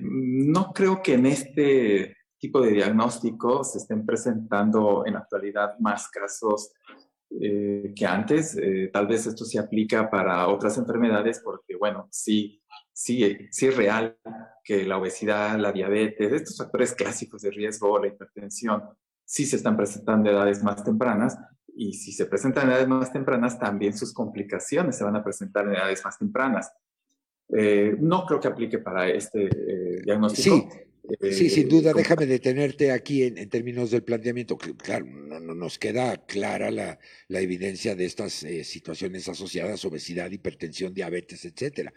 no 0.00 0.72
creo 0.72 1.02
que 1.02 1.14
en 1.14 1.26
este 1.26 2.17
tipo 2.38 2.60
de 2.60 2.72
diagnóstico 2.72 3.64
se 3.64 3.78
estén 3.78 4.06
presentando 4.06 5.04
en 5.06 5.14
la 5.14 5.20
actualidad 5.20 5.78
más 5.78 6.08
casos 6.08 6.72
eh, 7.30 7.92
que 7.94 8.06
antes. 8.06 8.56
Eh, 8.56 8.90
tal 8.92 9.06
vez 9.06 9.26
esto 9.26 9.44
se 9.44 9.58
aplica 9.58 10.08
para 10.08 10.48
otras 10.48 10.78
enfermedades 10.78 11.40
porque, 11.40 11.76
bueno, 11.76 12.08
sí, 12.10 12.62
sí, 12.92 13.36
sí 13.50 13.66
es 13.66 13.76
real 13.76 14.16
que 14.64 14.84
la 14.84 14.98
obesidad, 14.98 15.58
la 15.58 15.72
diabetes, 15.72 16.32
estos 16.32 16.56
factores 16.56 16.94
clásicos 16.94 17.42
de 17.42 17.50
riesgo, 17.50 17.98
la 17.98 18.08
hipertensión, 18.08 18.82
sí 19.24 19.44
se 19.44 19.56
están 19.56 19.76
presentando 19.76 20.30
en 20.30 20.36
edades 20.36 20.62
más 20.62 20.82
tempranas 20.82 21.36
y 21.74 21.92
si 21.92 22.12
se 22.12 22.26
presentan 22.26 22.64
en 22.64 22.70
edades 22.70 22.88
más 22.88 23.12
tempranas, 23.12 23.58
también 23.58 23.96
sus 23.96 24.12
complicaciones 24.14 24.96
se 24.96 25.04
van 25.04 25.16
a 25.16 25.22
presentar 25.22 25.66
en 25.66 25.74
edades 25.74 26.02
más 26.04 26.18
tempranas. 26.18 26.72
Eh, 27.50 27.96
no 28.00 28.24
creo 28.26 28.40
que 28.40 28.48
aplique 28.48 28.78
para 28.78 29.08
este 29.08 29.48
diagnóstico. 30.02 30.56
Sí, 30.56 30.87
Sí, 31.30 31.48
sin 31.48 31.68
duda, 31.68 31.92
déjame 31.94 32.26
detenerte 32.26 32.90
aquí 32.90 33.22
en, 33.22 33.48
términos 33.48 33.90
del 33.90 34.02
planteamiento. 34.02 34.58
Claro, 34.58 35.06
no, 35.06 35.40
nos 35.40 35.78
queda 35.78 36.26
clara 36.26 36.70
la, 36.70 36.98
evidencia 37.28 37.94
de 37.94 38.04
estas 38.04 38.42
eh, 38.42 38.64
situaciones 38.64 39.28
asociadas, 39.28 39.84
obesidad, 39.84 40.30
hipertensión, 40.30 40.92
diabetes, 40.92 41.44
etcétera. 41.44 41.92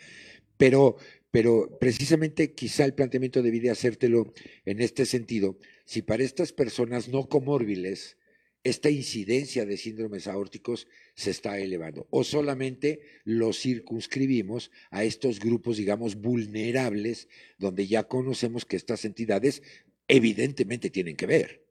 Pero, 0.57 0.97
pero 1.30 1.78
precisamente 1.80 2.53
quizá 2.53 2.86
el 2.86 2.93
planteamiento 2.93 3.41
debí 3.41 3.59
de 3.59 3.72
hacértelo 3.72 4.34
en 4.66 4.80
este 4.80 5.05
sentido. 5.05 5.57
Si 5.86 6.01
para 6.01 6.24
estas 6.24 6.53
personas 6.53 7.09
no 7.09 7.28
comórbiles, 7.28 8.18
esta 8.64 8.89
incidencia 8.89 9.66
de 9.66 9.78
síndromes 9.78 10.28
aórticos 10.28 10.88
se 11.14 11.32
está 11.32 11.57
elevando 11.57 12.07
o 12.09 12.24
solamente 12.24 13.01
lo 13.24 13.53
circunscribimos 13.53 14.72
a 14.89 15.03
estos 15.03 15.39
grupos, 15.39 15.78
digamos, 15.78 16.16
vulnerables, 16.16 17.28
donde 17.57 17.88
ya 17.88 18.03
conocemos 18.03 18.66
que 18.66 18.78
estas 18.78 19.05
entidades 19.05 19.62
evidentemente 20.07 20.89
tienen 20.89 21.16
que 21.16 21.26
ver. 21.26 21.62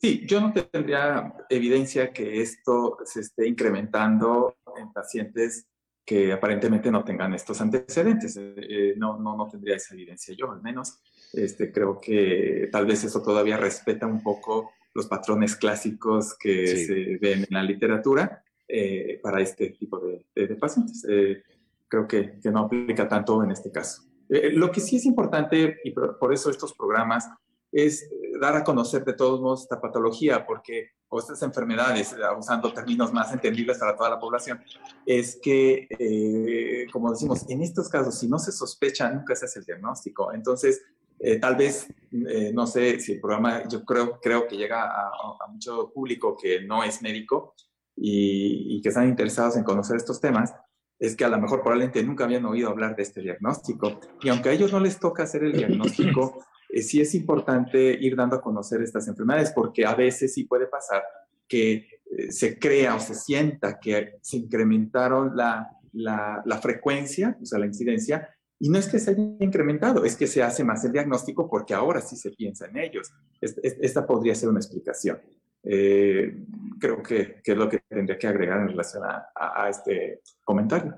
Sí, 0.00 0.24
yo 0.26 0.40
no 0.40 0.52
tendría 0.52 1.32
evidencia 1.48 2.12
que 2.12 2.42
esto 2.42 2.98
se 3.04 3.20
esté 3.20 3.48
incrementando 3.48 4.56
en 4.76 4.92
pacientes 4.92 5.66
que 6.04 6.32
aparentemente 6.32 6.90
no 6.90 7.02
tengan 7.04 7.32
estos 7.32 7.60
antecedentes. 7.60 8.36
Eh, 8.36 8.54
eh, 8.56 8.94
no, 8.96 9.18
no, 9.18 9.36
no 9.36 9.48
tendría 9.48 9.76
esa 9.76 9.94
evidencia 9.94 10.34
yo, 10.36 10.52
al 10.52 10.60
menos. 10.60 11.00
Este, 11.32 11.72
creo 11.72 11.98
que 11.98 12.68
tal 12.70 12.86
vez 12.86 13.04
eso 13.04 13.22
todavía 13.22 13.56
respeta 13.56 14.06
un 14.06 14.22
poco 14.22 14.72
los 14.94 15.06
patrones 15.06 15.56
clásicos 15.56 16.34
que 16.38 16.66
se 16.66 17.18
ven 17.20 17.40
en 17.40 17.48
la 17.50 17.62
literatura 17.62 18.44
eh, 18.66 19.20
para 19.22 19.40
este 19.40 19.70
tipo 19.70 20.00
de, 20.00 20.56
pacientes. 20.56 21.04
Eh, 21.08 21.42
creo 21.88 22.06
que, 22.06 22.38
no 22.44 22.60
aplica 22.60 23.08
tanto 23.08 23.42
en 23.42 23.50
este 23.50 23.70
caso. 23.70 24.02
Eh, 24.28 24.50
lo 24.52 24.70
que 24.70 24.80
sí 24.80 24.96
es 24.96 25.04
importante, 25.04 25.80
y 25.84 25.90
por, 25.90 26.32
eso 26.32 26.48
estos 26.48 26.72
programas, 26.74 27.28
es 27.70 28.08
dar 28.40 28.56
a 28.56 28.62
conocer 28.62 29.04
de 29.04 29.14
todos 29.14 29.40
modos 29.40 29.62
esta 29.62 29.80
patología, 29.80 30.46
porque, 30.46 30.90
o 31.08 31.18
estas 31.18 31.42
enfermedades, 31.42 32.14
usando 32.38 32.72
términos 32.72 33.12
más 33.12 33.32
entendibles 33.32 33.78
para 33.78 33.96
toda 33.96 34.10
la 34.10 34.18
población, 34.18 34.60
es 35.04 35.38
que, 35.42 36.86
como 36.92 37.10
decimos, 37.10 37.44
en 37.50 37.62
estos 37.62 37.88
casos, 37.88 38.16
si 38.16 38.28
no 38.28 38.38
se 38.38 38.52
sospecha, 38.52 39.10
nunca 39.10 39.34
se 39.34 39.46
hace 39.46 39.58
el 39.58 39.64
diagnóstico. 39.64 40.32
Entonces, 40.32 40.82
eh, 41.26 41.38
tal 41.38 41.56
vez, 41.56 41.88
eh, 42.12 42.52
no 42.52 42.66
sé 42.66 43.00
si 43.00 43.12
el 43.12 43.20
programa, 43.20 43.66
yo 43.66 43.82
creo, 43.82 44.20
creo 44.20 44.46
que 44.46 44.58
llega 44.58 44.84
a, 44.84 45.50
mucho 45.50 45.90
público 45.90 46.36
que 46.36 46.60
no 46.60 46.84
es 46.84 47.00
médico 47.00 47.54
y, 47.96 48.82
que 48.82 48.90
están 48.90 49.08
interesados 49.08 49.56
en 49.56 49.64
conocer 49.64 49.96
estos 49.96 50.20
temas, 50.20 50.52
es 50.98 51.16
que 51.16 51.24
a 51.24 51.30
lo 51.30 51.40
mejor 51.40 51.62
probablemente 51.62 52.02
nunca 52.02 52.24
habían 52.24 52.44
oído 52.44 52.68
hablar 52.68 52.94
de 52.94 53.04
este 53.04 53.22
diagnóstico. 53.22 54.00
Y 54.20 54.28
aunque 54.28 54.50
a 54.50 54.52
ellos 54.52 54.70
no 54.70 54.80
les 54.80 55.00
toca 55.00 55.22
hacer 55.22 55.44
el 55.44 55.54
diagnóstico, 55.54 56.44
eh, 56.68 56.82
sí 56.82 57.00
es 57.00 57.14
importante 57.14 57.96
ir 57.98 58.16
dando 58.16 58.36
a 58.36 58.42
conocer 58.42 58.82
estas 58.82 59.08
enfermedades, 59.08 59.50
porque 59.52 59.86
a 59.86 59.94
veces 59.94 60.34
sí 60.34 60.44
puede 60.44 60.66
pasar 60.66 61.02
que 61.48 61.88
se 62.28 62.58
crea 62.58 62.96
o 62.96 63.00
se 63.00 63.14
sienta 63.14 63.80
que 63.80 64.18
se 64.20 64.36
incrementaron 64.36 65.34
la, 65.34 65.70
la, 65.94 66.42
la 66.44 66.58
frecuencia, 66.58 67.38
o 67.40 67.46
sea, 67.46 67.58
la 67.58 67.66
incidencia, 67.66 68.28
y 68.64 68.70
no 68.70 68.78
es 68.78 68.88
que 68.88 68.98
se 68.98 69.10
haya 69.10 69.22
incrementado, 69.40 70.06
es 70.06 70.16
que 70.16 70.26
se 70.26 70.42
hace 70.42 70.64
más 70.64 70.82
el 70.86 70.92
diagnóstico 70.92 71.50
porque 71.50 71.74
ahora 71.74 72.00
sí 72.00 72.16
se 72.16 72.30
piensa 72.30 72.64
en 72.64 72.78
ellos. 72.78 73.12
Esta 73.38 74.06
podría 74.06 74.34
ser 74.34 74.48
una 74.48 74.58
explicación. 74.58 75.20
Eh, 75.62 76.34
creo 76.80 77.02
que, 77.02 77.42
es 77.44 77.56
lo 77.58 77.68
que 77.68 77.80
tendría 77.86 78.16
que 78.16 78.26
agregar 78.26 78.62
en 78.62 78.68
relación 78.68 79.02
a, 79.04 79.68
este 79.68 80.22
comentario. 80.42 80.94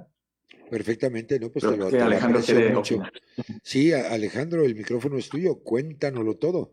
Perfectamente, 0.70 1.40
¿no? 1.40 1.50
Pues 1.50 1.64
te 1.64 1.76
lo, 1.76 1.88
Alejandro 1.88 2.40
mucho. 2.72 3.02
Sí, 3.64 3.92
Alejandro, 3.92 4.62
el 4.62 4.76
micrófono 4.76 5.18
es 5.18 5.28
tuyo, 5.28 5.58
cuéntanoslo 5.58 6.36
todo. 6.36 6.70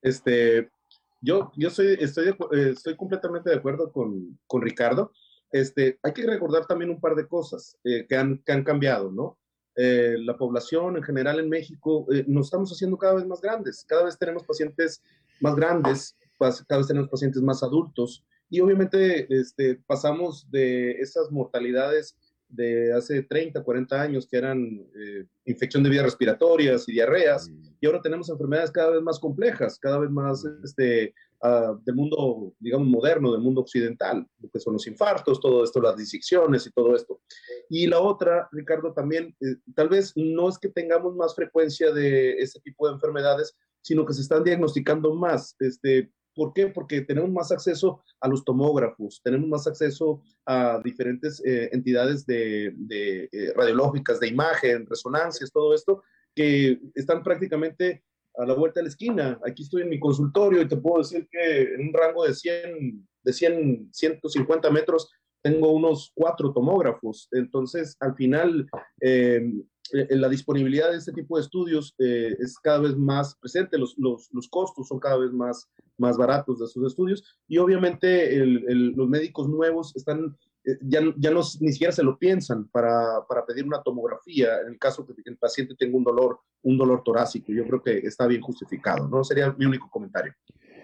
Este, 0.00 0.70
yo, 1.20 1.52
yo 1.54 1.68
soy, 1.68 1.98
estoy, 2.00 2.28
eh, 2.28 2.70
estoy 2.70 2.96
completamente 2.96 3.50
de 3.50 3.56
acuerdo 3.56 3.92
con, 3.92 4.38
con 4.46 4.62
Ricardo. 4.62 5.12
Este, 5.52 5.98
hay 6.02 6.14
que 6.14 6.26
recordar 6.26 6.64
también 6.64 6.88
un 6.88 6.98
par 6.98 7.14
de 7.14 7.28
cosas 7.28 7.78
eh, 7.84 8.06
que, 8.08 8.16
han, 8.16 8.38
que 8.38 8.52
han 8.52 8.64
cambiado, 8.64 9.12
¿no? 9.12 9.38
Eh, 9.76 10.16
la 10.20 10.36
población 10.36 10.96
en 10.96 11.02
general 11.02 11.40
en 11.40 11.48
México, 11.48 12.06
eh, 12.12 12.24
nos 12.28 12.46
estamos 12.46 12.70
haciendo 12.70 12.96
cada 12.96 13.14
vez 13.14 13.26
más 13.26 13.40
grandes, 13.40 13.84
cada 13.84 14.04
vez 14.04 14.16
tenemos 14.16 14.44
pacientes 14.44 15.02
más 15.40 15.56
grandes, 15.56 16.16
cada 16.38 16.78
vez 16.78 16.86
tenemos 16.86 17.08
pacientes 17.08 17.42
más 17.42 17.62
adultos 17.62 18.24
y 18.48 18.60
obviamente 18.60 19.26
este, 19.34 19.80
pasamos 19.86 20.48
de 20.50 20.92
esas 20.92 21.30
mortalidades 21.32 22.16
de 22.48 22.92
hace 22.92 23.22
30, 23.22 23.64
40 23.64 24.00
años 24.00 24.28
que 24.28 24.36
eran 24.36 24.86
eh, 24.96 25.26
infección 25.44 25.82
de 25.82 25.90
vías 25.90 26.04
respiratorias 26.04 26.88
y 26.88 26.92
diarreas, 26.92 27.48
mm. 27.48 27.74
y 27.80 27.86
ahora 27.86 28.00
tenemos 28.00 28.28
enfermedades 28.28 28.70
cada 28.70 28.90
vez 28.90 29.02
más 29.02 29.18
complejas, 29.18 29.78
cada 29.80 29.98
vez 29.98 30.10
más 30.10 30.44
mm. 30.44 30.64
este, 30.64 31.14
uh, 31.42 31.78
del 31.84 31.94
mundo, 31.94 32.52
digamos, 32.58 32.88
moderno, 32.88 33.32
del 33.32 33.40
mundo 33.40 33.62
occidental, 33.62 34.26
lo 34.38 34.50
que 34.50 34.60
son 34.60 34.74
los 34.74 34.86
infartos, 34.86 35.40
todo 35.40 35.64
esto, 35.64 35.80
las 35.80 35.96
disecciones 35.96 36.66
y 36.66 36.70
todo 36.72 36.94
esto. 36.94 37.20
Y 37.68 37.86
la 37.86 38.00
otra, 38.00 38.48
Ricardo, 38.52 38.92
también, 38.92 39.34
eh, 39.40 39.56
tal 39.74 39.88
vez 39.88 40.12
no 40.16 40.48
es 40.48 40.58
que 40.58 40.68
tengamos 40.68 41.14
más 41.14 41.34
frecuencia 41.34 41.92
de 41.92 42.32
ese 42.34 42.60
tipo 42.60 42.86
de 42.86 42.94
enfermedades, 42.94 43.56
sino 43.82 44.04
que 44.06 44.14
se 44.14 44.22
están 44.22 44.44
diagnosticando 44.44 45.14
más. 45.14 45.56
Este, 45.58 46.10
¿Por 46.34 46.52
qué? 46.52 46.66
Porque 46.66 47.02
tenemos 47.02 47.30
más 47.30 47.52
acceso 47.52 48.02
a 48.20 48.28
los 48.28 48.44
tomógrafos, 48.44 49.20
tenemos 49.22 49.48
más 49.48 49.66
acceso 49.66 50.22
a 50.46 50.80
diferentes 50.82 51.40
eh, 51.44 51.70
entidades 51.72 52.26
de, 52.26 52.74
eh, 52.90 53.52
radiológicas, 53.54 54.18
de 54.18 54.28
imagen, 54.28 54.86
resonancias, 54.86 55.52
todo 55.52 55.74
esto, 55.74 56.02
que 56.34 56.80
están 56.94 57.22
prácticamente 57.22 58.02
a 58.36 58.46
la 58.46 58.54
vuelta 58.54 58.80
de 58.80 58.84
la 58.84 58.88
esquina. 58.88 59.40
Aquí 59.46 59.62
estoy 59.62 59.82
en 59.82 59.90
mi 59.90 59.98
consultorio 59.98 60.62
y 60.62 60.68
te 60.68 60.76
puedo 60.76 60.98
decir 60.98 61.28
que 61.30 61.74
en 61.74 61.88
un 61.88 61.92
rango 61.92 62.24
de 62.24 62.34
100, 62.34 63.08
de 63.22 63.32
100, 63.32 63.88
150 63.92 64.70
metros 64.70 65.10
tengo 65.42 65.72
unos 65.72 66.10
cuatro 66.14 66.52
tomógrafos. 66.52 67.28
Entonces, 67.32 67.96
al 68.00 68.14
final, 68.14 68.66
eh, 69.00 69.52
la 69.90 70.28
disponibilidad 70.28 70.90
de 70.90 70.96
este 70.96 71.12
tipo 71.12 71.36
de 71.36 71.42
estudios 71.42 71.94
eh, 71.98 72.34
es 72.38 72.58
cada 72.58 72.78
vez 72.78 72.96
más 72.96 73.36
presente, 73.36 73.78
los, 73.78 73.94
los, 73.98 74.28
los, 74.32 74.48
costos 74.48 74.88
son 74.88 74.98
cada 74.98 75.18
vez 75.18 75.32
más, 75.32 75.68
más 75.98 76.16
baratos 76.16 76.58
de 76.58 76.64
esos 76.64 76.86
estudios 76.86 77.22
y 77.46 77.58
obviamente 77.58 78.36
el, 78.36 78.64
el, 78.68 78.88
los 78.92 79.08
médicos 79.08 79.48
nuevos 79.48 79.94
están, 79.94 80.36
ya, 80.82 81.00
ya 81.16 81.30
no, 81.30 81.42
ni 81.60 81.72
siquiera 81.72 81.92
se 81.92 82.02
lo 82.02 82.18
piensan 82.18 82.68
para, 82.68 83.24
para, 83.28 83.44
pedir 83.44 83.64
una 83.64 83.82
tomografía 83.82 84.60
en 84.62 84.72
el 84.72 84.78
caso 84.78 85.06
que 85.06 85.14
el 85.24 85.36
paciente 85.36 85.74
tenga 85.78 85.96
un 85.96 86.04
dolor, 86.04 86.40
un 86.62 86.78
dolor 86.78 87.02
torácico. 87.04 87.52
Yo 87.52 87.66
creo 87.66 87.82
que 87.82 87.98
está 87.98 88.26
bien 88.26 88.40
justificado, 88.40 89.08
¿no? 89.08 89.22
Sería 89.24 89.52
mi 89.52 89.66
único 89.66 89.90
comentario. 89.90 90.34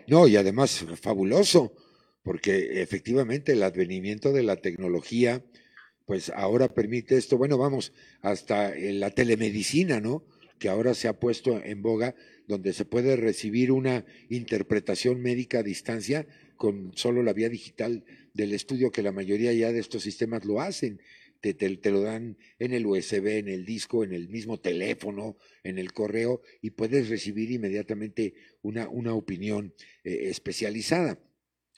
No, 0.07 0.27
y 0.27 0.37
además 0.37 0.85
fabuloso, 1.01 1.73
porque 2.23 2.83
efectivamente 2.83 3.53
el 3.53 3.63
advenimiento 3.63 4.33
de 4.33 4.43
la 4.43 4.57
tecnología 4.57 5.43
pues 6.11 6.29
ahora 6.35 6.67
permite 6.67 7.17
esto, 7.17 7.39
bueno, 7.39 7.57
vamos, 7.57 7.93
hasta 8.21 8.75
la 8.77 9.13
telemedicina, 9.13 10.01
¿no? 10.01 10.25
Que 10.59 10.69
ahora 10.69 10.93
se 10.93 11.07
ha 11.07 11.21
puesto 11.21 11.63
en 11.63 11.83
boga, 11.83 12.17
donde 12.49 12.73
se 12.73 12.85
puede 12.85 13.15
recibir 13.15 13.71
una 13.71 14.05
interpretación 14.29 15.23
médica 15.23 15.61
a 15.61 15.63
distancia 15.63 16.27
con 16.57 16.91
solo 16.97 17.23
la 17.23 17.33
vía 17.33 17.49
digital 17.49 18.03
del 18.35 18.53
estudio, 18.53 18.91
que 18.91 19.03
la 19.03 19.13
mayoría 19.13 19.53
ya 19.53 19.73
de 19.73 19.81
estos 19.81 20.03
sistemas 20.03 20.45
lo 20.45 20.61
hacen. 20.61 21.01
Te, 21.41 21.55
te, 21.55 21.91
lo 21.91 22.03
dan 22.03 22.37
en 22.59 22.75
el 22.75 22.85
USB, 22.85 23.39
en 23.39 23.49
el 23.49 23.65
disco, 23.65 24.05
en 24.05 24.13
el 24.13 24.29
mismo 24.29 24.61
teléfono, 24.61 25.39
en 25.65 25.79
el 25.79 25.95
correo, 25.95 26.43
y 26.61 26.71
puedes 26.71 27.09
recibir 27.09 27.51
inmediatamente 27.51 28.35
una, 28.61 28.91
una 28.91 29.15
opinión 29.15 29.73
eh, 30.05 30.29
especializada. 30.29 31.19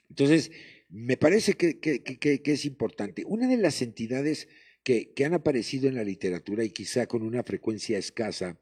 Entonces, 0.08 0.50
me 0.92 1.16
parece 1.16 1.54
que, 1.54 2.42
es 2.44 2.64
importante. 2.66 3.24
Una 3.26 3.48
de 3.48 3.56
las 3.56 3.80
entidades 3.80 4.46
que, 4.84 5.10
han 5.24 5.32
aparecido 5.32 5.88
en 5.88 5.94
la 5.94 6.04
literatura 6.04 6.64
y 6.64 6.70
quizá 6.70 7.06
con 7.06 7.22
una 7.22 7.42
frecuencia 7.42 7.96
escasa 7.96 8.60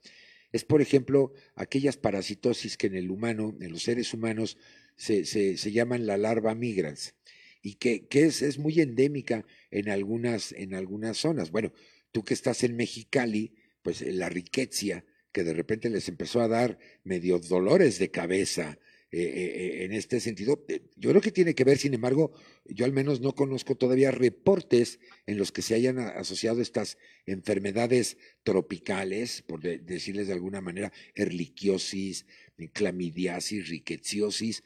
es, 0.52 0.64
por 0.64 0.80
ejemplo, 0.80 1.32
aquellas 1.56 1.96
parasitosis 1.96 2.76
que 2.76 2.86
en 2.86 2.94
el 2.94 3.10
humano, 3.10 3.56
en 3.60 3.72
los 3.72 3.82
seres 3.82 4.14
humanos, 4.14 4.58
se, 4.94 5.24
llaman 5.72 6.06
la 6.06 6.18
larva 6.18 6.54
migrans 6.54 7.14
y 7.62 7.74
que, 7.74 8.06
es, 8.10 8.42
es, 8.42 8.58
muy 8.58 8.80
endémica 8.80 9.44
en 9.70 9.88
algunas, 9.88 10.52
en 10.52 10.74
algunas 10.74 11.18
zonas. 11.18 11.50
Bueno, 11.50 11.72
tú 12.12 12.24
que 12.24 12.34
estás 12.34 12.64
en 12.64 12.76
Mexicali, 12.76 13.54
pues 13.82 14.02
la 14.02 14.28
riqueza 14.28 15.04
que 15.32 15.44
de 15.44 15.52
repente 15.52 15.90
les 15.90 16.08
empezó 16.08 16.40
a 16.40 16.48
dar 16.48 16.78
medio 17.04 17.38
dolores 17.38 17.98
de 17.98 18.10
cabeza, 18.10 18.78
eh, 19.12 19.22
eh, 19.22 19.84
en 19.84 19.92
este 19.92 20.20
sentido. 20.20 20.64
Eh, 20.68 20.82
yo 20.94 21.10
creo 21.10 21.20
que 21.20 21.32
tiene 21.32 21.56
que 21.56 21.64
ver, 21.64 21.78
sin 21.78 21.94
embargo, 21.94 22.32
yo 22.64 22.84
al 22.84 22.92
menos 22.92 23.20
no 23.20 23.34
conozco 23.34 23.74
todavía 23.74 24.12
reportes 24.12 25.00
en 25.26 25.36
los 25.36 25.50
que 25.50 25.62
se 25.62 25.74
hayan 25.74 25.98
asociado 25.98 26.62
estas 26.62 26.96
enfermedades 27.26 28.18
tropicales, 28.44 29.42
por 29.42 29.62
decirles 29.62 30.28
de 30.28 30.34
alguna 30.34 30.60
manera, 30.60 30.92
erliquiosis, 31.16 32.24
clamidiasis, 32.72 33.68
riqueciosis, 33.68 34.62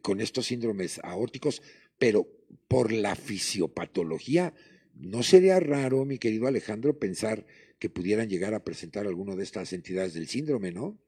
con 0.00 0.22
estos 0.22 0.46
síndromes 0.46 0.98
aórticos, 1.02 1.60
pero 2.02 2.26
por 2.66 2.90
la 2.90 3.14
fisiopatología, 3.14 4.52
no 4.96 5.22
sería 5.22 5.60
raro, 5.60 6.04
mi 6.04 6.18
querido 6.18 6.48
Alejandro, 6.48 6.98
pensar 6.98 7.46
que 7.78 7.90
pudieran 7.90 8.28
llegar 8.28 8.54
a 8.54 8.64
presentar 8.64 9.06
alguno 9.06 9.36
de 9.36 9.44
estas 9.44 9.72
entidades 9.72 10.12
del 10.14 10.26
síndrome, 10.26 10.72
¿no? 10.72 10.98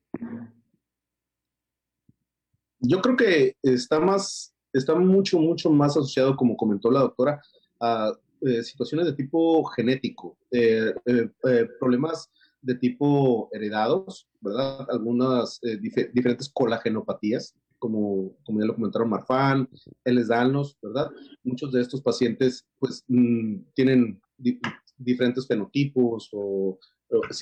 yo 2.79 3.01
creo 3.01 3.17
que 3.17 3.57
está 3.61 3.99
más, 3.99 4.55
está 4.73 4.95
mucho, 4.95 5.41
mucho 5.41 5.69
más 5.69 5.97
asociado, 5.97 6.37
como 6.37 6.57
comentó 6.57 6.93
la 6.93 7.01
doctora, 7.01 7.43
a 7.81 8.13
eh, 8.43 8.63
situaciones 8.63 9.07
de 9.07 9.15
tipo 9.15 9.65
genético, 9.65 10.39
eh, 10.53 10.95
eh, 11.07 11.69
problemas 11.81 12.31
de 12.63 12.77
tipo 12.77 13.49
heredados, 13.53 14.29
¿verdad? 14.41 14.87
Algunas 14.91 15.61
diferentes 16.13 16.49
colagenopatías, 16.49 17.57
como, 17.85 18.35
como 18.47 18.61
ya 18.61 18.67
lo 18.67 18.75
comentaron 18.75 19.11
Marfan, 19.11 19.69
Eles 20.07 20.29
Danos, 20.29 20.79
¿verdad? 20.81 21.11
Muchos 21.43 21.71
de 21.71 21.83
estos 21.83 22.01
pacientes, 22.01 22.67
pues, 22.79 23.05
mm, 23.09 23.57
tienen 23.75 24.23
diferentes 24.97 25.47
fenotipos 25.47 26.31
o 26.33 26.79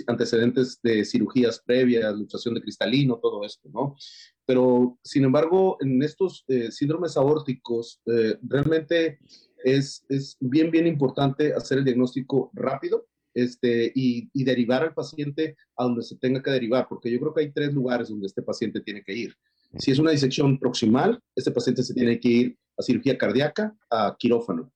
antecedentes 0.09 0.81
de 0.83 1.05
cirugías 1.05 1.63
previas, 1.65 2.19
luxación 2.19 2.55
de 2.55 2.61
cristalino, 2.61 3.21
todo 3.23 3.45
esto, 3.45 3.69
¿no? 3.73 3.95
Pero, 4.45 4.99
sin 5.05 5.23
embargo, 5.23 5.77
en 5.81 6.03
estos 6.03 6.45
eh, 6.49 6.73
síndromes 6.73 7.17
aórticos, 7.17 8.01
eh, 8.07 8.37
realmente 8.43 9.21
es, 9.65 10.05
es, 10.09 10.37
bien, 10.41 10.73
bien 10.73 10.89
importante 10.89 11.55
hacer 11.55 11.79
el 11.79 11.85
diagnóstico 11.85 12.51
rápido 12.53 13.07
este, 13.33 13.93
y, 13.95 14.29
y, 14.35 14.43
derivar 14.43 14.83
al 14.83 14.93
paciente 14.93 15.57
a 15.77 15.85
donde 15.85 16.03
se 16.03 16.17
tenga 16.17 16.43
que 16.43 16.51
derivar, 16.51 16.89
porque 16.89 17.13
yo 17.13 17.21
creo 17.21 17.33
que 17.33 17.43
hay 17.43 17.53
tres 17.53 17.73
lugares 17.73 18.09
donde 18.09 18.27
este 18.27 18.43
paciente 18.43 18.81
tiene 18.81 19.05
que 19.05 19.15
ir. 19.15 19.37
Si 19.79 19.91
es 19.91 19.99
una 19.99 20.11
disección 20.11 20.59
proximal, 20.59 21.19
este 21.35 21.51
paciente 21.51 21.83
se 21.83 21.95
tiene 21.95 22.21
que 22.21 22.29
ir 22.29 22.59
a 22.79 22.83
cirugía 22.83 23.17
cardíaca, 23.17 23.75
a 23.91 24.17
quirófano. 24.19 24.73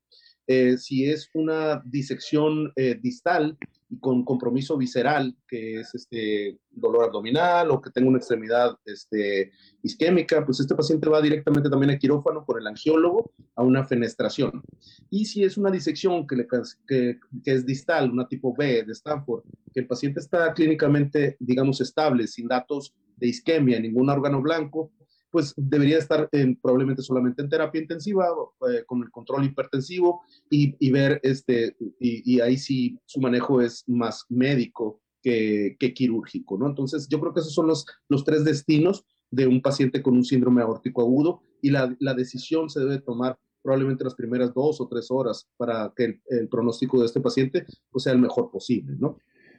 Eh, 0.47 0.79
si 0.79 1.05
es 1.05 1.29
una 1.35 1.83
disección 1.85 2.73
distal, 3.01 3.59
y 3.89 3.99
con 3.99 4.25
compromiso 4.25 4.77
visceral, 4.77 5.37
que 5.47 5.81
es 5.81 5.95
este 5.95 6.59
dolor 6.71 7.05
abdominal 7.05 7.71
o 7.71 7.81
que 7.81 7.91
tenga 7.91 8.09
una 8.09 8.19
extremidad 8.19 8.77
este, 8.85 9.53
isquémica, 9.83 10.45
pues 10.45 10.61
este 10.61 10.75
paciente 10.75 11.09
va 11.09 11.23
directamente 11.23 11.71
también 11.71 11.91
al 11.91 11.99
quirófano 11.99 12.45
con 12.45 12.61
el 12.61 12.67
angiólogo 12.67 13.33
a 13.55 13.63
una 13.63 13.85
fenestración. 13.85 14.63
Y 15.11 15.27
si 15.27 15.45
es 15.45 15.57
una 15.57 15.71
disección 15.71 16.27
que, 16.27 16.37
le, 16.37 16.49
que 16.87 17.19
es 17.45 17.65
distal, 17.65 18.11
una 18.11 18.27
tipo 18.27 18.55
B 18.57 18.83
de 18.83 18.93
Stanford, 18.93 19.45
que 19.73 19.81
el 19.81 19.87
paciente 19.87 20.21
está 20.21 20.53
clínicamente, 20.53 21.37
digamos, 21.39 21.81
estable, 21.81 22.27
sin 22.27 22.49
datos 22.49 22.95
de 23.17 23.29
isquemia, 23.29 23.81
ningún 23.81 24.11
órgano 24.11 24.43
blanco, 24.43 24.91
pues 25.37 25.53
debería 25.55 25.99
estar 25.99 26.31
probablemente 26.63 27.03
solamente 27.03 27.43
en 27.43 27.51
terapia 27.51 27.79
intensiva 27.79 28.27
eh, 28.71 28.85
con 28.87 29.03
el 29.03 29.11
control 29.11 29.45
hipertensivo 29.45 30.23
y, 30.49 30.91
ver, 30.91 31.21
este, 31.23 31.77
y, 32.01 32.41
ahí 32.41 32.57
sí 32.57 32.99
su 33.05 33.21
manejo 33.21 33.61
es 33.61 33.85
más 33.87 34.25
médico 34.31 35.03
que, 35.23 35.77
quirúrgico, 35.95 36.57
¿no? 36.57 36.67
Entonces 36.67 37.07
yo 37.11 37.21
creo 37.21 37.35
que 37.35 37.41
esos 37.41 37.53
son 37.53 37.67
los, 37.67 37.85
los 38.09 38.25
tres 38.25 38.47
destinos 38.47 39.05
de 39.31 39.47
un 39.47 39.61
paciente 39.61 40.01
con 40.01 40.15
un 40.15 40.25
síndrome 40.25 40.63
aórtico 40.63 41.03
agudo 41.03 41.43
y 41.61 41.69
la, 41.69 41.95
la 42.01 42.15
decisión 42.15 42.71
se 42.71 42.81
debe 42.81 43.03
tomar 43.03 43.39
probablemente 43.61 44.05
las 44.05 44.15
primeras 44.15 44.55
dos 44.55 44.81
o 44.81 44.89
tres 44.89 45.11
horas 45.11 45.47
para 45.59 45.93
que 45.95 46.05
el, 46.05 46.23
el 46.31 46.49
pronóstico 46.49 46.99
de 46.99 47.05
este 47.05 47.21
paciente 47.21 47.67
pues, 47.91 48.05
sea 48.05 48.15
el 48.15 48.21
mejor 48.21 48.51
posible, 48.51 48.95
¿no? 48.99 49.19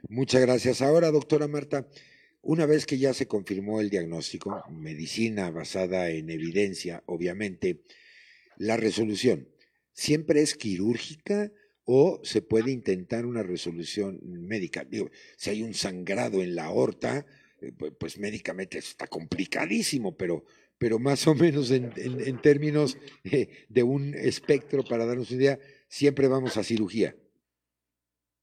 Muchas 0.10 0.42
gracias. 0.42 0.82
Ahora, 0.82 1.12
doctora 1.12 1.48
Marta, 1.48 1.86
una 2.48 2.66
vez 2.66 2.86
que 2.86 2.98
ya 2.98 3.14
se 3.14 3.28
confirmó 3.28 3.82
el 3.82 3.90
diagnóstico, 3.90 4.64
medicina 4.72 5.52
basada 5.52 6.10
en 6.12 6.30
evidencia, 6.30 7.04
obviamente, 7.06 7.82
la 8.56 8.78
resolución 8.78 9.50
siempre 9.92 10.42
es 10.42 10.56
quirúrgica 10.56 11.52
o 11.84 12.22
se 12.24 12.42
puede 12.42 12.72
intentar 12.72 13.26
una 13.26 13.44
resolución 13.44 14.22
médica. 14.24 14.86
Digo, 14.86 15.12
si 15.36 15.50
hay 15.50 15.62
un 15.62 15.74
sangrado 15.74 16.42
en 16.42 16.56
la 16.56 16.66
aorta, 16.66 17.26
eh, 17.60 17.74
pues, 17.74 18.18
médicamente 18.18 18.78
está 18.78 19.08
complicadísimo, 19.08 20.16
pero, 20.16 20.46
pero 20.78 21.00
más 21.00 21.28
o 21.28 21.36
menos 21.36 21.70
en, 21.72 21.92
términos 22.42 22.98
eh, 23.26 23.50
de 23.68 23.84
un 23.84 24.14
espectro, 24.14 24.86
para 24.86 25.06
darnos 25.06 25.32
una 25.32 25.42
idea, 25.42 25.60
siempre 25.90 26.30
vamos 26.30 26.56
a 26.56 26.64
cirugía. 26.64 27.14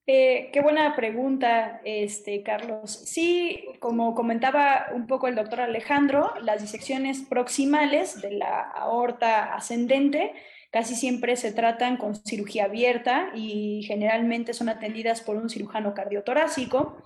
Eh, 0.06 0.50
qué 0.52 0.60
buena 0.60 0.94
pregunta, 0.96 1.80
este, 1.84 2.42
Carlos. 2.42 2.90
Sí, 3.06 3.64
como 3.80 4.14
comentaba 4.14 4.88
un 4.94 5.06
poco 5.06 5.28
el 5.28 5.34
doctor 5.34 5.62
Alejandro, 5.62 6.34
las 6.42 6.60
disecciones 6.60 7.22
proximales 7.22 8.20
de 8.20 8.32
la 8.32 8.60
aorta 8.60 9.54
ascendente 9.54 10.32
casi 10.70 10.96
siempre 10.96 11.36
se 11.36 11.52
tratan 11.52 11.96
con 11.96 12.16
cirugía 12.16 12.64
abierta 12.64 13.30
y 13.32 13.84
generalmente 13.86 14.52
son 14.54 14.68
atendidas 14.68 15.20
por 15.20 15.36
un 15.36 15.48
cirujano 15.48 15.94
cardiotorácico. 15.94 17.00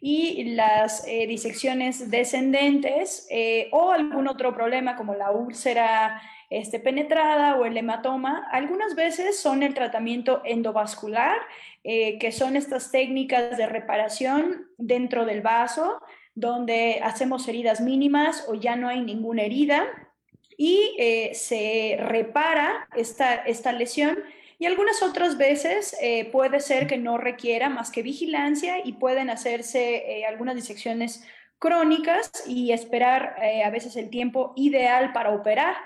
Y 0.00 0.54
las 0.54 1.06
eh, 1.06 1.26
disecciones 1.26 2.10
descendentes 2.10 3.28
eh, 3.30 3.68
o 3.72 3.90
algún 3.92 4.26
otro 4.26 4.54
problema 4.54 4.96
como 4.96 5.14
la 5.14 5.30
úlcera 5.32 6.20
este, 6.50 6.80
penetrada 6.80 7.54
o 7.54 7.64
el 7.64 7.76
hematoma, 7.76 8.48
algunas 8.50 8.96
veces 8.96 9.38
son 9.38 9.62
el 9.62 9.72
tratamiento 9.72 10.42
endovascular, 10.44 11.38
eh, 11.84 12.18
que 12.18 12.32
son 12.32 12.56
estas 12.56 12.90
técnicas 12.90 13.56
de 13.56 13.66
reparación 13.66 14.66
dentro 14.76 15.24
del 15.24 15.42
vaso, 15.42 16.02
donde 16.34 17.00
hacemos 17.04 17.46
heridas 17.46 17.80
mínimas 17.80 18.46
o 18.48 18.54
ya 18.54 18.74
no 18.74 18.88
hay 18.88 19.00
ninguna 19.00 19.42
herida 19.42 19.86
y 20.56 20.96
eh, 20.98 21.30
se 21.34 21.96
repara 22.00 22.88
esta, 22.96 23.36
esta 23.36 23.70
lesión. 23.70 24.18
Y 24.58 24.66
algunas 24.66 25.04
otras 25.04 25.38
veces 25.38 25.96
eh, 26.02 26.24
puede 26.32 26.58
ser 26.58 26.88
que 26.88 26.98
no 26.98 27.16
requiera 27.16 27.68
más 27.68 27.92
que 27.92 28.02
vigilancia 28.02 28.84
y 28.84 28.94
pueden 28.94 29.30
hacerse 29.30 30.24
algunas 30.28 30.56
disecciones 30.56 31.24
crónicas 31.60 32.30
y 32.46 32.72
esperar 32.72 33.36
a 33.64 33.70
veces 33.70 33.96
el 33.96 34.10
tiempo 34.10 34.52
ideal 34.56 35.12
para 35.12 35.30
operar. 35.30 35.76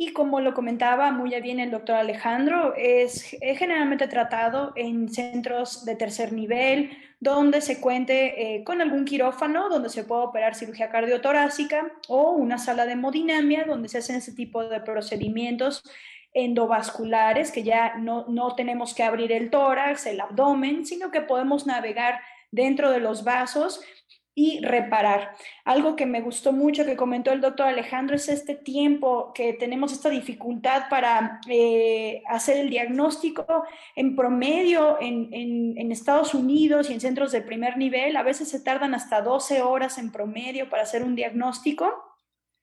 Y 0.00 0.12
como 0.12 0.40
lo 0.40 0.54
comentaba 0.54 1.10
muy 1.10 1.30
bien 1.40 1.58
el 1.58 1.72
doctor 1.72 1.96
Alejandro, 1.96 2.72
es, 2.76 3.36
generalmente 3.40 4.06
tratado 4.06 4.72
en 4.76 5.08
centros 5.08 5.84
de 5.84 5.96
tercer 5.96 6.32
nivel, 6.32 6.96
donde 7.18 7.60
se 7.60 7.80
cuente 7.80 8.54
eh, 8.54 8.62
con 8.62 8.80
algún 8.80 9.04
quirófano, 9.04 9.68
donde 9.68 9.88
se 9.88 10.04
puede 10.04 10.22
operar 10.22 10.54
cirugía 10.54 10.88
cardiotorácica 10.88 11.90
o 12.06 12.30
una 12.30 12.58
sala 12.58 12.86
de 12.86 12.92
hemodinamia, 12.92 13.64
donde 13.64 13.88
se 13.88 13.98
hacen 13.98 14.14
ese 14.14 14.32
tipo 14.32 14.62
de 14.62 14.80
procedimientos 14.80 15.82
endovasculares, 16.32 17.50
que 17.50 17.64
ya 17.64 17.96
no, 17.96 18.24
no 18.28 18.54
tenemos 18.54 18.94
que 18.94 19.02
abrir 19.02 19.32
el 19.32 19.50
tórax, 19.50 20.06
el 20.06 20.20
abdomen, 20.20 20.86
sino 20.86 21.10
que 21.10 21.22
podemos 21.22 21.66
navegar 21.66 22.20
dentro 22.52 22.92
de 22.92 23.00
los 23.00 23.24
vasos 23.24 23.80
y 24.38 24.60
reparar. 24.60 25.34
Algo 25.64 25.96
que 25.96 26.06
me 26.06 26.20
gustó 26.20 26.52
mucho 26.52 26.84
que 26.84 26.96
comentó 26.96 27.32
el 27.32 27.40
doctor 27.40 27.66
Alejandro 27.66 28.14
es 28.14 28.28
este 28.28 28.54
tiempo 28.54 29.32
que 29.34 29.54
tenemos 29.54 29.92
esta 29.92 30.10
dificultad 30.10 30.84
para 30.88 31.40
eh, 31.48 32.22
hacer 32.28 32.58
el 32.58 32.70
diagnóstico 32.70 33.64
en 33.96 34.14
promedio 34.14 34.96
en, 35.00 35.28
en, 35.32 35.90
Estados 35.90 36.34
Unidos 36.34 36.88
y 36.88 36.92
en 36.92 37.00
centros 37.00 37.32
de 37.32 37.42
primer 37.42 37.78
nivel. 37.78 38.16
A 38.16 38.22
veces 38.22 38.48
se 38.48 38.60
tardan 38.60 38.94
hasta 38.94 39.22
12 39.22 39.62
horas 39.62 39.98
en 39.98 40.12
promedio 40.12 40.70
para 40.70 40.84
hacer 40.84 41.02
un 41.02 41.16
diagnóstico. 41.16 41.92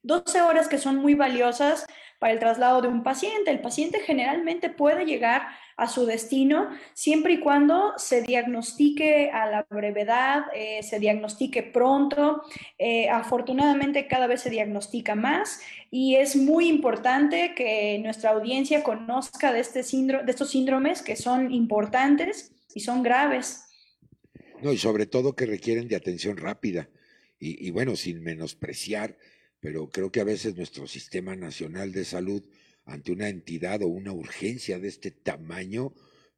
12 0.03 0.43
horas 0.43 0.69
que 0.69 0.77
son 0.77 0.95
muy 0.95 1.13
valiosas 1.13 1.85
para 2.25 2.33
el 2.33 2.39
traslado 2.39 2.81
de 2.81 2.87
un 2.87 3.03
paciente. 3.03 3.51
El 3.51 3.59
paciente 3.59 3.99
generalmente 3.99 4.71
puede 4.71 5.05
llegar 5.05 5.43
a 5.77 5.87
su 5.87 6.07
destino 6.07 6.71
siempre 6.95 7.33
y 7.33 7.39
cuando 7.39 7.93
se 7.97 8.23
diagnostique 8.23 9.29
a 9.29 9.45
la 9.45 9.67
brevedad, 9.69 10.45
eh, 10.55 10.81
se 10.81 10.97
diagnostique 10.97 11.61
pronto. 11.61 12.41
Eh, 12.79 13.07
afortunadamente 13.09 14.07
cada 14.07 14.25
vez 14.25 14.41
se 14.41 14.49
diagnostica 14.49 15.13
más 15.13 15.59
y 15.91 16.15
es 16.15 16.35
muy 16.35 16.67
importante 16.67 17.53
que 17.55 17.99
nuestra 17.99 18.31
audiencia 18.31 18.81
conozca 18.81 19.53
de, 19.53 19.59
este 19.59 19.83
de 19.83 20.23
estos 20.25 20.49
síndromes 20.49 21.03
que 21.03 21.15
son 21.15 21.53
importantes 21.53 22.55
y 22.73 22.79
son 22.79 23.03
graves. 23.03 23.67
No, 24.63 24.73
y 24.73 24.79
sobre 24.79 25.05
todo 25.05 25.35
que 25.35 25.45
requieren 25.45 25.87
de 25.87 25.95
atención 25.95 26.37
rápida 26.37 26.89
y, 27.37 27.67
y 27.67 27.69
bueno, 27.69 27.95
sin 27.95 28.23
menospreciar, 28.23 29.15
pero 29.65 29.89
creo 29.89 30.11
que 30.11 30.19
a 30.19 30.25
veces 30.25 30.55
nuestro 30.55 30.85
sistema 30.85 31.35
nacional 31.35 31.91
de 31.91 32.05
salud 32.05 32.47
ante 32.85 33.11
una 33.11 33.29
entidad 33.29 33.81
o 33.81 33.87
una 33.87 34.13
urgencia 34.13 34.77
de 34.77 34.87
este 34.87 35.09
tamaño, 35.09 35.91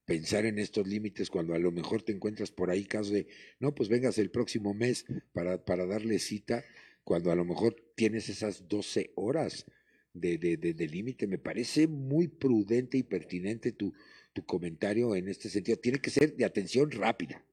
pensar 0.06 0.46
en 0.46 0.60
estos 0.60 0.88
límites 0.88 1.30
cuando 1.30 1.54
a 1.54 1.60
lo 1.60 1.74
mejor 1.74 2.04
te 2.04 2.14
encuentras 2.14 2.52
por 2.52 2.70
ahí 2.70 2.86
caso 2.86 3.12
de, 3.12 3.28
no, 3.60 3.76
pues 3.76 3.90
vengas 3.90 4.18
el 4.18 4.32
próximo 4.32 4.74
mes 4.74 5.06
para, 5.34 5.66
para 5.66 5.86
darle 5.86 6.20
cita, 6.20 6.64
cuando 7.04 7.30
a 7.30 7.36
lo 7.36 7.44
mejor 7.44 7.76
tienes 7.96 8.30
esas 8.30 8.70
12 8.70 9.12
horas 9.16 9.66
de, 10.14 10.38
de, 10.38 10.56
de, 10.56 10.88
límite. 10.88 11.28
Me 11.28 11.38
parece 11.38 11.86
muy 11.86 12.30
prudente 12.30 12.98
y 12.98 13.04
pertinente 13.04 13.74
tu, 13.74 13.94
tu 14.32 14.46
comentario 14.46 15.18
en 15.18 15.28
este 15.28 15.50
sentido. 15.50 15.78
Tiene 15.78 16.00
que 16.00 16.12
ser 16.12 16.38
de 16.38 16.46
atención 16.46 16.92
rápida. 16.92 17.44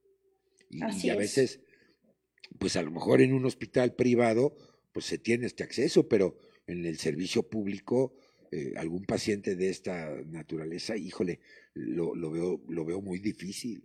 Y, 0.71 0.83
y 1.05 1.11
a 1.11 1.17
veces, 1.17 1.59
pues 2.61 2.77
a 2.77 2.83
lo 2.83 2.93
mejor 2.93 3.21
en 3.23 3.33
un 3.33 3.45
hospital 3.45 3.97
privado, 3.97 4.57
pues 4.95 5.07
se 5.07 5.19
tiene 5.19 5.47
este 5.47 5.65
acceso, 5.65 6.09
pero 6.09 6.39
en 6.67 6.87
el 6.87 6.97
servicio 6.99 7.43
público 7.43 8.15
eh, 8.53 8.73
algún 8.77 9.05
paciente 9.05 9.57
de 9.57 9.69
esta 9.69 10.09
naturaleza, 10.27 10.97
híjole, 10.97 11.41
lo, 11.75 12.15
lo, 12.15 12.31
veo, 12.31 12.61
lo 12.69 12.85
veo 12.85 13.03
muy 13.03 13.19
difícil. 13.19 13.85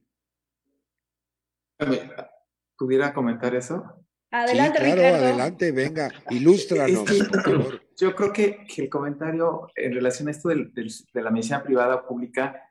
¿Pudiera 2.78 3.12
comentar 3.12 3.56
eso? 3.56 4.06
Adelante, 4.30 4.78
sí, 4.78 4.92
claro, 4.92 5.16
adelante, 5.16 5.72
venga, 5.72 6.12
ilústranos, 6.30 7.04
por 7.04 7.44
favor. 7.44 7.82
Yo 7.98 8.16
creo 8.16 8.32
que, 8.32 8.68
que, 8.68 8.84
el 8.84 8.90
comentario 8.90 9.72
en 9.76 9.94
relación 9.94 10.28
a 10.28 10.32
esto 10.32 10.50
del, 10.50 10.72
de 10.72 11.22
la 11.24 11.32
medicina 11.32 11.64
privada 11.64 11.96
o 11.96 12.08
pública, 12.08 12.62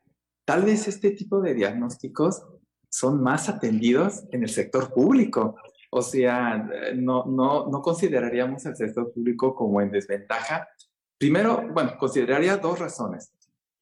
tal 0.45 0.62
vez 0.62 0.86
este 0.86 1.11
tipo 1.11 1.41
de 1.41 1.55
diagnósticos 1.55 2.47
son 2.89 3.20
más 3.20 3.49
atendidos 3.49 4.22
en 4.30 4.45
el 4.45 4.49
sector 4.49 4.95
público. 4.95 5.57
O 5.91 6.03
sea, 6.03 6.68
no, 6.95 7.24
no, 7.26 7.66
no 7.66 7.82
consideraríamos 7.82 8.66
el 8.66 8.76
sector 8.76 9.12
público 9.12 9.55
como 9.55 9.80
en 9.80 9.91
desventaja 9.91 10.68
Primero, 11.18 11.66
bueno, 11.72 11.99
consideraría 11.99 12.57
dos 12.57 12.78
razones. 12.78 13.32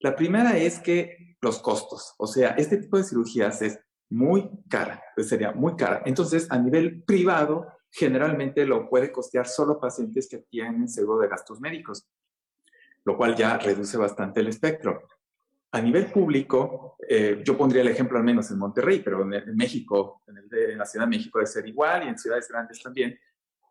La 0.01 0.17
primera 0.17 0.57
es 0.57 0.81
que 0.81 1.37
los 1.43 1.59
costos, 1.59 2.15
o 2.19 2.27
sea, 2.27 2.51
este 2.51 2.79
tipo 2.79 2.97
de 2.97 3.05
cirugías 3.05 3.61
es 3.61 3.79
muy 4.09 4.51
cara, 4.71 5.03
pues 5.15 5.29
sería 5.29 5.53
muy 5.53 5.77
cara. 5.77 6.03
Entonces, 6.07 6.51
a 6.51 6.59
nivel 6.59 7.03
privado, 7.03 7.67
generalmente 7.91 8.65
lo 8.65 8.89
puede 8.89 9.13
costear 9.13 9.47
solo 9.47 9.79
pacientes 9.79 10.29
que 10.29 10.39
tienen 10.39 10.89
seguro 10.89 11.21
de 11.21 11.29
gastos 11.29 11.61
médicos, 11.61 12.09
lo 13.05 13.17
cual 13.19 13.37
ya 13.37 13.59
reduce 13.59 13.99
bastante 13.99 14.41
el 14.41 14.49
espectro. 14.49 15.03
A 15.77 15.81
nivel 15.83 16.07
público, 16.07 16.97
eh, 17.07 17.43
yo 17.45 17.55
pondría 17.55 17.83
el 17.83 17.89
ejemplo 17.89 18.17
al 18.17 18.25
menos 18.25 18.51
en 18.51 18.57
Monterrey, 18.57 19.03
pero 19.05 19.31
en, 19.31 19.55
México, 19.55 20.23
en, 20.27 20.39
el 20.39 20.49
de, 20.49 20.75
la 20.75 20.87
Ciudad 20.87 21.05
de 21.05 21.11
México 21.11 21.39
debe 21.39 21.47
ser 21.47 21.69
igual 21.69 22.05
y 22.05 22.09
en 22.09 22.19
ciudades 22.19 22.49
grandes 22.49 22.83
también. 22.83 23.19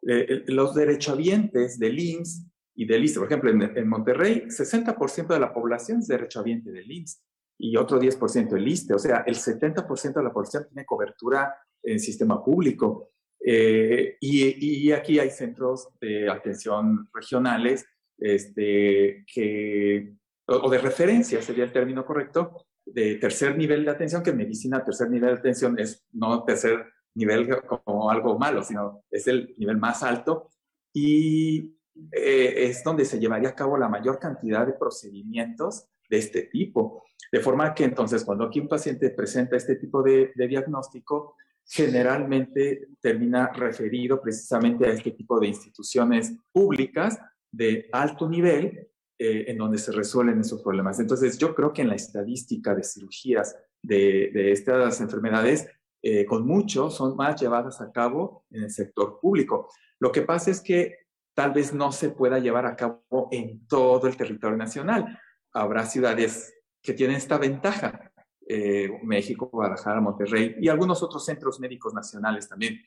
Eh, 0.07 0.43
los 0.49 0.75
derechohabientes 0.75 1.79
del 1.79 1.97
IMSS 1.97 2.45
y 2.75 2.85
del 2.85 3.05
ISTE. 3.05 3.17
Por 3.17 3.27
ejemplo, 3.27 3.49
en, 3.49 3.87
Monterrey, 3.89 4.43
60% 4.45 5.33
de 5.33 5.39
la 5.39 5.51
población 5.51 5.97
es 5.97 6.07
derechohabiente 6.07 6.71
del 6.71 6.91
IMSS 6.91 7.23
y 7.57 7.75
otro 7.75 7.99
10% 7.99 8.49
del 8.49 8.67
ISTE. 8.67 8.93
O 8.93 8.99
sea, 8.99 9.23
el 9.25 9.35
70% 9.35 10.13
de 10.13 10.23
la 10.23 10.31
población 10.31 10.67
tiene 10.67 10.85
cobertura 10.85 11.55
en 11.81 11.99
sistema 11.99 12.43
público. 12.45 13.13
Eh, 13.43 14.15
y, 14.21 14.87
y, 14.87 14.91
aquí 14.91 15.17
hay 15.17 15.31
centros 15.31 15.89
de 15.99 16.29
atención 16.29 17.09
regionales 17.11 17.83
este, 18.19 19.25
que, 19.33 20.13
o, 20.47 20.69
de 20.69 20.77
referencia, 20.77 21.41
sería 21.41 21.63
el 21.63 21.71
término 21.71 22.05
correcto, 22.05 22.65
de 22.85 23.15
tercer 23.15 23.57
nivel 23.57 23.83
de 23.83 23.91
atención, 23.91 24.21
que 24.21 24.33
medicina 24.33 24.83
tercer 24.83 25.09
nivel 25.09 25.33
de 25.33 25.39
atención 25.39 25.79
es 25.79 26.05
no 26.11 26.43
tercer 26.43 26.85
nivel 27.15 27.49
como 27.65 28.09
algo 28.11 28.37
malo, 28.37 28.63
sino 28.63 29.03
es 29.09 29.27
el 29.27 29.55
nivel 29.57 29.77
más 29.77 30.03
alto. 30.03 30.49
Y 30.93 31.75
eh, 32.11 32.53
es 32.69 32.83
donde 32.83 33.05
se 33.05 33.19
llevaría 33.19 33.49
a 33.49 33.55
cabo 33.55 33.77
la 33.77 33.89
mayor 33.89 34.19
cantidad 34.19 34.65
de 34.65 34.73
procedimientos 34.73 35.87
de 36.09 36.17
este 36.17 36.43
tipo. 36.43 37.03
De 37.31 37.39
forma 37.39 37.73
que 37.73 37.85
entonces 37.85 38.23
cuando 38.23 38.45
aquí 38.45 38.59
un 38.59 38.67
paciente 38.67 39.09
presenta 39.09 39.55
este 39.55 39.75
tipo 39.75 40.03
de, 40.03 40.31
diagnóstico, 40.35 41.35
generalmente 41.67 42.89
termina 43.01 43.51
referido 43.51 44.21
precisamente 44.21 44.85
a 44.85 44.91
este 44.91 45.11
tipo 45.11 45.39
de 45.39 45.47
instituciones 45.47 46.33
públicas 46.51 47.19
de 47.51 47.89
alto 47.91 48.29
nivel 48.29 48.87
eh, 49.17 49.45
en 49.47 49.57
donde 49.57 49.77
se 49.77 49.93
resuelven 49.93 50.41
esos 50.41 50.61
problemas. 50.61 50.99
Entonces 50.99 51.37
yo 51.37 51.55
creo 51.55 51.71
que 51.71 51.83
en 51.83 51.87
la 51.87 51.95
estadística 51.95 52.75
de 52.75 52.83
cirugías 52.83 53.55
de, 53.81 54.51
estas 54.51 54.99
enfermedades, 54.99 55.69
eh, 56.01 56.25
con 56.25 56.45
mucho 56.45 56.89
son 56.89 57.15
más 57.15 57.39
llevadas 57.39 57.79
a 57.79 57.93
cabo 57.93 58.43
en 58.51 58.63
el 58.63 58.71
sector 58.71 59.19
público. 59.21 59.69
Lo 59.99 60.11
que 60.11 60.21
pasa 60.21 60.51
es 60.51 60.59
que 60.59 60.97
tal 61.33 61.53
vez 61.53 61.73
no 61.73 61.93
se 61.93 62.09
pueda 62.09 62.39
llevar 62.39 62.65
a 62.65 62.75
cabo 62.75 63.29
en 63.31 63.65
todo 63.67 64.05
el 64.07 64.17
territorio 64.17 64.57
nacional. 64.57 65.17
Habrá 65.53 65.85
ciudades 65.85 66.53
que 66.81 66.93
tienen 66.93 67.15
esta 67.15 67.37
ventaja, 67.37 68.11
eh, 68.47 68.89
México, 69.03 69.49
Guadalajara, 69.51 70.01
Monterrey 70.01 70.57
y 70.59 70.67
algunos 70.67 71.01
otros 71.01 71.25
centros 71.25 71.59
médicos 71.59 71.93
nacionales 71.93 72.49
también, 72.49 72.81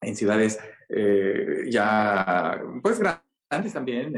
en 0.00 0.16
ciudades 0.16 0.58
eh, 0.88 1.66
ya, 1.68 2.60
pues 2.82 2.98
grandes 2.98 3.72
también, 3.72 4.14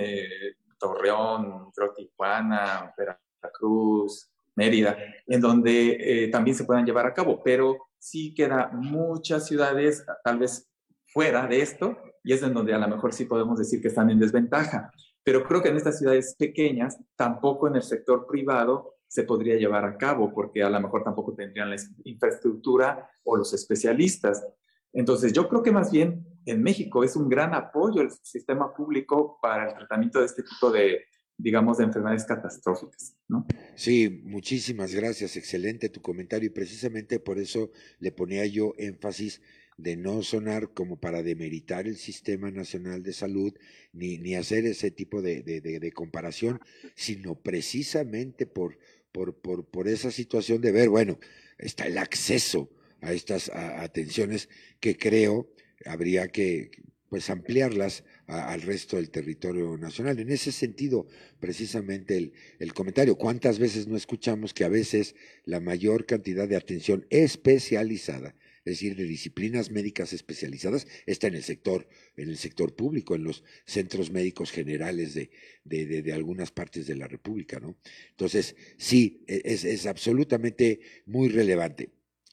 Torreón, 0.81 1.71
Tijuana, 1.95 2.93
Veracruz, 2.97 4.33
Mérida, 4.57 4.97
en 5.27 5.41
donde 5.41 6.29
también 6.33 6.57
se 6.57 6.65
puedan 6.65 6.85
llevar 6.85 7.07
a 7.07 7.15
cabo, 7.15 7.41
pero 7.45 7.77
sí 7.99 8.35
queda 8.35 8.71
muchas 8.73 9.47
ciudades, 9.47 10.05
tal 10.25 10.39
vez 10.39 10.69
fuera 11.07 11.47
de 11.47 11.61
esto, 11.61 11.97
y 12.25 12.33
es 12.33 12.43
en 12.43 12.55
donde 12.55 12.75
a 12.75 12.79
lo 12.79 12.89
mejor 12.89 13.13
sí 13.13 13.27
podemos 13.27 13.59
decir 13.59 13.81
que 13.81 13.89
están 13.89 14.11
en 14.11 14.19
desventaja. 14.19 14.91
Pero 15.23 15.45
creo 15.45 15.63
que 15.63 15.69
en 15.69 15.77
estas 15.77 15.99
ciudades 15.99 16.35
pequeñas, 16.39 16.99
tampoco 17.15 17.69
en 17.69 17.77
el 17.77 17.83
sector 17.83 18.27
privado 18.27 18.97
se 19.07 19.25
podría 19.25 19.57
llevar 19.57 19.85
a 19.85 19.99
cabo, 19.99 20.33
porque 20.33 20.63
a 20.63 20.71
lo 20.71 20.81
mejor 20.81 21.05
tampoco 21.05 21.35
tendrían 21.35 21.69
la 21.69 21.77
infraestructura 22.05 23.11
o 23.25 23.37
los 23.37 23.53
especialistas. 23.53 24.47
Entonces, 24.93 25.33
yo 25.33 25.49
creo 25.49 25.63
que 25.63 25.73
más 25.73 25.91
bien 25.91 26.27
en 26.51 26.63
México 26.63 27.05
es 27.05 27.17
un 27.17 27.29
gran 27.29 27.55
apoyo 27.55 28.03
el 28.03 28.11
sistema 28.23 28.75
público 28.75 29.39
para 29.41 29.69
el 29.69 29.75
tratamiento 29.75 30.21
de 30.21 30.27
este 30.27 30.43
tipo 30.43 30.71
de, 30.71 31.05
digamos, 31.37 31.79
de 31.79 31.85
enfermedades 31.85 32.25
catastróficas. 32.25 33.17
¿no? 33.29 33.47
Sí, 33.75 34.23
muchísimas 34.25 34.95
gracias, 34.95 35.37
excelente 35.37 35.89
tu 35.89 36.03
comentario 36.03 36.49
y 36.49 36.53
precisamente 36.53 37.21
por 37.21 37.39
eso 37.39 37.71
le 37.99 38.13
ponía 38.13 38.45
yo 38.47 38.75
énfasis 38.79 39.41
de 39.77 39.97
no 39.97 40.23
sonar 40.23 40.75
como 40.75 41.01
para 41.01 41.23
demeritar 41.23 41.87
el 41.87 41.97
Sistema 41.97 42.51
Nacional 42.51 43.03
de 43.03 43.15
Salud, 43.15 43.55
ni, 43.93 44.19
ni 44.19 44.35
hacer 44.35 44.67
ese 44.67 44.91
tipo 44.91 45.23
de, 45.23 45.43
de, 45.43 45.93
comparación, 45.93 46.61
sino 46.95 47.37
precisamente 47.37 48.47
por, 48.47 48.79
por, 49.11 49.35
por, 49.41 49.65
por, 49.65 49.89
esa 49.89 50.11
situación 50.11 50.61
de 50.61 50.73
ver, 50.73 50.91
bueno, 50.91 51.19
está 51.57 51.87
el 51.87 51.97
acceso 51.97 52.69
a 53.01 53.13
estas 53.13 53.51
atenciones 53.55 54.51
que 54.81 54.99
creo 54.99 55.49
habría 55.85 56.29
que, 56.29 56.71
pues 57.09 57.29
ampliarlas 57.29 58.05
al 58.27 58.63
resto 58.63 58.97
del 58.97 59.11
territorio 59.11 59.77
nacional. 59.77 60.19
En 60.21 60.31
ese 60.31 60.53
sentido, 60.53 61.09
precisamente 61.41 62.17
el, 62.17 62.33
el, 62.61 62.73
comentario, 62.73 63.17
¿cuántas 63.17 63.59
veces 63.59 63.89
no 63.89 63.97
escuchamos 63.97 64.55
que 64.55 64.65
a 64.65 64.69
veces 64.69 65.17
la 65.45 65.61
mayor 65.61 66.07
cantidad 66.07 66.49
de 66.49 66.57
atención 66.57 67.07
especializada 67.11 68.37
es 68.65 68.75
decir, 68.75 68.95
de 68.95 69.05
disciplinas 69.05 69.71
médicas 69.71 70.13
especializadas, 70.13 70.87
está 71.07 71.29
en 71.29 71.35
el 71.35 71.43
sector, 71.43 71.89
en 72.17 72.29
el 72.29 72.37
sector 72.37 72.77
público, 72.77 73.15
en 73.15 73.25
los 73.25 73.43
centros 73.65 74.11
médicos 74.11 74.51
generales 74.51 75.15
de, 75.15 75.31
de, 75.65 76.13
algunas 76.13 76.51
partes 76.51 76.87
de 76.87 76.95
la 76.95 77.09
República, 77.09 77.59
¿no? 77.59 77.79
Entonces, 78.11 78.55
sí, 78.77 79.25
e, 79.27 79.41
es, 79.47 79.65
es 79.65 79.87
absolutamente 79.87 80.81
muy 81.07 81.31
relevante. 81.31 81.91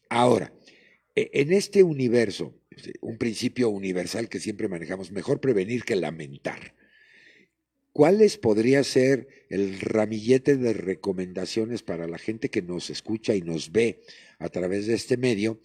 Ahora, 0.09 0.53
en 1.17 1.51
este 1.51 1.81
universo, 1.81 2.53
un 3.01 3.17
principio 3.17 3.69
universal 3.69 4.29
que 4.29 4.39
siempre 4.39 4.67
manejamos, 4.67 5.11
mejor 5.11 5.41
prevenir 5.41 5.83
que 5.83 5.95
lamentar. 5.95 6.75
¿Cuáles 7.91 8.37
podría 8.37 8.83
ser 8.83 9.27
el 9.49 9.79
ramillete 9.79 10.57
de 10.57 10.73
recomendaciones 10.73 11.81
para 11.81 12.07
la 12.07 12.19
gente 12.19 12.49
que 12.49 12.61
nos 12.61 12.91
escucha 12.91 13.33
y 13.33 13.41
nos 13.41 13.71
ve 13.71 14.03
a 14.37 14.49
través 14.49 14.85
de 14.85 14.93
este 14.93 15.17
medio 15.17 15.59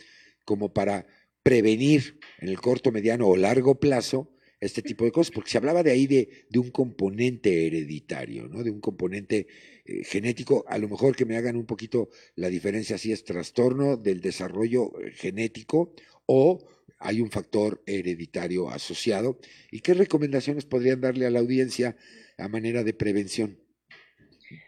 como 0.46 0.72
para 0.72 1.06
prevenir 1.42 2.18
en 2.38 2.48
el 2.48 2.58
corto, 2.58 2.90
mediano 2.90 3.26
o 3.26 3.36
largo 3.36 3.78
plazo 3.78 4.32
este 4.62 4.80
tipo 4.80 5.05
de 5.05 5.10
cosas, 5.10 5.32
porque 5.32 5.51
se 5.51 5.59
hablaba 5.59 5.82
de 5.82 5.90
ahí 5.90 6.06
de, 6.06 6.28
un 6.56 6.70
componente 6.70 7.66
hereditario, 7.66 8.47
¿no? 8.47 8.62
de 8.62 8.70
un 8.70 8.80
componente 8.80 9.48
eh, 9.84 10.05
genético, 10.05 10.64
a 10.68 10.78
lo 10.78 10.89
mejor 10.89 11.16
que 11.16 11.24
me 11.24 11.36
hagan 11.36 11.56
un 11.56 11.66
poquito 11.66 12.10
la 12.36 12.48
diferencia 12.48 12.97
si 12.97 13.10
es 13.10 13.24
trastorno 13.24 13.97
del 13.97 14.20
desarrollo 14.20 14.93
eh, 15.01 15.10
genético 15.10 15.93
o 16.26 16.64
hay 17.01 17.20
un 17.20 17.32
factor 17.32 17.82
hereditario 17.86 18.70
asociado. 18.70 19.40
¿Y 19.72 19.80
qué 19.80 19.94
recomendaciones 19.94 20.64
podrían 20.64 21.01
darle 21.01 21.26
a 21.26 21.30
la 21.30 21.40
audiencia 21.40 21.97
a 22.39 22.47
manera 22.47 22.84
de 22.84 22.94
prevención 22.94 23.59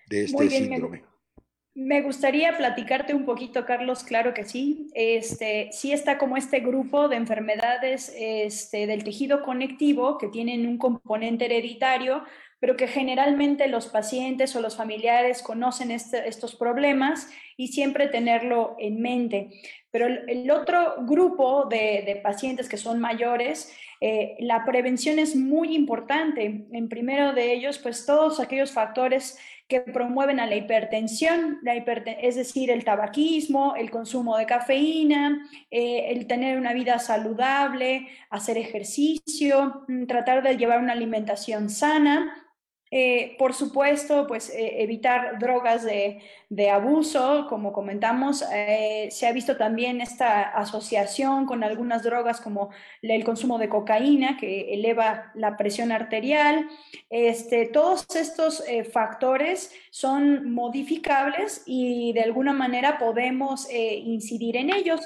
de 0.08 0.24
este 0.24 0.50
síndrome? 0.50 1.04
Me 1.76 2.02
gustaría 2.02 2.56
platicarte 2.56 3.14
un 3.14 3.24
poquito, 3.24 3.66
Carlos, 3.66 4.04
claro 4.04 4.32
que 4.32 4.44
sí. 4.44 4.86
Este, 4.94 5.70
sí 5.72 5.92
está 5.92 6.18
como 6.18 6.36
este 6.36 6.60
grupo 6.60 7.08
de 7.08 7.16
enfermedades 7.16 8.14
este, 8.16 8.86
del 8.86 9.02
tejido 9.02 9.42
conectivo 9.42 10.16
que 10.16 10.28
tienen 10.28 10.68
un 10.68 10.78
componente 10.78 11.46
hereditario, 11.46 12.22
pero 12.60 12.76
que 12.76 12.86
generalmente 12.86 13.66
los 13.66 13.88
pacientes 13.88 14.54
o 14.54 14.60
los 14.60 14.76
familiares 14.76 15.42
conocen 15.42 15.90
este, 15.90 16.28
estos 16.28 16.54
problemas 16.54 17.28
y 17.56 17.68
siempre 17.68 18.06
tenerlo 18.06 18.76
en 18.78 19.02
mente. 19.02 19.50
Pero 19.90 20.06
el, 20.06 20.48
otro 20.52 20.94
grupo 21.00 21.66
de, 21.66 22.20
pacientes 22.22 22.68
que 22.68 22.76
son 22.76 23.00
mayores, 23.00 23.76
eh, 24.00 24.36
la 24.38 24.64
prevención 24.64 25.18
es 25.18 25.34
muy 25.34 25.74
importante. 25.74 26.66
En 26.70 26.88
primero 26.88 27.32
de 27.32 27.52
ellos, 27.52 27.78
pues 27.78 28.06
todos 28.06 28.38
aquellos 28.38 28.70
factores 28.70 29.38
que 29.68 29.80
promueven 29.80 30.40
a 30.40 30.46
la 30.46 30.56
hipertensión, 30.56 31.58
la 31.62 31.74
es 31.74 32.36
decir, 32.36 32.70
el 32.70 32.84
tabaquismo, 32.84 33.76
el 33.76 33.90
consumo 33.90 34.36
de 34.36 34.46
cafeína, 34.46 35.48
eh, 35.70 36.06
el 36.10 36.26
tener 36.26 36.58
una 36.58 36.74
vida 36.74 36.98
saludable, 36.98 38.08
hacer 38.30 38.58
ejercicio, 38.58 39.84
mm, 39.88 40.04
tratar 40.06 40.42
de 40.42 40.56
llevar 40.56 40.80
una 40.80 40.92
alimentación 40.92 41.70
sana 41.70 42.43
eh, 42.96 43.34
por 43.40 43.54
supuesto, 43.54 44.24
pues 44.28 44.50
eh, 44.50 44.80
evitar 44.80 45.40
drogas 45.40 45.82
de, 45.82 46.20
abuso, 46.70 47.48
como 47.48 47.72
comentamos, 47.72 48.44
eh, 48.54 49.08
se 49.10 49.26
ha 49.26 49.32
visto 49.32 49.56
también 49.56 50.00
esta 50.00 50.42
asociación 50.42 51.44
con 51.44 51.64
algunas 51.64 52.04
drogas 52.04 52.40
como 52.40 52.70
el 53.02 53.24
consumo 53.24 53.58
de 53.58 53.68
cocaína 53.68 54.36
que 54.36 54.72
eleva 54.72 55.32
la 55.34 55.56
presión 55.56 55.90
arterial. 55.90 56.68
Este, 57.10 57.66
todos 57.66 58.06
estos 58.14 58.62
factores 58.92 59.72
son 59.90 60.52
modificables 60.52 61.64
y 61.66 62.12
de 62.12 62.22
alguna 62.22 62.52
manera 62.52 62.98
podemos 62.98 63.68
incidir 63.72 64.56
en 64.56 64.72
ellos. 64.72 65.00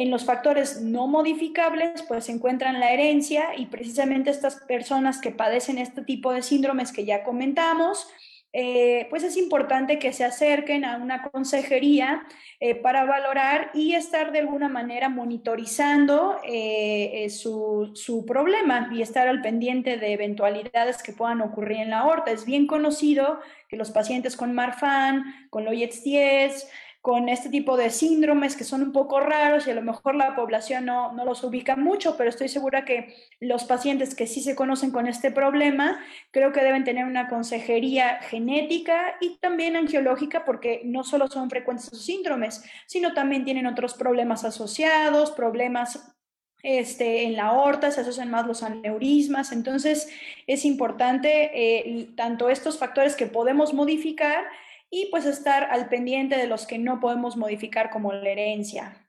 En 0.00 0.10
los 0.10 0.24
factores 0.24 0.80
no 0.80 1.06
modificables, 1.08 2.02
pues 2.08 2.24
se 2.24 2.32
encuentran 2.32 2.80
la 2.80 2.90
herencia 2.90 3.54
y 3.54 3.66
precisamente 3.66 4.30
estas 4.30 4.56
personas 4.56 5.20
que 5.20 5.30
padecen 5.30 5.76
este 5.76 6.00
tipo 6.00 6.32
de 6.32 6.40
síndromes 6.40 6.90
que 6.90 7.04
ya 7.04 7.22
comentamos, 7.22 8.08
eh, 8.54 9.08
pues 9.10 9.24
es 9.24 9.36
importante 9.36 9.98
que 9.98 10.14
se 10.14 10.24
acerquen 10.24 10.86
a 10.86 10.96
una 10.96 11.24
consejería 11.24 12.22
eh, 12.60 12.76
para 12.76 13.04
valorar 13.04 13.72
y 13.74 13.92
estar 13.92 14.32
de 14.32 14.38
alguna 14.38 14.70
manera 14.70 15.10
monitorizando 15.10 16.40
eh, 16.44 17.28
su, 17.28 17.90
su, 17.94 18.24
problema 18.24 18.88
y 18.94 19.02
estar 19.02 19.28
al 19.28 19.42
pendiente 19.42 19.98
de 19.98 20.14
eventualidades 20.14 21.02
que 21.02 21.12
puedan 21.12 21.42
ocurrir 21.42 21.76
en 21.76 21.90
la 21.90 21.98
aorta. 21.98 22.30
Es 22.30 22.46
bien 22.46 22.66
conocido 22.66 23.38
que 23.68 23.76
los 23.76 23.90
pacientes 23.90 24.34
con 24.34 24.54
Marfan, 24.54 25.46
con 25.50 25.66
Loyetz 25.66 26.02
10, 26.02 26.70
con 27.00 27.30
este 27.30 27.48
tipo 27.48 27.78
de 27.78 27.88
síndromes 27.88 28.56
que 28.56 28.64
son 28.64 28.82
un 28.82 28.92
poco 28.92 29.20
raros 29.20 29.66
y 29.66 29.70
a 29.70 29.74
lo 29.74 29.80
mejor 29.80 30.14
la 30.14 30.34
población 30.34 30.84
no, 30.84 31.12
no, 31.12 31.24
los 31.24 31.42
ubica 31.42 31.74
mucho, 31.74 32.16
pero 32.16 32.28
estoy 32.28 32.48
segura 32.48 32.84
que 32.84 33.14
los 33.40 33.64
pacientes 33.64 34.14
que 34.14 34.26
sí 34.26 34.42
se 34.42 34.54
conocen 34.54 34.90
con 34.90 35.06
este 35.06 35.30
problema, 35.30 35.98
creo 36.30 36.52
que 36.52 36.62
deben 36.62 36.84
tener 36.84 37.06
una 37.06 37.28
consejería 37.28 38.20
genética 38.22 39.16
y 39.20 39.38
también 39.38 39.76
angiológica, 39.76 40.44
porque 40.44 40.82
no 40.84 41.02
solo 41.02 41.28
son 41.28 41.48
frecuentes 41.48 41.86
esos 41.86 42.04
síndromes, 42.04 42.62
sino 42.86 43.14
también 43.14 43.44
tienen 43.44 43.66
otros 43.66 43.94
problemas 43.94 44.44
asociados, 44.44 45.30
problemas 45.30 46.14
este, 46.62 47.24
en 47.24 47.36
la 47.36 47.46
aorta, 47.46 47.90
se 47.90 48.02
asocian 48.02 48.30
más 48.30 48.46
los 48.46 48.62
aneurismas. 48.62 49.52
Entonces, 49.52 50.10
es 50.46 50.64
importante 50.64 51.50
eh, 51.54 52.10
tanto 52.16 52.50
estos 52.50 52.78
factores 52.78 53.16
que 53.16 53.26
podemos 53.26 53.72
modificar, 53.72 54.44
y 54.90 55.06
pues 55.10 55.24
estar 55.24 55.64
al 55.70 55.88
pendiente 55.88 56.36
de 56.36 56.46
los 56.46 56.66
que 56.66 56.78
no 56.78 57.00
podemos 57.00 57.36
modificar 57.36 57.90
como 57.90 58.12
la 58.12 58.28
herencia. 58.28 59.08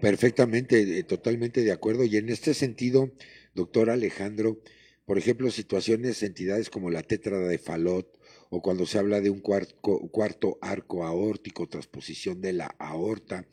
Perfectamente, 0.00 0.98
eh, 0.98 1.04
totalmente 1.04 1.62
de 1.62 1.72
acuerdo. 1.72 2.04
Y 2.04 2.16
en 2.16 2.28
este 2.28 2.54
sentido, 2.54 3.12
doctor 3.54 3.90
Alejandro, 3.90 4.60
por 5.04 5.18
ejemplo, 5.18 5.50
situaciones, 5.50 6.22
entidades 6.22 6.70
como 6.70 6.90
la 6.90 7.02
tétrada 7.02 7.46
de 7.46 7.58
Falot, 7.58 8.18
o 8.50 8.62
cuando 8.62 8.86
se 8.86 8.98
habla 8.98 9.20
de 9.20 9.30
un 9.30 9.40
cuarto, 9.40 10.58
arco 10.60 11.04
aórtico, 11.04 11.68
transposición 11.68 12.40
de 12.40 12.52
la 12.52 12.66
aorta, 12.78 13.46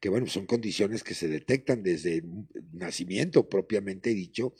que 0.00 0.08
bueno, 0.08 0.26
son 0.26 0.46
condiciones 0.46 1.04
que 1.04 1.14
se 1.14 1.28
detectan 1.28 1.82
desde 1.82 2.22
nacimiento 2.72 3.48
propiamente 3.48 4.10
dicho. 4.10 4.54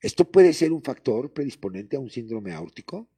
¿Esto 0.00 0.30
puede 0.30 0.52
ser 0.52 0.72
un 0.72 0.82
factor 0.82 1.32
predisponente 1.32 1.96
a 1.96 2.00
un 2.00 2.10
síndrome 2.10 2.52
aórtico? 2.52 3.08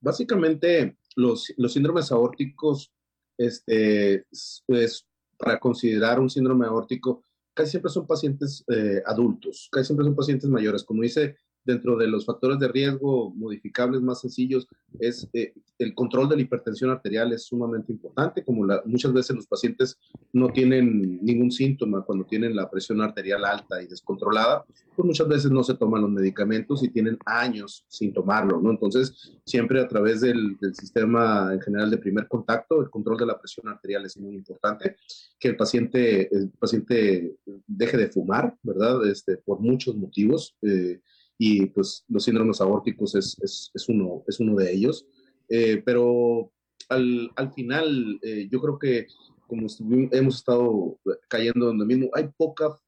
Básicamente, 0.00 0.96
los, 1.16 1.52
los 1.56 1.72
síndromes 1.72 2.12
aórticos, 2.12 2.92
este, 3.38 4.26
pues, 4.66 5.06
para 5.38 5.58
considerar 5.58 6.20
un 6.20 6.30
síndrome 6.30 6.66
aórtico, 6.66 7.22
casi 7.54 7.72
siempre 7.72 7.90
son 7.90 8.06
pacientes 8.06 8.64
eh, 8.68 9.02
adultos, 9.06 9.68
casi 9.70 9.86
siempre 9.86 10.04
son 10.04 10.16
pacientes 10.16 10.48
mayores. 10.48 10.84
Como 10.84 11.02
dice 11.02 11.36
dentro 11.68 11.96
de 11.98 12.08
los 12.08 12.24
factores 12.24 12.58
de 12.58 12.66
riesgo 12.66 13.30
modificables 13.36 14.00
más 14.00 14.22
sencillos 14.22 14.66
es 14.98 15.28
eh, 15.34 15.52
el 15.78 15.94
control 15.94 16.26
de 16.28 16.36
la 16.36 16.42
hipertensión 16.42 16.90
arterial 16.90 17.30
es 17.32 17.44
sumamente 17.44 17.92
importante, 17.92 18.42
como 18.42 18.66
muchas 18.86 19.12
veces 19.12 19.36
los 19.36 19.46
pacientes 19.46 19.98
no 20.32 20.48
tienen 20.48 21.22
ningún 21.22 21.52
síntoma 21.52 22.02
cuando 22.02 22.24
tienen 22.24 22.56
la 22.56 22.70
presión 22.70 23.02
arterial 23.02 23.44
alta 23.44 23.82
y 23.82 23.86
descontrolada, 23.86 24.64
pues 24.96 25.06
muchas 25.06 25.28
veces 25.28 25.50
no 25.50 25.62
se 25.62 25.74
toman 25.74 26.00
los 26.02 26.10
medicamentos 26.10 26.82
y 26.82 26.88
tienen 26.88 27.18
años 27.26 27.84
sin 27.86 28.14
tomarlo, 28.14 28.60
¿no? 28.60 28.70
Entonces, 28.70 29.38
siempre 29.44 29.80
a 29.80 29.86
través 29.86 30.22
del, 30.22 30.56
del 30.58 30.74
sistema 30.74 31.52
en 31.52 31.60
general 31.60 31.90
de 31.90 31.98
primer 31.98 32.26
contacto, 32.28 32.80
el 32.80 32.88
control 32.88 33.18
de 33.18 33.26
la 33.26 33.38
presión 33.38 33.68
arterial 33.68 34.06
es 34.06 34.16
muy 34.16 34.34
importante, 34.34 34.96
que 35.38 35.48
el 35.48 35.56
paciente, 35.56 36.34
el 36.34 36.48
paciente 36.58 37.36
deje 37.66 37.96
de 37.98 38.08
fumar, 38.08 38.56
¿verdad? 38.62 39.06
Este, 39.06 39.36
por 39.36 39.60
muchos 39.60 39.94
motivos. 39.94 40.56
Eh, 40.62 41.00
y 41.38 41.66
pues 41.66 42.04
los 42.08 42.24
síndromes 42.24 42.60
aórticos 42.60 43.14
es, 43.14 43.38
es, 43.72 43.88
uno, 43.88 44.24
es 44.26 44.40
uno 44.40 44.56
de 44.56 44.72
ellos. 44.72 45.06
Eh, 45.48 45.80
pero 45.84 46.52
al, 46.88 47.30
al 47.36 47.52
final, 47.52 48.18
eh, 48.22 48.48
yo 48.50 48.60
creo 48.60 48.78
que 48.78 49.06
como 49.46 49.66
hemos 50.12 50.36
estado 50.36 50.98
cayendo 51.28 51.70
en 51.70 51.78
lo 51.78 51.86
mismo, 51.86 52.10
hay 52.12 52.28
poca 52.36 52.78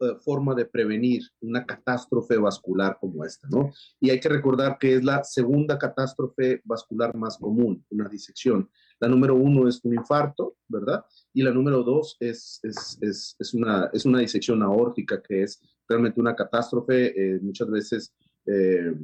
eh, 0.00 0.14
forma 0.20 0.54
de 0.54 0.66
prevenir 0.66 1.22
una 1.40 1.64
catástrofe 1.64 2.36
vascular 2.36 2.98
como 3.00 3.24
esta, 3.24 3.48
¿no? 3.48 3.72
Y 4.00 4.10
hay 4.10 4.20
que 4.20 4.28
recordar 4.28 4.78
que 4.78 4.96
es 4.96 5.04
la 5.04 5.22
segunda 5.24 5.78
catástrofe 5.78 6.60
vascular 6.64 7.14
más 7.14 7.38
común, 7.38 7.84
una 7.90 8.08
disección. 8.08 8.68
La 9.00 9.08
número 9.08 9.34
uno 9.34 9.68
es 9.68 9.84
un 9.84 9.94
infarto, 9.94 10.56
¿verdad? 10.68 11.04
Y 11.32 11.42
la 11.42 11.50
número 11.50 11.82
dos 11.82 12.16
es, 12.20 12.60
es, 12.62 12.98
es, 13.00 13.36
es 13.38 13.54
una, 13.54 13.90
es 13.92 14.06
una 14.06 14.20
disección 14.20 14.62
aórtica, 14.62 15.22
que 15.22 15.42
es 15.42 15.60
realmente 15.88 16.20
una 16.20 16.34
catástrofe, 16.34 17.12
eh, 17.16 17.40
muchas 17.40 17.70
veces 17.70 18.14
eh, 18.46 18.94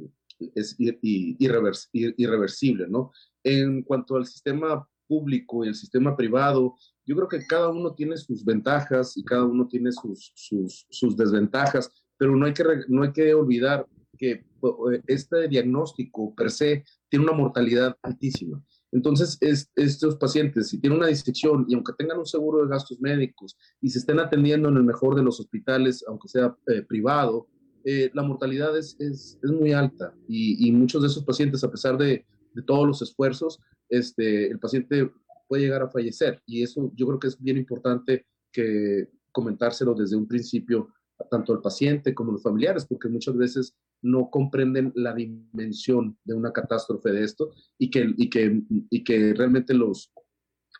es 0.55 0.75
irreversible, 0.79 2.87
¿no? 2.87 3.11
En 3.43 3.83
cuanto 3.83 4.15
al 4.15 4.25
sistema 4.25 4.87
público 5.07 5.63
y 5.63 5.67
el 5.67 5.75
sistema 5.75 6.15
privado, 6.15 6.75
yo 7.05 7.15
creo 7.15 7.27
que 7.27 7.45
cada 7.45 7.69
uno 7.69 7.93
tiene 7.93 8.17
sus 8.17 8.43
ventajas 8.43 9.15
y 9.17 9.23
cada 9.23 9.45
uno 9.45 9.67
tiene 9.67 9.91
sus, 9.91 10.31
sus, 10.35 10.85
sus 10.89 11.15
desventajas, 11.15 11.91
pero 12.17 12.35
no 12.35 12.45
hay 12.45 12.53
que, 12.53 12.63
no 12.87 13.03
hay 13.03 13.11
que 13.11 13.33
olvidar 13.33 13.87
que 14.17 14.31
eh, 14.31 15.01
este 15.07 15.47
diagnóstico 15.47 16.33
per 16.35 16.51
se 16.51 16.83
tiene 17.09 17.25
una 17.25 17.33
mortalidad 17.33 17.97
altísima. 18.01 18.63
Entonces, 18.93 19.37
estos 19.75 20.15
pacientes, 20.17 20.69
si 20.69 20.79
tienen 20.79 20.99
una 20.99 21.07
disección 21.07 21.65
y 21.67 21.73
aunque 21.73 21.93
tengan 21.97 22.19
un 22.19 22.27
seguro 22.27 22.63
de 22.63 22.69
gastos 22.69 22.99
médicos 23.01 23.57
y 23.81 23.89
se 23.89 23.97
estén 23.99 24.19
atendiendo 24.19 24.69
en 24.69 24.77
el 24.77 24.83
mejor 24.83 25.15
de 25.15 25.23
los 25.23 25.39
hospitales, 25.39 26.05
aunque 26.07 26.27
sea 26.27 26.55
eh, 26.67 26.83
privado, 26.83 27.47
eh, 27.85 28.11
la 28.13 28.21
mortalidad 28.21 28.77
es, 28.77 29.37
muy 29.41 29.73
alta. 29.73 30.13
Y, 30.27 30.71
muchos 30.71 31.01
de 31.01 31.07
esos 31.07 31.23
pacientes, 31.23 31.63
a 31.63 31.71
pesar 31.71 31.97
de, 31.97 32.25
de, 32.53 32.61
todos 32.61 32.87
los 32.87 33.01
esfuerzos, 33.01 33.59
este, 33.89 34.47
el 34.47 34.59
paciente 34.59 35.11
puede 35.47 35.63
llegar 35.63 35.81
a 35.81 35.89
fallecer. 35.89 36.41
Y 36.45 36.61
eso 36.61 36.91
yo 36.95 37.07
creo 37.07 37.19
que 37.19 37.27
es 37.27 37.41
bien 37.41 37.57
importante 37.57 38.27
que 38.51 39.09
comentárselo 39.31 39.95
desde 39.95 40.15
un 40.15 40.27
principio 40.27 40.93
tanto 41.31 41.51
al 41.51 41.61
paciente 41.61 42.13
como 42.13 42.29
a 42.29 42.33
los 42.33 42.43
familiares, 42.43 42.85
porque 42.85 43.09
muchas 43.09 43.35
veces 43.35 43.75
no 44.03 44.29
comprenden 44.29 44.91
la 44.95 45.13
dimensión 45.13 46.17
de 46.25 46.35
una 46.35 46.51
catástrofe 46.51 47.11
de 47.11 47.23
esto 47.23 47.53
y 47.77 47.89
que, 47.89 48.13
y 48.17 48.29
que, 48.29 48.61
y 48.89 49.03
que 49.03 49.33
realmente 49.33 49.73
los, 49.73 50.11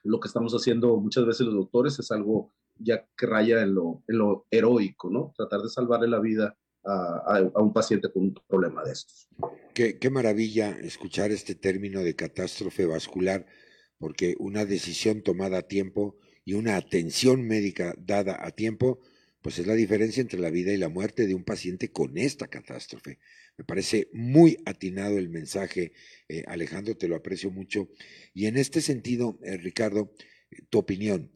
lo 0.04 0.20
que 0.20 0.28
estamos 0.28 0.54
haciendo 0.54 0.98
muchas 0.98 1.26
veces 1.26 1.48
los 1.48 1.56
doctores 1.56 1.98
es 1.98 2.12
algo 2.12 2.54
ya 2.78 3.08
que 3.18 3.26
raya 3.26 3.62
en 3.62 3.76
lo, 3.76 4.04
en 4.08 4.18
lo 4.18 4.46
heroico, 4.52 5.10
¿no? 5.10 5.34
Tratar 5.38 5.62
de 5.62 5.70
salvarle 5.70 6.08
la 6.08 6.20
vida 6.20 6.58
a, 6.84 7.40
a, 7.56 7.62
un 7.62 7.72
paciente 7.72 8.12
con 8.12 8.24
un 8.24 8.34
problema 8.48 8.84
de 8.84 8.92
estos. 8.92 9.30
Qué, 9.74 9.98
qué 10.00 10.10
maravilla 10.10 10.72
escuchar 10.72 11.32
este 11.32 11.56
término 11.56 12.02
de 12.02 12.16
catástrofe 12.16 12.86
vascular, 12.86 13.46
porque 14.00 14.36
una 14.38 14.66
decisión 14.66 15.22
tomada 15.22 15.60
a 15.60 15.68
tiempo 15.68 16.18
y 16.44 16.56
una 16.56 16.76
atención 16.76 17.48
médica 17.48 17.96
dada 17.98 18.46
a 18.46 18.52
tiempo 18.52 19.00
pues 19.44 19.60
es 19.60 19.68
la 19.68 19.74
diferencia 19.74 20.22
entre 20.22 20.40
la 20.40 20.50
vida 20.50 20.72
y 20.72 20.78
la 20.78 20.88
muerte 20.88 21.28
de 21.28 21.36
un 21.36 21.44
paciente 21.44 21.92
con 21.92 22.18
esta 22.18 22.48
catástrofe. 22.48 23.20
Me 23.58 23.66
parece 23.66 24.08
muy 24.14 24.58
atinado 24.66 25.18
el 25.18 25.30
mensaje, 25.30 25.92
eh, 26.30 26.46
Alejandro, 26.48 26.96
te 26.96 27.10
lo 27.10 27.18
aprecio 27.18 27.52
mucho. 27.52 27.90
Y 28.34 28.48
en 28.48 28.58
este 28.58 28.80
sentido, 28.80 29.38
eh, 29.44 29.58
Ricardo, 29.58 30.14
eh, 30.50 30.64
tu 30.70 30.80
opinión. 30.80 31.30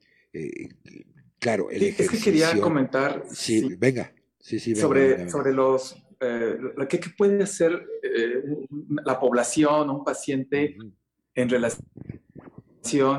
claro, 1.38 1.70
el 1.70 1.84
ejercicio... 1.84 2.18
Es 2.18 2.24
que 2.24 2.32
quería 2.32 2.62
comentar... 2.62 3.24
Sí, 3.30 3.76
venga. 3.78 4.14
Sí, 4.40 4.58
sí, 4.60 4.74
sobre, 4.74 5.30
sobre 5.30 5.52
los... 5.52 6.02
¿qué, 6.18 7.00
puede 7.18 7.44
hacer 7.44 7.86
la 9.04 9.20
población, 9.20 9.90
un 9.90 10.06
paciente 10.06 10.78
en 11.36 11.50
relación 11.50 11.86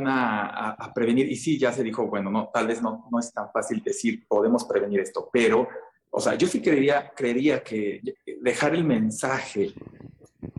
a, 0.07 0.93
prevenir, 0.95 1.31
y 1.31 1.36
sí, 1.36 1.59
ya 1.59 1.73
se 1.73 1.82
dijo, 1.82 2.07
bueno, 2.07 2.31
no, 2.31 2.51
tal 2.53 2.66
vez 2.66 2.82
no, 2.82 3.07
no 3.11 3.19
es 3.19 3.32
tan 3.32 3.51
fácil 3.51 3.82
decir 3.82 4.27
podemos 4.27 4.65
prevenir 4.65 5.01
esto, 5.01 5.28
pero, 5.32 5.69
o 6.11 6.20
sea, 6.20 6.35
yo 6.35 6.47
sí 6.47 6.61
creería, 6.61 7.12
creería 7.15 7.62
que 7.62 8.01
dejar 8.40 8.74
el 8.74 8.85
mensaje 8.85 9.73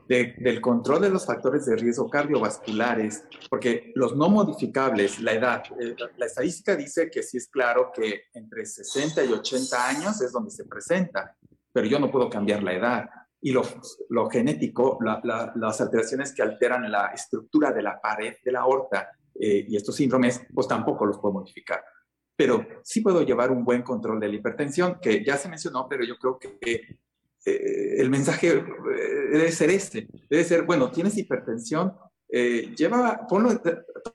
de, 0.07 0.35
del 0.37 0.59
control 0.61 1.01
de 1.01 1.09
los 1.09 1.25
factores 1.25 1.65
de 1.65 1.75
riesgo 1.75 2.09
cardiovasculares, 2.09 3.23
porque 3.49 3.91
los 3.95 4.15
no 4.15 4.29
modificables, 4.29 5.19
la 5.19 5.33
edad, 5.33 5.63
eh, 5.79 5.95
la 6.17 6.25
estadística 6.25 6.75
dice 6.75 7.09
que 7.09 7.23
sí 7.23 7.37
es 7.37 7.47
claro 7.47 7.91
que 7.93 8.23
entre 8.33 8.65
60 8.65 9.23
y 9.23 9.31
80 9.33 9.87
años 9.87 10.21
es 10.21 10.31
donde 10.31 10.51
se 10.51 10.65
presenta, 10.65 11.35
pero 11.71 11.87
yo 11.87 11.99
no 11.99 12.11
puedo 12.11 12.29
cambiar 12.29 12.63
la 12.63 12.73
edad 12.73 13.09
y 13.41 13.51
lo, 13.51 13.63
lo 14.09 14.29
genético, 14.29 14.99
las 15.01 15.81
alteraciones 15.81 16.33
que 16.33 16.41
alteran 16.41 16.91
la 16.91 17.07
estructura 17.07 17.71
de 17.71 17.81
la 17.81 17.99
pared 17.99 18.33
de 18.43 18.51
la 18.51 18.61
aorta 18.61 19.09
eh, 19.35 19.65
y 19.67 19.75
estos 19.77 19.95
síndromes, 19.95 20.41
pues 20.53 20.67
tampoco 20.67 21.05
los 21.05 21.19
puedo 21.19 21.33
modificar. 21.33 21.83
Pero 22.35 22.65
sí 22.83 23.01
puedo 23.01 23.21
llevar 23.21 23.51
un 23.51 23.63
buen 23.63 23.81
control 23.81 24.19
de 24.19 24.27
la 24.27 24.35
hipertensión, 24.35 24.99
que 25.01 25.23
ya 25.23 25.37
se 25.37 25.49
mencionó, 25.49 25.87
pero 25.89 26.03
yo 26.03 26.17
creo 26.17 26.37
que 26.37 26.99
eh, 27.45 27.95
el 27.97 28.09
mensaje 28.09 28.49
eh, 28.49 28.63
debe 29.31 29.51
ser 29.51 29.69
este. 29.69 30.07
Debe 30.29 30.43
ser, 30.43 30.63
bueno, 30.63 30.91
tienes 30.91 31.17
hipertensión, 31.17 31.93
lleva, 32.29 33.25
ponlo, 33.27 33.59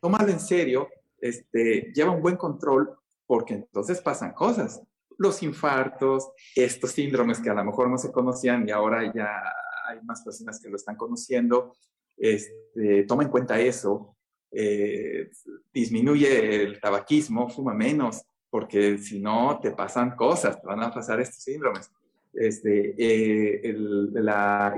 tómalo 0.01 0.31
en 0.31 0.41
serio, 0.41 0.89
este, 1.19 1.93
lleva 1.95 2.13
un 2.13 2.23
buen 2.23 2.37
control, 2.37 2.97
porque 3.27 3.55
entonces 3.55 4.01
pasan 4.01 4.33
cosas 4.33 4.81
los 5.19 5.43
infartos, 5.43 6.31
estos 6.55 6.93
síndromes 6.93 7.41
que 7.41 7.51
a 7.51 7.55
lo 7.55 7.65
mejor 7.65 7.89
no 7.91 7.99
se 7.99 8.13
conocían 8.13 8.69
y 8.69 8.73
ahora 8.73 9.13
ya 9.15 9.43
hay 9.87 10.01
más 10.03 10.23
personas 10.23 10.61
que 10.61 10.69
lo 10.69 10.77
están 10.77 10.97
conociendo. 10.97 11.77
Este, 12.17 13.05
toma 13.05 13.25
en 13.25 13.29
cuenta 13.31 13.61
eso, 13.61 14.17
eh, 14.51 15.31
disminuye 15.73 16.63
el 16.63 16.81
tabaquismo, 16.81 17.49
fuma 17.49 17.75
menos, 17.75 18.23
porque 18.49 18.99
si 18.99 19.21
no 19.21 19.59
te 19.61 19.73
pasan 19.73 20.15
cosas, 20.15 20.61
te 20.61 20.67
van 20.67 20.83
a 20.83 20.93
pasar 20.93 21.21
estos 21.21 21.43
síndromes. 21.43 21.91
Este, 22.33 22.95
eh, 22.97 23.75
la 24.13 24.75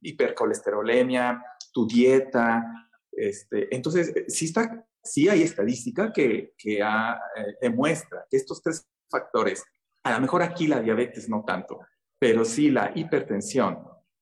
hipercolesterolemia, 0.00 1.42
tu 1.72 1.86
dieta. 1.86 2.88
Este, 3.10 3.74
entonces, 3.74 4.12
sí, 4.28 4.46
está, 4.46 4.84
sí 5.02 5.28
hay 5.28 5.42
estadística 5.42 6.12
que, 6.12 6.52
que 6.56 6.78
eh, 6.78 7.56
demuestra 7.60 8.26
que 8.30 8.36
estos 8.36 8.62
tres 8.62 8.86
factores. 9.14 9.64
A 10.02 10.12
lo 10.12 10.20
mejor 10.20 10.42
aquí 10.42 10.66
la 10.66 10.80
diabetes 10.80 11.28
no 11.28 11.44
tanto, 11.46 11.78
pero 12.18 12.44
sí 12.44 12.70
la 12.70 12.90
hipertensión, 12.94 13.78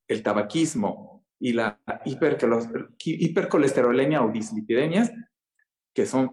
el 0.06 0.22
tabaquismo 0.22 1.24
y 1.40 1.54
la 1.54 1.80
hipercolesterolemia 2.04 4.22
o 4.22 4.30
dislipidemias, 4.30 5.10
que 5.94 6.06
son 6.06 6.30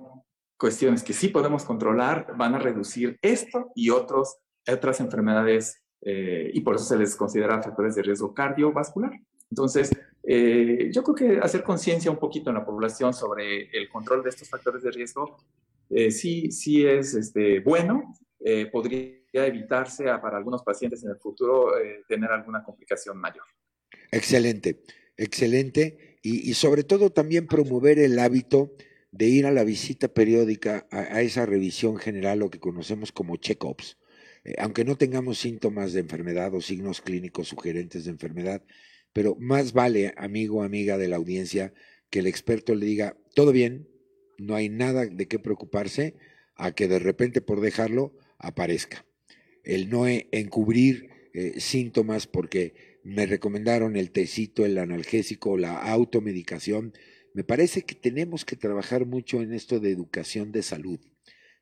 cuestiones 0.57 1.03
que 1.03 1.13
sí 1.13 1.29
podemos 1.29 1.63
controlar, 1.63 2.35
van 2.37 2.55
a 2.55 2.59
reducir 2.59 3.17
esto 3.21 3.71
y 3.75 3.89
otros, 3.89 4.39
otras 4.67 4.99
enfermedades 4.99 5.81
eh, 6.01 6.51
y 6.53 6.59
por 6.61 6.75
eso 6.75 6.83
se 6.83 6.97
les 6.97 7.15
considera 7.15 7.63
factores 7.63 7.95
de 7.95 8.03
riesgo 8.03 8.33
cardiovascular. 8.33 9.13
Entonces, 9.49 9.89
eh, 10.23 10.89
yo 10.91 11.01
creo 11.03 11.15
que 11.15 11.39
hacer 11.39 11.63
conciencia 11.63 12.11
un 12.11 12.19
poquito 12.19 12.49
en 12.49 12.57
la 12.57 12.65
población 12.65 13.13
sobre 13.13 13.69
el 13.71 13.87
control 13.89 14.21
de 14.21 14.29
estos 14.29 14.49
factores 14.49 14.83
de 14.83 14.91
riesgo 14.91 15.37
eh, 15.89 16.11
sí, 16.11 16.51
sí 16.51 16.85
es 16.85 17.15
este, 17.15 17.61
bueno 17.61 18.15
eh, 18.39 18.67
podría 18.67 19.19
evitarse 19.33 20.05
para 20.05 20.37
algunos 20.37 20.63
pacientes 20.63 21.03
en 21.03 21.11
el 21.11 21.17
futuro 21.17 21.77
eh, 21.77 22.03
tener 22.07 22.31
alguna 22.31 22.63
complicación 22.63 23.17
mayor. 23.17 23.43
Excelente, 24.11 24.81
excelente. 25.17 26.17
Y, 26.21 26.53
sobre 26.53 26.83
todo 26.83 27.11
también 27.11 27.47
promover 27.47 27.97
el 27.99 28.19
hábito 28.19 28.73
de 29.11 29.27
ir 29.27 29.45
a 29.45 29.51
la 29.51 29.63
visita 29.63 30.09
periódica, 30.09 30.87
a, 30.91 31.21
esa 31.21 31.45
revisión 31.45 31.97
general, 31.97 32.39
lo 32.39 32.49
que 32.49 32.59
conocemos 32.59 33.11
como 33.11 33.37
check-ups. 33.37 33.97
Eh, 34.43 34.55
aunque 34.57 34.85
no 34.85 34.97
tengamos 34.97 35.37
síntomas 35.37 35.93
de 35.93 36.01
enfermedad 36.01 36.53
o 36.53 36.61
signos 36.61 37.01
clínicos 37.01 37.49
sugerentes 37.49 38.05
de 38.05 38.11
enfermedad, 38.11 38.63
pero 39.13 39.35
más 39.39 39.73
vale, 39.73 40.13
amigo, 40.17 40.63
amiga 40.63 40.97
de 40.97 41.07
la 41.07 41.15
audiencia, 41.15 41.73
que 42.09 42.19
el 42.19 42.27
experto 42.27 42.75
le 42.75 42.85
diga, 42.85 43.17
todo 43.33 43.51
bien, 43.51 43.87
no 44.37 44.55
hay 44.55 44.69
nada 44.69 45.05
de 45.05 45.27
qué 45.27 45.39
preocuparse, 45.39 46.15
a 46.55 46.73
que 46.73 46.87
de 46.87 46.99
repente 46.99 47.41
por 47.41 47.61
dejarlo 47.61 48.13
aparezca. 48.39 49.05
El 49.63 49.89
no 49.89 50.07
e, 50.07 50.27
encubrir 50.31 51.09
eh, 51.33 51.59
síntomas 51.59 52.25
porque 52.25 52.99
me 53.03 53.25
recomendaron 53.25 53.95
el 53.95 54.11
tecito, 54.11 54.65
el 54.65 54.77
analgésico, 54.77 55.57
la 55.57 55.77
automedicación. 55.77 56.93
Me 57.33 57.43
parece 57.43 57.83
que 57.83 57.95
tenemos 57.95 58.45
que 58.45 58.55
trabajar 58.55 59.05
mucho 59.05 59.41
en 59.41 59.53
esto 59.53 59.79
de 59.79 59.91
educación 59.91 60.51
de 60.51 60.63
salud, 60.63 60.99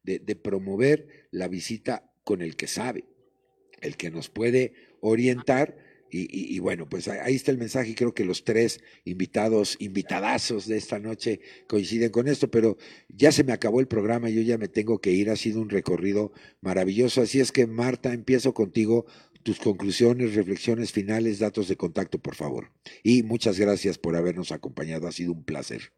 de, 0.04 0.20
de 0.20 0.36
promover 0.36 1.28
la 1.32 1.48
visita 1.48 2.10
con 2.24 2.41
el 2.41 2.56
que 2.56 2.68
sabe, 2.68 3.04
el 3.82 3.98
que 3.98 4.10
nos 4.10 4.30
puede 4.30 4.74
orientar 5.02 5.78
y, 6.09 6.59
bueno, 6.59 6.88
pues 6.88 7.07
ahí 7.07 7.35
está 7.35 7.51
el 7.51 7.57
mensaje 7.57 7.91
y 7.91 7.95
creo 7.95 8.13
que 8.13 8.25
los 8.25 8.43
tres 8.43 8.81
invitados, 9.05 9.75
invitadazos 9.79 10.67
de 10.67 10.77
esta 10.77 10.99
noche 10.99 11.41
coinciden 11.67 12.11
con 12.11 12.27
esto, 12.27 12.49
pero 12.49 12.77
ya 13.09 13.31
se 13.31 13.43
me 13.43 13.53
acabó 13.53 13.79
el 13.79 13.88
programa, 13.88 14.29
yo 14.29 14.41
ya 14.41 14.57
me 14.57 14.67
tengo 14.67 14.99
que 14.99 15.11
ir, 15.11 15.29
ha 15.29 15.35
sido 15.35 15.61
un 15.61 15.69
recorrido 15.69 16.31
maravilloso, 16.61 17.21
así 17.21 17.39
es 17.39 17.51
que 17.51 17.67
Marta, 17.67 18.13
empiezo 18.13 18.53
contigo, 18.53 19.05
tus 19.43 19.59
conclusiones, 19.59 20.35
reflexiones 20.35 20.91
finales, 20.91 21.39
datos 21.39 21.67
de 21.69 21.77
contacto, 21.77 22.19
por 22.19 22.35
favor. 22.35 22.71
Y 23.01 23.23
muchas 23.23 23.59
gracias 23.59 23.97
por 23.97 24.15
habernos 24.15 24.51
acompañado, 24.51 25.07
ha 25.07 25.11
sido 25.11 25.31
un 25.31 25.43
placer. 25.43 25.93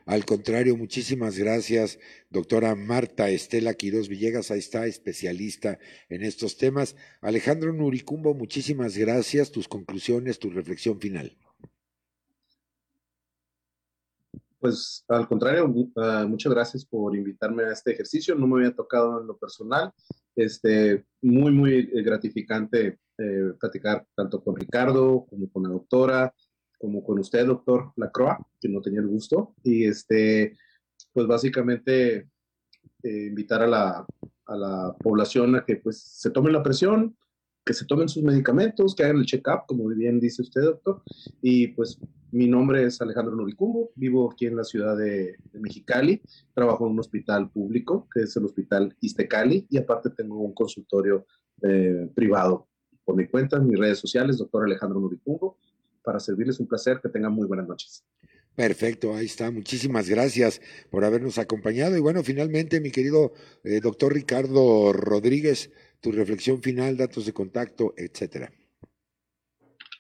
Al 0.06 0.24
contrario, 0.26 0.78
muchísimas 0.78 1.36
gracias, 1.38 1.98
doctora 2.30 2.76
Marta 2.76 3.30
Estela 3.30 3.74
Quiroz 3.74 4.08
Villegas, 4.08 4.52
ahí 4.52 4.60
está, 4.60 4.86
especialista 4.86 5.80
en 6.10 6.24
estos 6.24 6.58
temas. 6.58 6.96
Alejandro 7.22 7.74
Nuricumbo, 7.74 8.36
muchísimas 8.36 8.96
gracias, 8.98 9.52
tus 9.52 9.68
conclusiones, 9.68 10.38
tu 10.38 10.52
reflexión 10.52 11.00
final. 11.00 11.36
Pues 14.60 15.06
al 15.08 15.28
contrario, 15.28 15.74
ah, 15.96 16.26
muchas 16.28 16.54
gracias 16.54 16.86
por 16.86 17.16
invitarme 17.16 17.64
a 17.64 17.72
este 17.72 17.94
ejercicio. 17.94 18.36
No 18.36 18.46
me 18.46 18.58
había 18.58 18.76
tocado 18.76 19.22
en 19.22 19.28
lo 19.28 19.38
personal. 19.38 19.94
Este, 20.36 21.06
muy, 21.22 21.52
muy 21.52 21.84
gratificante 22.04 23.00
eh, 23.18 23.54
platicar 23.60 24.06
tanto 24.16 24.44
con 24.44 24.56
Ricardo 24.56 25.26
como 25.30 25.50
con 25.50 25.64
la 25.64 25.70
doctora, 25.70 26.34
como 26.78 27.04
con 27.04 27.20
usted, 27.20 27.46
doctor 27.46 27.92
Lacroix, 27.96 28.38
que 28.60 28.68
no 28.70 28.82
tenía 28.82 29.00
el 29.00 29.08
gusto. 29.08 29.56
Y 29.64 29.86
este, 29.86 30.58
pues 31.14 31.26
básicamente 31.26 32.30
eh, 33.04 33.28
invitar 33.28 33.62
a 33.62 33.68
la, 33.68 34.06
a 34.46 34.58
la 34.58 34.96
población 35.00 35.56
a 35.56 35.66
que 35.66 35.78
pues 35.78 36.02
se 36.02 36.32
tomen 36.32 36.54
la 36.54 36.64
presión, 36.64 37.16
que 37.70 37.76
se 37.76 37.86
tomen 37.86 38.10
sus 38.10 38.24
medicamentos, 38.24 38.96
que 38.96 39.04
hagan 39.04 39.18
el 39.18 39.28
check-up, 39.28 39.68
como 39.68 39.88
bien 39.90 40.20
dice 40.20 40.42
usted, 40.42 40.64
doctor. 40.64 41.04
Y 41.40 41.68
pues 41.68 42.00
mi 42.32 42.48
nombre 42.48 42.84
es 42.84 43.00
Alejandro 43.00 43.36
Noricumbo, 43.36 43.92
vivo 43.94 44.32
aquí 44.32 44.48
en 44.48 44.56
la 44.56 44.64
ciudad 44.64 44.98
de, 44.98 45.36
Mexicali, 45.54 46.20
trabajo 46.56 46.88
en 46.88 46.94
un 46.94 47.00
hospital 47.00 47.52
público, 47.52 48.08
que 48.12 48.22
es 48.22 48.36
el 48.36 48.46
Hospital 48.46 48.98
Istecali, 49.02 49.68
y 49.70 49.78
aparte 49.78 50.10
tengo 50.10 50.40
un 50.40 50.56
consultorio 50.56 51.28
eh, 51.62 52.10
privado 52.16 52.68
por 53.06 53.16
mi 53.16 53.28
cuenta, 53.28 53.58
en 53.58 53.68
mis 53.68 53.78
redes 53.78 54.00
sociales, 54.00 54.40
doctor 54.40 54.66
Alejandro 54.66 55.00
Noricumbo 55.00 55.60
para 56.02 56.20
servirles 56.20 56.60
un 56.60 56.66
placer, 56.66 57.00
que 57.04 57.10
tengan 57.10 57.34
muy 57.34 57.46
buenas 57.46 57.68
noches. 57.68 58.04
Perfecto, 58.56 59.16
ahí 59.16 59.26
está. 59.26 59.52
Muchísimas 59.52 60.10
gracias 60.10 60.60
por 60.90 61.06
habernos 61.06 61.38
acompañado. 61.38 61.96
Y 61.96 62.02
bueno, 62.02 62.24
finalmente, 62.24 62.82
mi 62.82 62.92
querido 62.92 63.32
eh, 63.64 63.80
doctor 63.80 64.14
Ricardo 64.14 64.92
Rodríguez, 64.92 65.72
tu 66.00 66.12
reflexión 66.12 66.62
final, 66.62 66.98
datos 66.98 67.26
de 67.26 67.34
contacto, 67.34 67.94
etcétera. 67.98 68.52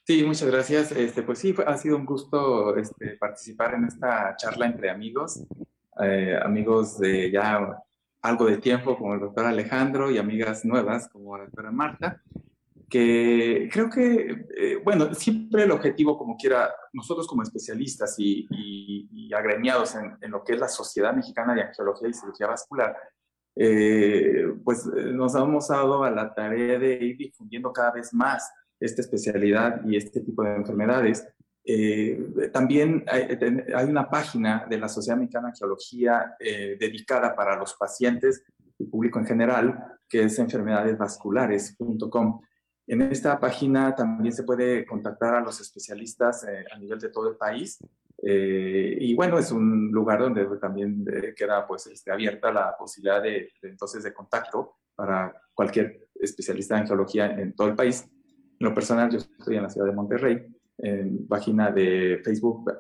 Sí, 0.06 0.24
muchas 0.24 0.50
gracias. 0.50 0.92
Este, 0.92 1.22
pues 1.22 1.40
sí, 1.40 1.56
ha 1.66 1.78
sido 1.78 1.98
un 1.98 2.06
gusto 2.06 2.76
este, 2.76 3.18
participar 3.18 3.76
en 3.76 3.86
esta 3.86 4.36
charla 4.38 4.66
entre 4.66 4.90
amigos, 4.90 5.44
eh, 6.02 6.38
amigos 6.42 6.98
de 6.98 7.30
ya 7.30 7.84
algo 8.22 8.46
de 8.46 8.58
tiempo 8.58 8.98
como 8.98 9.14
el 9.14 9.20
doctor 9.20 9.46
Alejandro 9.46 10.10
y 10.12 10.18
amigas 10.18 10.66
nuevas 10.66 11.08
como 11.10 11.38
la 11.38 11.46
doctora 11.46 11.72
Marta 11.72 12.22
que 12.90 13.70
creo 13.72 13.90
que, 13.90 14.46
eh, 14.58 14.82
bueno, 14.84 15.14
siempre 15.14 15.64
el 15.64 15.72
objetivo, 15.72 16.18
como 16.18 16.36
quiera, 16.36 16.74
nosotros 16.92 17.28
como 17.28 17.44
especialistas 17.44 18.16
y, 18.18 18.48
agremiados 19.34 19.94
en, 19.96 20.32
lo 20.32 20.44
que 20.44 20.54
es 20.54 20.60
la 20.60 20.68
Sociedad 20.68 21.14
Mexicana 21.14 21.54
de 21.54 21.62
Angiología 21.62 22.10
y 22.10 22.14
Cirugía 22.14 22.48
Vascular, 22.48 22.98
eh, 23.62 24.54
pues 24.64 24.86
eh, 24.86 25.12
nos 25.12 25.36
hemos 25.36 25.68
dado 25.68 26.02
a 26.04 26.10
la 26.10 26.34
tarea 26.34 26.80
de 26.80 26.94
ir 26.94 27.18
difundiendo 27.18 27.74
cada 27.74 27.92
vez 27.92 28.14
más 28.14 28.50
esta 28.80 29.02
especialidad 29.02 29.82
y 29.86 29.98
este 29.98 30.22
tipo 30.22 30.44
de 30.44 30.56
enfermedades. 30.56 31.28
también 32.54 33.04
hay, 33.08 33.38
hay, 33.76 33.86
una 33.86 34.10
página 34.10 34.66
de 34.70 34.78
la 34.78 34.88
Sociedad 34.88 35.20
Mexicana 35.20 35.48
de 35.48 35.52
Angiología 35.52 36.38
dedicada 36.40 37.36
para 37.36 37.58
los 37.58 37.74
pacientes 37.74 38.46
y 38.80 38.86
público 38.86 39.20
en 39.20 39.26
general, 39.26 39.98
que 40.08 40.24
es 40.24 40.40
enfermedadesvasculares.com. 40.40 42.40
En 42.90 43.04
esta 43.04 43.40
página 43.40 43.94
también 43.94 44.34
se 44.34 44.44
puede 44.44 44.84
contactar 44.84 45.36
a 45.36 45.42
los 45.42 45.62
especialistas 45.62 46.44
eh, 46.46 46.66
a 46.74 46.80
nivel 46.80 47.00
de 47.00 47.10
todo 47.10 47.30
el 47.30 47.38
país. 47.38 47.78
Eh, 48.22 48.98
y 49.00 49.16
bueno, 49.16 49.40
es 49.40 49.52
un 49.52 49.92
lugar 49.92 50.20
donde 50.20 50.46
también 50.60 51.06
eh, 51.12 51.34
queda 51.36 51.66
pues 51.66 51.88
este, 51.88 52.12
abierta 52.12 52.52
la 52.52 52.76
posibilidad 52.78 53.22
de, 53.22 53.50
entonces 53.62 54.04
de 54.04 54.14
contacto 54.14 54.76
para 54.96 55.34
cualquier 55.54 56.08
especialista 56.16 56.78
en 56.78 56.88
geología 56.88 57.28
en 57.28 57.54
todo 57.56 57.70
el 57.70 57.76
país. 57.76 58.06
En 58.60 58.68
lo 58.68 58.74
personal, 58.74 59.10
yo 59.10 59.20
estoy 59.20 59.56
en 59.56 59.64
la 59.64 59.70
ciudad 59.70 59.88
de 59.88 59.94
Monterrey, 59.94 60.46
en 60.78 61.28
página 61.28 61.72
de 61.72 62.22
Facebook, 62.24 62.72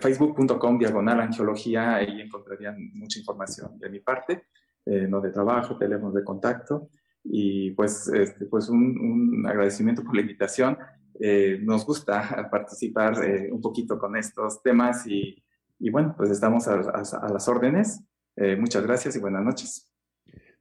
facebook.com 0.00 0.78
diagonal 0.78 1.20
angiología, 1.20 1.96
ahí 1.96 2.20
encontrarían 2.20 2.76
mucha 2.92 3.18
información 3.18 3.78
de 3.78 3.88
mi 3.88 4.00
parte, 4.00 4.44
no 4.84 5.22
de 5.22 5.30
trabajo, 5.30 5.78
teléfonos 5.78 6.14
de 6.14 6.24
contacto. 6.24 6.90
Y 7.24 7.70
pues, 7.70 8.06
este, 8.08 8.44
pues 8.44 8.68
un, 8.68 9.44
agradecimiento 9.46 10.04
por 10.04 10.14
la 10.14 10.20
invitación. 10.20 10.76
Eh, 11.20 11.58
nos 11.62 11.86
gusta 11.86 12.48
participar 12.50 13.22
eh, 13.24 13.50
un 13.52 13.60
poquito 13.60 13.98
con 13.98 14.16
estos 14.16 14.62
temas 14.62 15.06
y, 15.06 15.42
y 15.78 15.90
bueno, 15.90 16.14
pues 16.16 16.30
estamos 16.30 16.66
a, 16.68 16.76
las 17.32 17.48
órdenes. 17.48 18.00
Eh, 18.36 18.56
muchas 18.56 18.82
gracias 18.82 19.16
y 19.16 19.20
buenas 19.20 19.44
noches. 19.44 19.90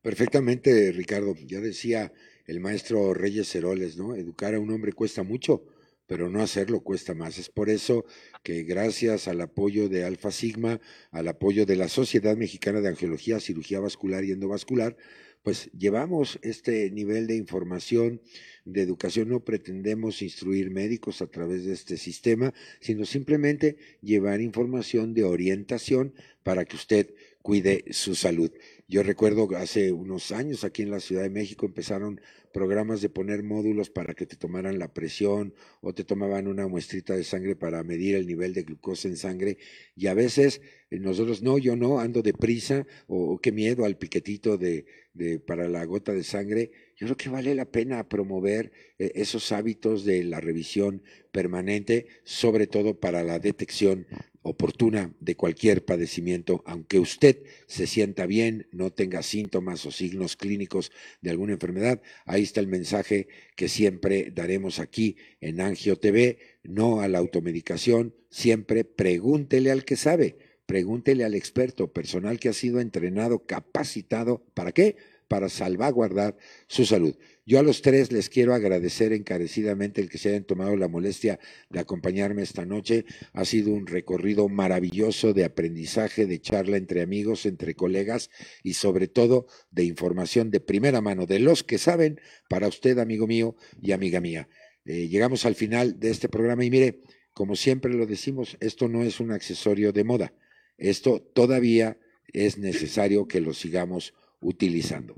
Perfectamente, 0.01 0.91
Ricardo. 0.91 1.33
Ya 1.45 1.59
decía 1.61 2.11
el 2.45 2.59
maestro 2.59 3.13
Reyes 3.13 3.53
Heroles, 3.55 3.97
¿no? 3.97 4.15
Educar 4.15 4.53
a 4.53 4.59
un 4.59 4.69
hombre 4.71 4.91
cuesta 4.91 5.23
mucho, 5.23 5.63
pero 6.05 6.29
no 6.29 6.41
hacerlo 6.41 6.81
cuesta 6.81 7.13
más. 7.13 7.37
Es 7.37 7.49
por 7.49 7.69
eso 7.69 8.05
que 8.43 8.63
gracias 8.63 9.27
al 9.27 9.39
apoyo 9.41 9.87
de 9.87 10.03
Alfa 10.03 10.31
Sigma, 10.31 10.81
al 11.11 11.27
apoyo 11.29 11.65
de 11.65 11.77
la 11.77 11.87
Sociedad 11.87 12.35
Mexicana 12.35 12.81
de 12.81 12.89
Angiología, 12.89 13.39
Cirugía 13.39 13.79
Vascular 13.79 14.25
y 14.25 14.31
Endovascular, 14.31 14.97
pues 15.41 15.69
llevamos 15.71 16.39
este 16.41 16.89
nivel 16.91 17.27
de 17.27 17.35
información 17.35 18.21
de 18.65 18.81
educación, 18.81 19.29
no 19.29 19.41
pretendemos 19.41 20.21
instruir 20.21 20.71
médicos 20.71 21.21
a 21.21 21.27
través 21.27 21.65
de 21.65 21.73
este 21.73 21.97
sistema, 21.97 22.53
sino 22.79 23.05
simplemente 23.05 23.77
llevar 24.01 24.41
información 24.41 25.13
de 25.13 25.23
orientación 25.23 26.13
para 26.43 26.65
que 26.65 26.75
usted 26.75 27.13
cuide 27.41 27.83
su 27.91 28.15
salud. 28.15 28.51
Yo 28.87 29.03
recuerdo 29.03 29.49
hace 29.57 29.91
unos 29.91 30.31
años 30.31 30.63
aquí 30.63 30.81
en 30.81 30.91
la 30.91 30.99
Ciudad 30.99 31.23
de 31.23 31.29
México 31.29 31.65
empezaron 31.65 32.21
programas 32.53 33.01
de 33.01 33.09
poner 33.09 33.43
módulos 33.43 33.89
para 33.89 34.13
que 34.13 34.25
te 34.25 34.37
tomaran 34.37 34.79
la 34.79 34.93
presión 34.93 35.53
o 35.81 35.93
te 35.93 36.03
tomaban 36.03 36.47
una 36.47 36.67
muestrita 36.67 37.15
de 37.15 37.23
sangre 37.23 37.55
para 37.55 37.83
medir 37.83 38.15
el 38.15 38.27
nivel 38.27 38.53
de 38.53 38.63
glucosa 38.63 39.07
en 39.07 39.17
sangre 39.17 39.57
y 39.95 40.07
a 40.07 40.13
veces 40.13 40.61
eh, 40.89 40.99
nosotros 40.99 41.41
no, 41.41 41.57
yo 41.57 41.75
no, 41.75 41.99
ando 41.99 42.21
deprisa 42.21 42.85
o, 43.07 43.33
o 43.33 43.39
qué 43.39 43.51
miedo 43.51 43.83
al 43.83 43.97
piquetito 43.97 44.57
de, 44.57 44.85
de, 45.13 45.39
para 45.39 45.67
la 45.67 45.83
gota 45.85 46.13
de 46.13 46.23
sangre. 46.23 46.71
Yo 46.97 47.07
creo 47.07 47.17
que 47.17 47.29
vale 47.29 47.55
la 47.55 47.65
pena 47.65 48.07
promover 48.07 48.71
eh, 48.99 49.11
esos 49.15 49.51
hábitos 49.51 50.05
de 50.05 50.23
la 50.23 50.39
revisión 50.39 51.03
permanente, 51.31 52.07
sobre 52.23 52.67
todo 52.67 52.99
para 52.99 53.23
la 53.23 53.39
detección 53.39 54.07
oportuna 54.43 55.13
de 55.19 55.35
cualquier 55.35 55.85
padecimiento, 55.85 56.63
aunque 56.65 56.99
usted 56.99 57.43
se 57.65 57.87
sienta 57.87 58.25
bien, 58.25 58.67
no 58.71 58.91
tenga 58.91 59.23
síntomas 59.23 59.85
o 59.85 59.91
signos 59.91 60.35
clínicos 60.35 60.91
de 61.21 61.31
alguna 61.31 61.53
enfermedad. 61.53 62.01
Ahí 62.25 62.43
está 62.43 62.59
el 62.59 62.67
mensaje 62.67 63.27
que 63.55 63.69
siempre 63.69 64.31
daremos 64.31 64.79
aquí 64.79 65.15
en 65.39 65.61
Angio 65.61 65.97
TV, 65.97 66.37
no 66.63 66.99
a 66.99 67.07
la 67.07 67.19
automedicación, 67.19 68.13
siempre 68.29 68.83
pregúntele 68.83 69.71
al 69.71 69.85
que 69.85 69.95
sabe, 69.95 70.37
pregúntele 70.65 71.23
al 71.23 71.35
experto, 71.35 71.91
personal 71.93 72.39
que 72.39 72.49
ha 72.49 72.53
sido 72.53 72.81
entrenado, 72.81 73.45
capacitado, 73.45 74.45
¿para 74.53 74.73
qué? 74.73 74.97
Para 75.33 75.49
salvaguardar 75.49 76.37
su 76.67 76.85
salud. 76.85 77.15
Yo 77.43 77.57
a 77.57 77.63
los 77.63 77.81
tres 77.81 78.11
les 78.11 78.29
quiero 78.29 78.53
agradecer 78.53 79.13
encarecidamente 79.13 79.99
el 79.99 80.07
que 80.07 80.19
se 80.19 80.29
hayan 80.29 80.43
tomado 80.43 80.75
la 80.77 80.87
molestia 80.87 81.39
de 81.71 81.79
acompañarme 81.79 82.43
esta 82.43 82.67
noche. 82.67 83.05
Ha 83.33 83.43
sido 83.43 83.71
un 83.71 83.87
recorrido 83.87 84.47
maravilloso 84.47 85.33
de 85.33 85.43
aprendizaje, 85.43 86.27
de 86.27 86.39
charla 86.39 86.77
entre 86.77 87.01
amigos, 87.01 87.47
entre 87.47 87.73
colegas 87.73 88.29
y 88.61 88.75
sobre 88.75 89.07
todo 89.07 89.47
de 89.71 89.85
información 89.85 90.51
de 90.51 90.59
primera 90.59 91.01
mano 91.01 91.25
de 91.25 91.39
los 91.39 91.63
que 91.63 91.79
saben 91.79 92.21
para 92.47 92.67
usted, 92.67 92.99
amigo 92.99 93.25
mío 93.25 93.55
y 93.81 93.93
amiga 93.93 94.21
mía. 94.21 94.47
Eh, 94.85 95.07
llegamos 95.07 95.47
al 95.47 95.55
final 95.55 95.99
de 95.99 96.11
este 96.11 96.29
programa 96.29 96.63
y 96.63 96.69
mire, 96.69 97.01
como 97.33 97.55
siempre 97.55 97.91
lo 97.91 98.05
decimos, 98.05 98.55
esto 98.59 98.87
no 98.87 99.01
es 99.01 99.19
un 99.19 99.31
accesorio 99.31 99.93
de 99.93 100.03
moda. 100.03 100.31
Esto 100.77 101.23
todavía 101.33 101.97
es 102.33 102.59
necesario 102.59 103.27
que 103.27 103.41
lo 103.41 103.55
sigamos 103.55 104.13
utilizando 104.43 105.15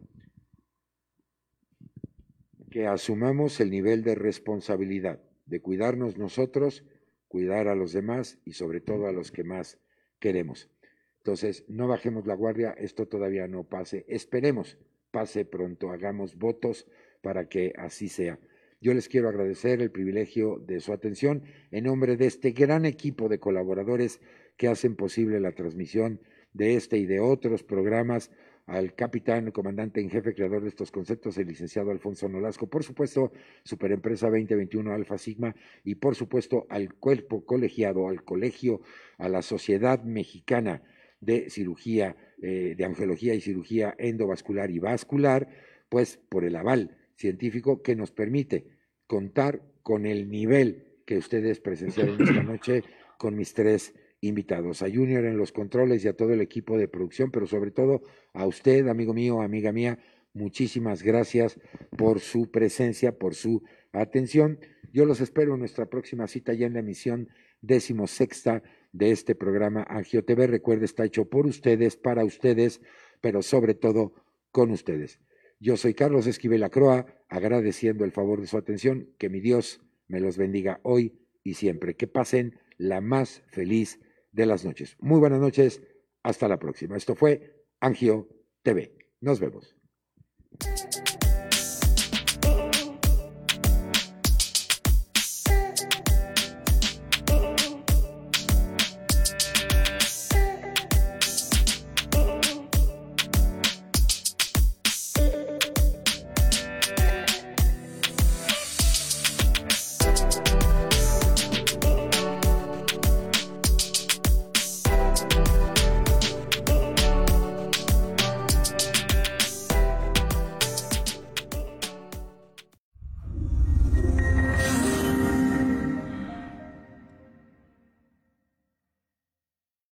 que 2.71 2.87
asumamos 2.87 3.59
el 3.59 3.71
nivel 3.71 4.03
de 4.03 4.15
responsabilidad, 4.15 5.21
de 5.45 5.61
cuidarnos 5.61 6.17
nosotros, 6.17 6.83
cuidar 7.27 7.67
a 7.67 7.75
los 7.75 7.93
demás 7.93 8.39
y 8.45 8.53
sobre 8.53 8.81
todo 8.81 9.07
a 9.07 9.13
los 9.13 9.31
que 9.31 9.43
más 9.43 9.79
queremos. 10.19 10.69
Entonces, 11.17 11.63
no 11.67 11.87
bajemos 11.87 12.27
la 12.27 12.35
guardia, 12.35 12.71
esto 12.77 13.07
todavía 13.07 13.47
no 13.47 13.63
pase, 13.63 14.05
esperemos 14.07 14.77
pase 15.11 15.45
pronto, 15.45 15.91
hagamos 15.91 16.37
votos 16.37 16.85
para 17.21 17.47
que 17.47 17.71
así 17.77 18.09
sea. 18.09 18.37
Yo 18.81 18.93
les 18.93 19.07
quiero 19.07 19.29
agradecer 19.29 19.81
el 19.81 19.89
privilegio 19.89 20.59
de 20.59 20.81
su 20.81 20.91
atención 20.91 21.43
en 21.71 21.85
nombre 21.85 22.17
de 22.17 22.27
este 22.27 22.51
gran 22.51 22.83
equipo 22.83 23.29
de 23.29 23.39
colaboradores 23.39 24.19
que 24.57 24.67
hacen 24.67 24.97
posible 24.97 25.39
la 25.39 25.53
transmisión 25.53 26.19
de 26.51 26.75
este 26.75 26.97
y 26.97 27.05
de 27.05 27.21
otros 27.21 27.63
programas 27.63 28.29
al 28.65 28.95
capitán, 28.95 29.51
comandante 29.51 30.01
en 30.01 30.09
jefe, 30.09 30.33
creador 30.33 30.63
de 30.63 30.69
estos 30.69 30.91
conceptos, 30.91 31.37
el 31.37 31.47
licenciado 31.47 31.91
Alfonso 31.91 32.27
Nolasco, 32.27 32.67
por 32.67 32.83
supuesto, 32.83 33.31
Superempresa 33.63 34.27
2021 34.27 34.91
Alfa 34.91 35.17
Sigma 35.17 35.55
y 35.83 35.95
por 35.95 36.15
supuesto 36.15 36.65
al 36.69 36.95
cuerpo 36.95 37.45
colegiado, 37.45 38.09
al 38.09 38.23
colegio, 38.23 38.81
a 39.17 39.29
la 39.29 39.41
Sociedad 39.41 40.03
Mexicana 40.03 40.81
de 41.19 41.49
Cirugía, 41.49 42.15
eh, 42.41 42.75
de 42.75 42.85
Angiología 42.85 43.35
y 43.35 43.41
Cirugía 43.41 43.95
Endovascular 43.97 44.71
y 44.71 44.79
Vascular, 44.79 45.47
pues 45.89 46.17
por 46.29 46.43
el 46.43 46.55
aval 46.55 46.97
científico 47.15 47.81
que 47.81 47.95
nos 47.95 48.11
permite 48.11 48.67
contar 49.07 49.61
con 49.83 50.05
el 50.05 50.29
nivel 50.29 51.01
que 51.05 51.17
ustedes 51.17 51.59
presenciaron 51.59 52.19
esta 52.21 52.43
noche 52.43 52.83
con 53.17 53.35
mis 53.35 53.53
tres 53.53 53.93
invitados, 54.27 54.81
a 54.81 54.89
Junior 54.89 55.25
en 55.25 55.37
los 55.37 55.51
controles 55.51 56.03
y 56.03 56.07
a 56.07 56.13
todo 56.13 56.33
el 56.33 56.41
equipo 56.41 56.77
de 56.77 56.87
producción, 56.87 57.31
pero 57.31 57.47
sobre 57.47 57.71
todo 57.71 58.01
a 58.33 58.45
usted, 58.45 58.87
amigo 58.87 59.13
mío, 59.13 59.41
amiga 59.41 59.71
mía, 59.71 59.99
muchísimas 60.33 61.03
gracias 61.03 61.59
por 61.97 62.19
su 62.19 62.51
presencia, 62.51 63.17
por 63.17 63.35
su 63.35 63.63
atención. 63.91 64.59
Yo 64.91 65.05
los 65.05 65.21
espero 65.21 65.53
en 65.53 65.59
nuestra 65.59 65.87
próxima 65.87 66.27
cita 66.27 66.53
ya 66.53 66.67
en 66.67 66.73
la 66.73 66.79
emisión 66.79 67.29
decimosexta 67.61 68.63
de 68.91 69.11
este 69.11 69.35
programa 69.35 69.85
Angio 69.89 70.23
TV. 70.23 70.47
Recuerde, 70.47 70.85
está 70.85 71.05
hecho 71.05 71.25
por 71.25 71.45
ustedes, 71.45 71.97
para 71.97 72.23
ustedes, 72.23 72.81
pero 73.21 73.41
sobre 73.41 73.73
todo 73.73 74.13
con 74.51 74.71
ustedes. 74.71 75.19
Yo 75.59 75.77
soy 75.77 75.93
Carlos 75.93 76.27
Esquivel 76.27 76.63
Acroa, 76.63 77.05
agradeciendo 77.27 78.05
el 78.05 78.11
favor 78.11 78.41
de 78.41 78.47
su 78.47 78.57
atención. 78.57 79.09
Que 79.17 79.29
mi 79.29 79.39
Dios 79.39 79.81
me 80.07 80.19
los 80.19 80.37
bendiga 80.37 80.79
hoy 80.83 81.13
y 81.43 81.55
siempre. 81.55 81.95
Que 81.95 82.07
pasen 82.07 82.59
la 82.77 83.01
más 83.01 83.41
feliz 83.47 83.99
de 84.35 84.45
las 84.45 84.65
noches. 84.65 84.97
Muy 84.99 85.19
buenas 85.19 85.39
noches, 85.39 85.81
hasta 86.21 86.47
la 86.47 86.59
próxima. 86.59 86.97
Esto 86.97 87.15
fue 87.15 87.65
Angio 87.79 88.27
TV. 88.61 88.95
Nos 89.21 89.39
vemos. 89.39 89.75